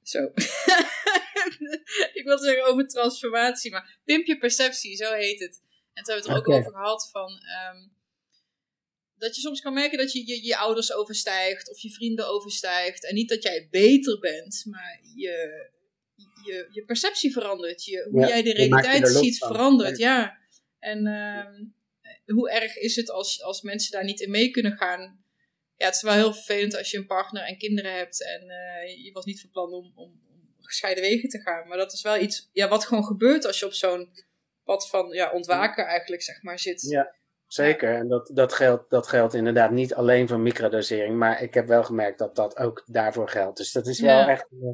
[0.10, 0.23] zo.
[2.19, 5.61] ik wilde zeggen over transformatie, maar pimp je perceptie, zo heet het.
[5.94, 7.30] En toen hebben we het er ook over gehad van.
[7.30, 7.88] ehm,
[9.19, 13.06] dat je soms kan merken dat je, je je ouders overstijgt of je vrienden overstijgt.
[13.06, 15.68] En niet dat jij beter bent, maar je,
[16.45, 17.86] je, je perceptie verandert.
[17.86, 19.98] Je, hoe Ja, jij de realiteit ziet verandert.
[19.98, 20.38] Ja.
[20.80, 21.64] En ehm,
[22.26, 25.23] hoe erg is het als, als mensen daar niet in mee kunnen gaan?
[25.80, 29.03] Ja, het is wel heel vervelend als je een partner en kinderen hebt en eh,
[29.06, 30.22] je was niet van plan om, om,
[30.57, 31.68] om gescheiden wegen te gaan.
[31.68, 34.10] Maar dat is wel iets ja, wat gewoon gebeurt als je op zo'n
[34.64, 36.81] pad van ja, ontwaken eigenlijk zeg maar zit.
[36.81, 37.15] Ja,
[37.47, 37.95] zeker.
[37.95, 41.84] En dat, dat, geldt, dat geldt inderdaad niet alleen voor microdosering, maar ik heb wel
[41.84, 43.57] gemerkt dat dat ook daarvoor geldt.
[43.57, 44.27] Dus dat is wel Ja.
[44.30, 44.47] echt.
[44.51, 44.69] eh,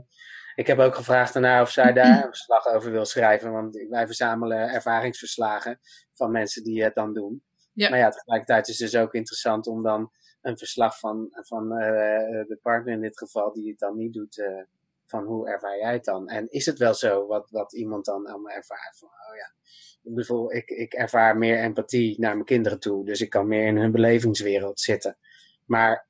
[0.55, 4.05] ik heb ook gevraagd daarna of zij daar een verslag over wil schrijven, want wij
[4.05, 5.79] verzamelen ervaringsverslagen
[6.13, 7.43] van mensen die het dan doen.
[7.73, 7.89] Ja.
[7.89, 10.11] Maar ja, tegelijkertijd is het dus ook interessant om dan
[10.45, 14.39] een verslag van, van eh, de partner in dit geval, die het dan niet doet,
[14.39, 14.63] eh,
[15.05, 16.27] van hoe ervaar jij het dan?
[16.27, 18.97] En is het wel zo wat, wat iemand dan allemaal ervaart?
[18.97, 19.53] Van, oh ja,
[20.01, 23.77] bijvoorbeeld, ik, ik ervaar meer empathie naar mijn kinderen toe, dus ik kan meer in
[23.77, 25.17] hun belevingswereld zitten.
[25.65, 26.07] Maar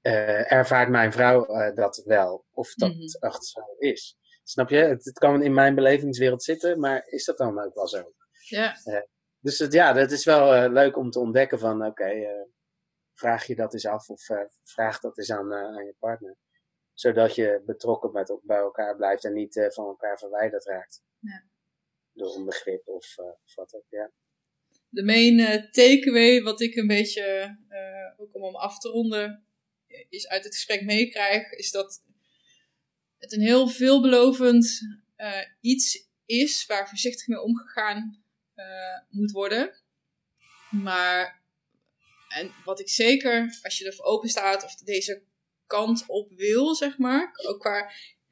[0.00, 2.44] eh, ervaart mijn vrouw eh, dat wel?
[2.52, 3.00] Of dat Mhm.
[3.20, 4.16] echt zo is?
[4.44, 4.76] Snap je?
[4.76, 8.12] Het, het kan in mijn belevingswereld zitten, maar is dat dan ook wel zo?
[8.48, 8.74] Ja.
[9.40, 12.44] Dus het, ja, dat is wel eh, leuk om te ontdekken van, oké, eh,
[13.18, 16.36] vraag je dat eens af of eh, vraag dat eens aan, eh, aan je partner.
[16.94, 21.02] Zodat je betrokken met, bij elkaar blijft en niet eh, van elkaar verwijderd raakt.
[21.18, 21.44] Ja.
[22.12, 24.12] Door onbegrip of, eh, of wat ook, ja.
[24.88, 25.36] de main
[25.70, 27.56] takeaway, wat ik een beetje,
[28.16, 29.46] ook om hem af te ronden,
[30.08, 32.04] is uit het gesprek meekrijg, is dat
[33.18, 34.80] het een heel veelbelovend
[35.60, 38.24] iets is waar voorzichtig mee omgegaan
[39.08, 39.82] moet worden.
[40.70, 41.37] Maar,
[42.28, 45.22] en wat ik zeker, als je ervoor open staat of deze
[45.66, 47.90] kant op wil, zeg maar, ook qua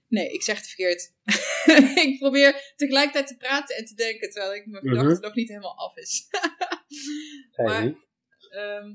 [0.09, 1.12] Nee, ik zeg het verkeerd.
[2.06, 4.97] ik probeer tegelijkertijd te praten en te denken, terwijl ik mijn Mhm.
[4.97, 6.27] gedachte nog niet helemaal af is.
[7.56, 7.94] Maar-?
[8.51, 8.93] Ehm,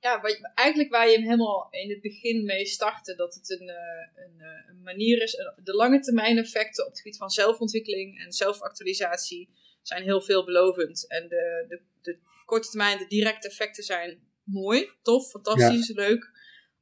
[0.00, 3.68] ja, wat, eigenlijk waar je hem helemaal in het begin mee startte, dat het een,
[3.68, 5.32] eh, een, eh, een manier is.
[5.62, 9.48] De lange termijn effecten op het gebied van zelfontwikkeling en zelfactualisatie
[9.82, 11.08] zijn heel veelbelovend.
[11.08, 16.30] En de, de, de korte termijn, de directe effecten zijn mooi, tof, fantastisch, leuk.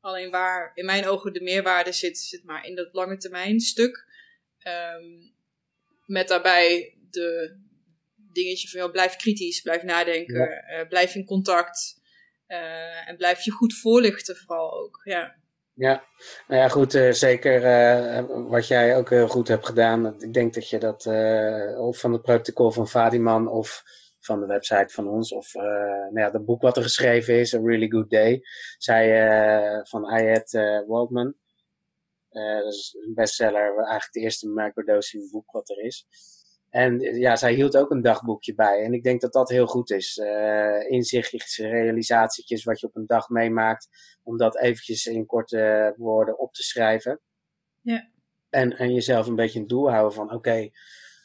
[0.01, 4.07] Alleen waar in mijn ogen de meerwaarde zit, zit maar in dat lange termijn stuk.
[4.59, 5.05] Ehm,
[6.07, 7.57] met daarbij de
[8.33, 12.01] dingetje van, blijf kritisch, blijf nadenken, eh, blijf in contact.
[12.47, 15.01] eh, en blijf je goed voorlichten vooral ook.
[15.05, 15.37] Ja,
[15.75, 16.05] Ja,
[16.49, 17.61] nou ja, goed, eh, zeker
[18.49, 20.21] wat jij ook heel goed hebt gedaan.
[20.21, 21.07] Ik denk dat je dat
[21.77, 23.83] of van het protocol van Fadiman of
[24.25, 25.33] van de website van ons.
[25.33, 28.41] Of uh, nou ja, het boek wat er geschreven is, A Really Good Day.
[28.79, 31.35] Zij uh, van Ayet uh, Waldman.
[32.31, 36.07] dat is een bestseller, eigenlijk het eerste microdosing boek wat er is.
[36.71, 38.85] En ja, zij hield ook een dagboekje bij.
[38.85, 40.17] En ik denk dat dat heel goed is.
[40.89, 43.89] Inzichtjes, realisatietjes, wat je op een dag meemaakt.
[44.23, 47.21] Om dat eventjes in korte woorden op te schrijven.
[47.81, 48.11] Ja.
[48.51, 50.73] En, en jezelf een beetje een doel houden van, oké, okay,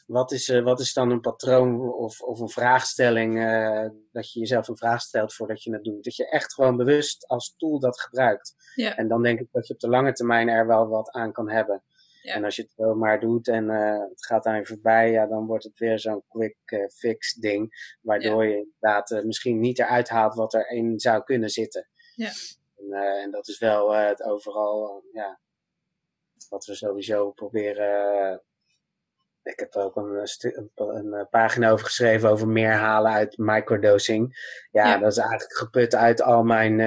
[0.08, 4.40] wat, is, uh, wat is dan een patroon of, of een vraagstelling, uh, dat je
[4.40, 6.04] jezelf een vraag stelt voordat je het doet.
[6.04, 8.54] Dat je echt gewoon bewust als tool dat gebruikt.
[8.74, 8.96] Ja.
[8.96, 11.50] En dan denk ik dat je op de lange termijn er wel wat aan kan
[11.50, 11.82] hebben.
[12.22, 12.34] Ja.
[12.34, 15.26] En als je het wel maar doet en uh, het gaat aan je voorbij, ja,
[15.26, 17.96] dan wordt het weer zo'n quick uh, fix ding.
[18.00, 21.88] Waardoor je inderdaad misschien niet eruit haalt wat erin zou kunnen zitten.
[22.14, 22.30] Ja.
[22.76, 25.40] En, en dat is wel het overal, ja,
[26.48, 28.42] wat we sowieso proberen.
[29.48, 34.36] Ik heb er ook een, een, een, pagina over geschreven over meer halen uit microdosing.
[34.70, 34.98] Ja, Ja.
[34.98, 36.80] dat is eigenlijk geput uit al mijn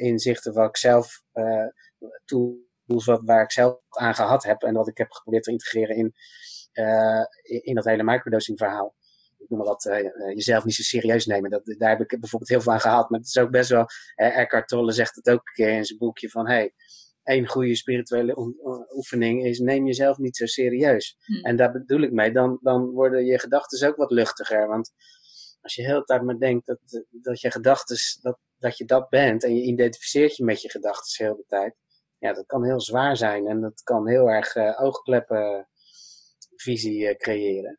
[0.00, 1.22] inzichten wat ik zelf
[2.24, 5.50] toe tools wat, waar ik zelf aan gehad heb en wat ik heb geprobeerd te
[5.50, 6.14] integreren in,
[6.72, 8.96] uh, in, in, dat hele microdosing verhaal.
[9.38, 11.50] Ik noem maar uh, jezelf niet zo serieus nemen.
[11.50, 13.10] Dat, daar heb ik bijvoorbeeld heel veel aan gehad.
[13.10, 13.86] Maar het is ook best wel,
[14.16, 16.74] uh, Eckhart Tolle zegt het ook een keer in zijn boekje van, hey,
[17.28, 18.36] één goede spirituele
[18.94, 21.16] oefening is neem jezelf niet zo serieus.
[21.24, 21.44] Hm.
[21.46, 24.66] En daar bedoel ik mee, dan, dan worden je gedachten ook wat luchtiger.
[24.66, 24.92] Want
[25.60, 29.08] als je de hele tijd maar denkt dat, dat je gedachten, dat, dat je dat
[29.08, 31.74] bent en je identificeert je met je gedachten de hele tijd
[32.18, 35.68] ja, dat kan heel zwaar zijn en dat kan heel erg uh, oogkleppen
[36.56, 37.78] visie uh, creëren.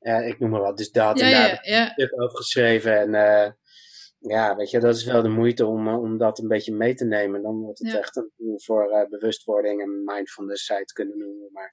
[0.00, 2.36] Uh, ik noem maar wat, dus dat Ja, en daar heb ik een stuk over
[2.36, 2.98] geschreven.
[2.98, 3.52] En eh,
[4.28, 7.04] ja, weet je, dat is wel de moeite om, om dat een beetje mee te
[7.04, 7.42] nemen.
[7.42, 7.98] Dan wordt het Ja.
[7.98, 11.48] echt een tool voor eh, bewustwording en mindfulness het kunnen noemen.
[11.52, 11.68] Maar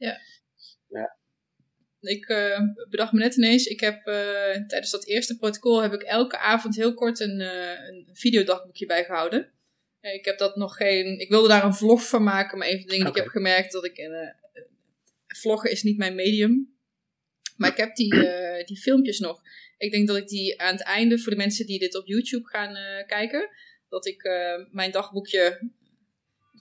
[2.02, 2.60] Ik eh,
[2.90, 6.76] bedacht me net ineens, ik heb eh, tijdens dat eerste protocol heb ik elke avond
[6.76, 9.52] heel kort een, eh, een videodagboekje bijgehouden.
[10.00, 11.20] Eh, Ik heb dat nog geen.
[11.20, 13.32] Ik wilde daar een vlog van maken, maar een van de dingen die ik heb
[13.32, 13.98] gemerkt dat ik.
[13.98, 14.30] eh,
[15.28, 16.76] vloggen is niet mijn medium.
[17.58, 19.42] Maar ik heb die, eh, die filmpjes nog.
[19.82, 22.48] Ik denk dat ik die aan het einde, voor de mensen die dit op YouTube
[22.48, 23.50] gaan eh, kijken,
[23.90, 25.72] dat ik eh, mijn dagboekje.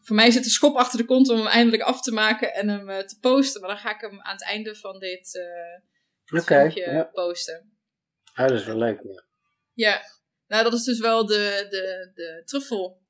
[0.02, 2.68] Voor mij zit de schop achter de kont om hem eindelijk af te maken en
[2.68, 3.60] hem eh, te posten.
[3.60, 5.32] Maar dan ga ik hem aan het einde van dit,
[6.24, 7.04] dit Oké, filmpje ja.
[7.04, 7.72] posten.
[8.36, 9.00] oh, dat is wel leuk.
[9.02, 9.24] Ja.
[9.72, 10.02] Ja,
[10.46, 13.02] nou dat is dus wel de, de, de truffel,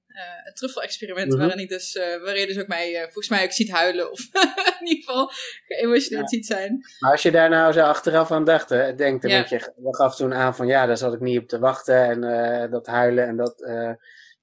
[0.43, 1.39] het truffel-experiment Mhm.
[1.39, 4.11] waarin, ik dus, eh, waarin je dus ook mij eh, volgens mij ook ziet huilen
[4.11, 4.20] of
[4.81, 5.31] in ieder geval
[5.66, 6.37] geëmotioneerd Ja.
[6.37, 6.78] ziet zijn.
[6.99, 9.45] Maar als je daar nou zo achteraf aan dacht, hè, denkt, dan Ja.
[9.49, 12.70] je gaf toen aan van ja, daar zat ik niet op te wachten en eh,
[12.70, 13.93] dat huilen en dat, eh,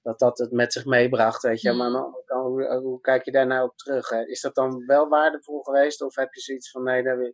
[0.02, 1.69] dat dat het met zich meebracht, weet je.
[1.69, 1.77] Hmm.
[1.77, 2.02] Maar
[2.41, 4.10] hoe, hoe kijk je daar nou op terug?
[4.10, 4.26] Hè?
[4.26, 7.34] Is dat dan wel waardevol geweest of heb je zoiets van nee, dat wil-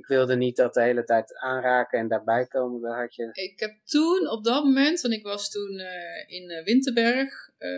[0.00, 3.28] ik wilde niet dat de hele tijd aanraken en daarbij komen, daar had je...
[3.32, 7.70] Ik heb toen op dat moment, want ik was toen eh, in eh, Winterberg eh,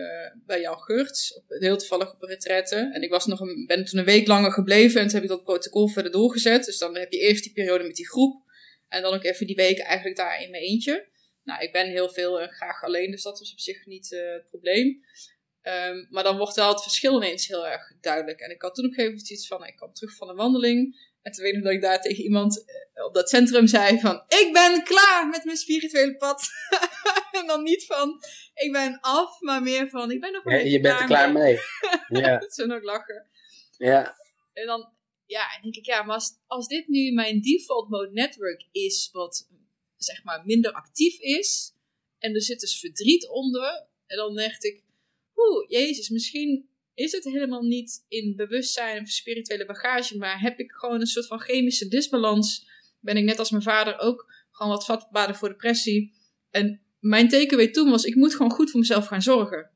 [0.45, 2.89] bij Jan Geurts, heel toevallig op een retraite.
[2.93, 5.29] En ik was nog een, ben toen een week langer gebleven en toen heb ik
[5.29, 6.65] dat protocol verder doorgezet.
[6.65, 8.41] Dus dan heb je eerst die periode met die groep
[8.87, 11.07] en dan ook even die weken eigenlijk daar in mijn eentje.
[11.43, 14.47] Nou, ik ben heel veel en graag alleen, dus dat was op zich niet het
[14.49, 15.03] probleem.
[15.61, 18.39] Ehm, maar dan wordt wel het verschil ineens heel erg duidelijk.
[18.39, 20.35] En ik had toen op een gegeven moment iets van, ik kwam terug van een
[20.35, 21.11] wandeling.
[21.23, 24.23] En toen weet ik dat ik daar tegen iemand eh, op dat centrum zei van...
[24.27, 26.43] Ik ben klaar met mijn spirituele pad.
[27.39, 28.23] en dan niet van,
[28.53, 31.31] ik ben af, maar meer van, ik ben nog wel Ja, je bent er klaar
[31.31, 31.59] mee.
[32.21, 33.27] ja, Dat ze ook lachen.
[33.77, 34.17] ja,
[34.53, 34.93] En dan,
[35.25, 39.09] ja, en denk ik, ja, maar als, als dit nu mijn default mode network is,
[39.11, 39.49] wat
[39.95, 41.73] zeg maar minder actief is,
[42.19, 44.83] en er zit dus verdriet onder, en dan dacht ik,
[45.35, 50.71] oeh, jezus, misschien is het helemaal niet in bewustzijn of spirituele bagage, maar heb ik
[50.71, 52.67] gewoon een soort van chemische disbalans.
[52.99, 56.13] Ben ik net als mijn vader ook gewoon wat vatbaarder voor depressie.
[56.49, 59.71] En mijn takeaway toen was, ik moet gewoon goed voor mezelf gaan zorgen.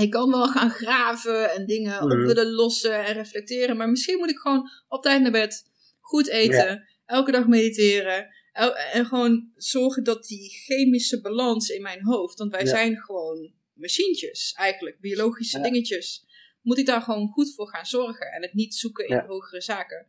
[0.00, 2.26] Ik kan wel gaan graven en dingen op Mhm.
[2.26, 5.64] willen lossen en reflecteren, maar misschien moet ik gewoon op tijd naar bed,
[6.00, 8.36] goed eten, elke dag mediteren.
[8.52, 12.66] el- En gewoon zorgen dat die chemische balans in mijn hoofd, want wij Ja.
[12.68, 15.62] zijn gewoon machientjes, eigenlijk, biologische Ja.
[15.62, 16.24] dingetjes.
[16.68, 19.26] Moet ik daar gewoon goed voor gaan zorgen en het niet zoeken in Ja.
[19.26, 20.06] hogere zaken.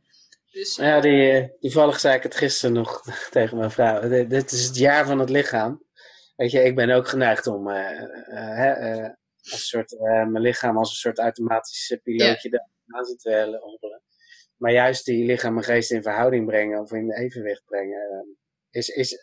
[0.52, 4.10] Dus ja die, eh, toevallig zei ik het gisteren nog tegen mijn vrouw.
[4.10, 5.84] Dit, dit is het jaar van het lichaam.
[6.36, 10.02] Weet je, ik ben ook geneigd om eh, eh, hè, eh, als een soort, eh,
[10.26, 14.02] mijn lichaam als een soort automatisch eh, pilootje daar aan te hobbelen.
[14.58, 18.88] Maar juist die lichaam en geest in verhouding brengen of in evenwicht brengen, eh, is,
[18.88, 19.18] is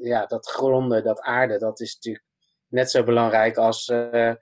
[0.00, 2.24] ja, dat gronden, dat aarde, dat is natuurlijk
[2.68, 4.34] net zo belangrijk als eh,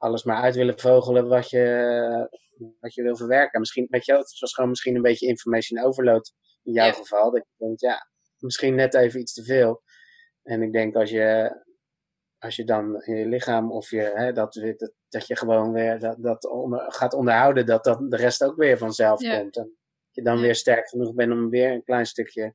[0.00, 2.28] alles maar uit willen vogelen wat je,
[2.80, 3.60] wat je wil verwerken.
[3.60, 6.32] Misschien, weet je, het was gewoon misschien een beetje information overload
[6.62, 6.92] in jouw Ja.
[6.92, 7.30] geval.
[7.30, 8.08] Dat je denkt, ja,
[8.38, 9.82] misschien net even iets te veel.
[10.42, 11.56] En ik denk als je,
[12.38, 15.98] als je dan in je lichaam of je, hè, dat, dat, dat je gewoon weer
[15.98, 19.38] dat, dat onder, gaat onderhouden, dat, dat de rest ook weer vanzelf Ja.
[19.38, 19.56] komt.
[19.56, 19.74] En dat
[20.10, 20.42] je dan Ja.
[20.42, 22.54] weer sterk genoeg bent om weer een klein stukje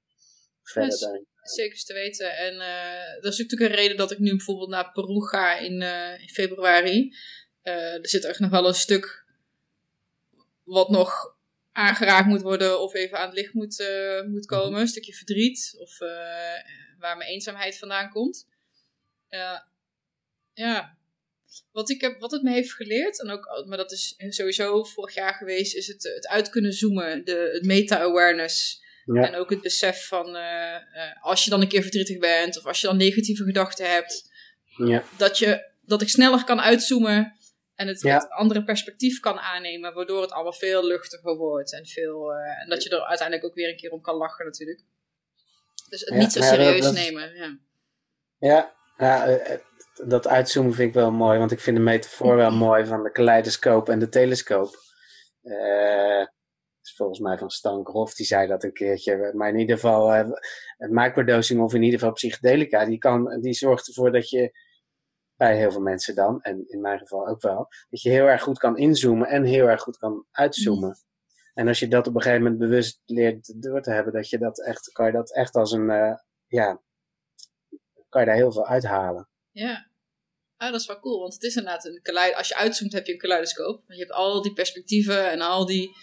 [0.62, 2.38] verder Dus- te Zeker te weten.
[2.38, 5.82] En eh, dat is natuurlijk een reden dat ik nu bijvoorbeeld naar Peru ga in,
[5.82, 7.16] eh, in februari.
[7.62, 9.26] Eh, er zit echt nog wel een stuk
[10.64, 11.38] wat nog
[11.72, 13.84] aangeraakt moet worden of even aan het licht moet,
[14.28, 14.80] moet komen.
[14.80, 15.98] Een stukje verdriet of
[17.00, 18.48] waar mijn eenzaamheid vandaan komt.
[20.54, 20.98] Ja,
[21.72, 25.14] wat, ik heb, wat het me heeft geleerd, en ook, maar dat is sowieso vorig
[25.14, 28.84] jaar geweest, is het, het uit kunnen zoomen, de, het meta-awareness.
[29.06, 29.28] Ja.
[29.28, 30.82] En ook het besef van eh, eh,
[31.22, 34.34] als je dan een keer verdrietig bent of als je dan negatieve gedachten hebt,
[34.78, 37.38] Ja, dat, je, dat ik sneller kan uitzoomen
[37.76, 38.18] en het Ja.
[38.18, 42.84] andere perspectief kan aannemen, waardoor het allemaal veel luchtiger wordt en, veel, eh, en dat
[42.84, 44.84] je er uiteindelijk ook weer een keer om kan lachen natuurlijk.
[45.90, 47.36] Dus het niet zo serieus dat nemen.
[47.36, 47.58] Ja.
[48.40, 49.40] ja, ja
[50.04, 53.12] dat uitzoomen vind ik wel mooi, want ik vind de metafoor wel mooi van de
[53.12, 54.84] kaleidoscoop en de telescoop.
[55.42, 56.34] Het
[56.86, 59.32] is volgens mij van Stan Grof, die zei dat een keertje.
[59.34, 60.30] Maar in ieder geval, eh,
[60.78, 64.58] microdosing of in ieder geval psychedelica, die, kan, die zorgt ervoor dat je,
[65.36, 68.42] bij heel veel mensen dan, en in mijn geval ook wel, dat je heel erg
[68.42, 70.98] goed kan inzoomen en heel erg goed kan uitzoomen.
[71.54, 74.38] En als je dat op een gegeven moment bewust leert door te hebben, dat je
[74.38, 76.16] dat echt, kan je dat echt als een, eh,
[76.48, 76.82] ja,
[78.10, 79.30] kan je daar heel veel uithalen.
[79.52, 79.94] Ja.
[80.58, 82.36] Ah, dat is wel cool, want het is inderdaad een kaleid.
[82.36, 83.84] Als je uitzoomt, heb je een kaleidoscoop.
[83.88, 85.96] Je hebt al die perspectieven en al die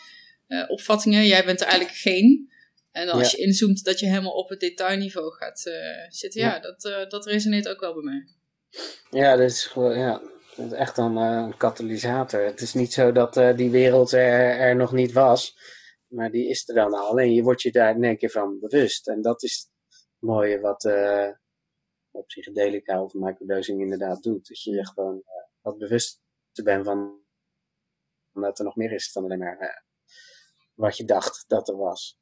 [0.53, 1.27] eh, opvattingen.
[1.27, 2.51] Jij bent er eigenlijk geen.
[2.91, 5.75] En dan als je inzoomt, dat je helemaal op het detailniveau gaat eh,
[6.09, 6.41] zitten.
[6.41, 6.61] Ja, Ja.
[6.61, 8.29] dat, eh, dat resoneert ook wel bij mij.
[9.11, 10.23] Ja, dat is gewoon, ja,
[10.57, 12.41] dat is echt een, een katalysator.
[12.45, 15.57] Het is niet zo dat die wereld er, er nog niet was,
[16.07, 17.09] maar die is er dan al.
[17.09, 19.09] Alleen je wordt je daar in één keer van bewust.
[19.09, 19.71] En dat is het
[20.19, 20.83] mooie wat,
[22.11, 24.49] wat psychedelica of microdosing inderdaad doet.
[24.49, 25.23] Dat je je gewoon
[25.61, 26.21] wat bewust
[26.63, 27.21] bent van
[28.33, 29.85] dat er nog meer is dan alleen maar
[30.83, 32.19] wat je dacht dat er was.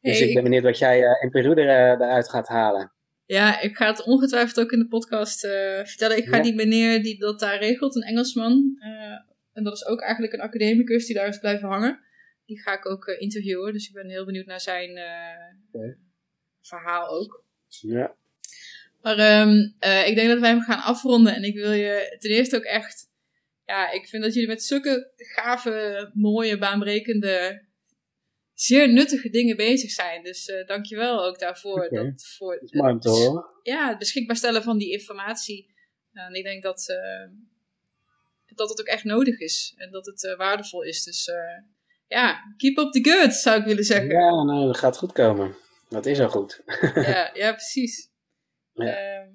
[0.00, 2.92] Dus Hey, ik ben benieuwd wat jij eh, in Peru er, eh, eruit gaat halen.
[3.24, 6.16] Ja, ik ga het ongetwijfeld ook in de podcast eh, vertellen.
[6.16, 6.42] Ik ga Ja.
[6.42, 8.78] die meneer die dat daar regelt, een Engelsman.
[9.52, 12.00] en dat is ook eigenlijk een academicus die daar is blijven hangen.
[12.44, 13.72] Die ga ik ook interviewen.
[13.72, 14.98] Dus ik ben heel benieuwd naar zijn
[16.60, 17.44] verhaal ook.
[17.68, 18.14] Ja.
[19.02, 21.34] Maar ehm, eh, ik denk dat wij hem gaan afronden.
[21.34, 23.08] En ik wil je ten eerste ook echt...
[23.66, 27.64] Ja, ik vind dat jullie met zulke gave, mooie, baanbrekende...
[28.54, 30.22] Zeer nuttige dingen bezig zijn.
[30.22, 31.88] Dus eh dankjewel ook daarvoor.
[31.90, 33.44] Dat, voor Dat is mooi om te horen.
[33.62, 35.74] ja, het beschikbaar stellen van die informatie.
[36.12, 37.30] En ik denk dat, eh,
[38.54, 39.74] dat het ook echt nodig is.
[39.76, 41.02] En dat het eh, waardevol is.
[41.02, 41.30] Dus
[42.06, 44.08] ja, keep up the good, zou ik willen zeggen.
[44.08, 45.56] Ja, Ja, nou, dat gaat goed komen.
[45.88, 46.62] Dat is al goed.
[47.34, 48.10] ja, precies.
[48.72, 48.96] Ja.
[48.96, 49.28] Ehm,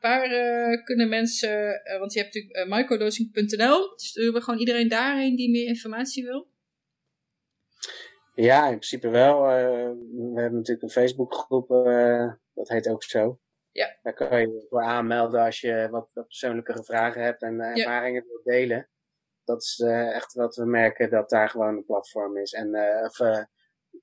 [0.00, 1.84] waar eh, kunnen mensen...
[1.84, 3.92] eh, want je hebt natuurlijk uh, microdosing.nl.
[3.94, 6.48] Sturen we gewoon iedereen daarheen die meer informatie wil?
[8.34, 9.44] Ja, in principe wel.
[9.44, 9.90] Eh,
[10.32, 13.40] we hebben natuurlijk een Facebookgroep, eh, dat heet ook zo.
[13.72, 13.98] Ja.
[14.02, 17.78] Daar kan je je voor aanmelden als je wat, wat persoonlijkere vragen hebt en eh,
[17.78, 18.88] ervaringen wilt delen.
[19.44, 22.52] Dat is eh, echt wat we merken, dat daar gewoon een platform is.
[22.52, 23.42] En eh, of, eh,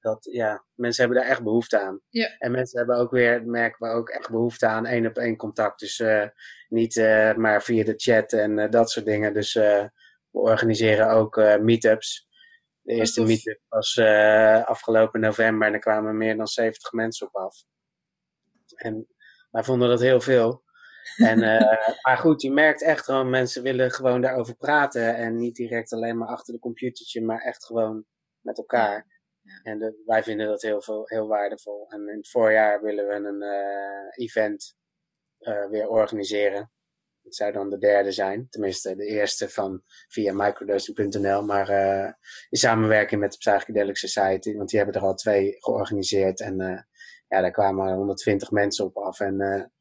[0.06, 2.02] dat, ja, mensen hebben daar echt behoefte aan.
[2.10, 2.36] Ja.
[2.38, 5.80] En mensen hebben ook weer, merken we ook echt behoefte aan één op één contact.
[5.80, 6.28] Dus eh,
[6.70, 9.34] niet eh, maar via de chat en eh, dat soort dingen.
[9.34, 9.92] Dus we
[10.32, 12.28] organiseren ook meetups.
[12.82, 14.00] De Wat eerste meetup was
[14.66, 17.64] afgelopen november en er kwamen meer dan 70 mensen op af.
[18.76, 19.08] En
[19.52, 20.64] wij vonden dat heel veel.
[21.16, 21.40] En,
[22.06, 25.16] maar goed, je merkt echt gewoon, mensen willen gewoon daarover praten.
[25.16, 28.06] En niet direct alleen maar achter de computertje, maar echt gewoon
[28.42, 29.15] met elkaar.
[29.46, 29.60] Ja.
[29.64, 31.86] En de- wij vinden dat heel, veel, heel waardevol.
[31.90, 34.76] En in het voorjaar willen we een eh, event
[35.40, 36.72] eh, weer organiseren.
[37.24, 38.48] Het zou dan de derde zijn.
[38.50, 41.44] Tenminste, de eerste van via microdosing.nl.
[41.44, 42.14] Maar eh,
[42.50, 44.56] in samenwerking met de Psychedelic Society.
[44.56, 46.40] Want die hebben er al twee georganiseerd.
[46.40, 46.58] En
[47.28, 49.20] ja, daar kwamen 120 mensen op af.
[49.20, 49.72] En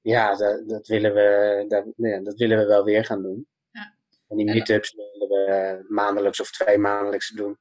[0.00, 3.48] ja, dat, dat, willen we, dat, ja, dat willen we wel weer gaan doen.
[3.70, 3.94] Ja.
[4.28, 7.58] En die meetups willen we maandelijks of twee maandelijks doen.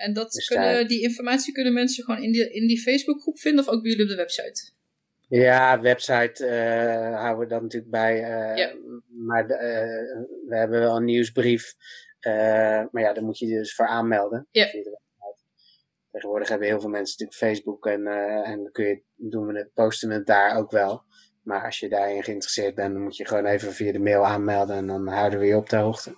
[0.00, 3.38] En dat Dus kunnen, daar- die informatie kunnen mensen gewoon in die, in die Facebookgroep
[3.38, 4.70] vinden of ook bij jullie op de website?
[5.28, 8.14] Ja, website eh, houden we dat natuurlijk bij.
[8.22, 8.74] eh, Ja.
[9.08, 11.74] Maar de, eh, we hebben wel een nieuwsbrief.
[12.90, 14.46] maar ja, daar moet je je dus voor aanmelden.
[14.50, 14.66] Ja.
[14.66, 15.44] via de website.
[16.10, 18.06] Tegenwoordig hebben heel veel mensen natuurlijk Facebook en,
[18.44, 21.02] en dan kun je, doen we het, posten we het daar ook wel.
[21.42, 24.76] Maar als je daarin geïnteresseerd bent, dan moet je gewoon even via de mail aanmelden
[24.76, 26.16] en dan houden we je op de hoogte.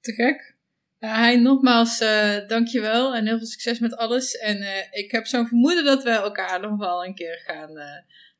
[0.00, 0.56] Te gek.
[1.00, 4.36] Ja, hij nogmaals, uh, dankjewel en heel veel succes met alles.
[4.36, 7.84] En uh, ik heb zo'n vermoeden dat we elkaar nog wel een keer gaan uh,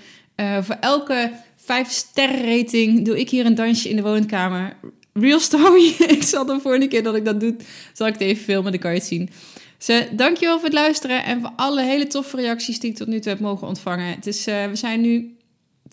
[0.61, 4.77] Voor elke 5 sterren rating doe ik hier een dansje in de woonkamer.
[5.13, 5.95] Real story.
[6.17, 7.57] ik zal de volgende keer dat ik dat doe,
[7.93, 9.31] zal ik het even filmen, dan kan je het zien.
[9.79, 13.21] Dus dankjewel voor het luisteren en voor alle hele toffe reacties die ik tot nu
[13.21, 14.15] toe heb mogen ontvangen.
[14.15, 15.37] Het is, we zijn nu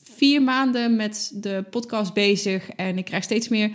[0.03, 3.71] vier maanden met de podcast bezig en ik krijg steeds meer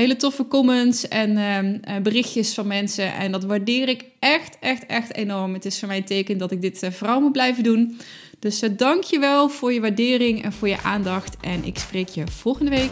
[0.00, 3.14] hele toffe comments en uh, berichtjes van mensen.
[3.14, 5.52] En dat waardeer ik echt, echt, echt enorm.
[5.52, 7.98] Het is voor mij een teken dat ik dit uh, vooral moet blijven doen.
[8.38, 11.36] Dus uh, dank je wel voor je waardering en voor je aandacht.
[11.40, 12.90] En ik spreek je volgende week.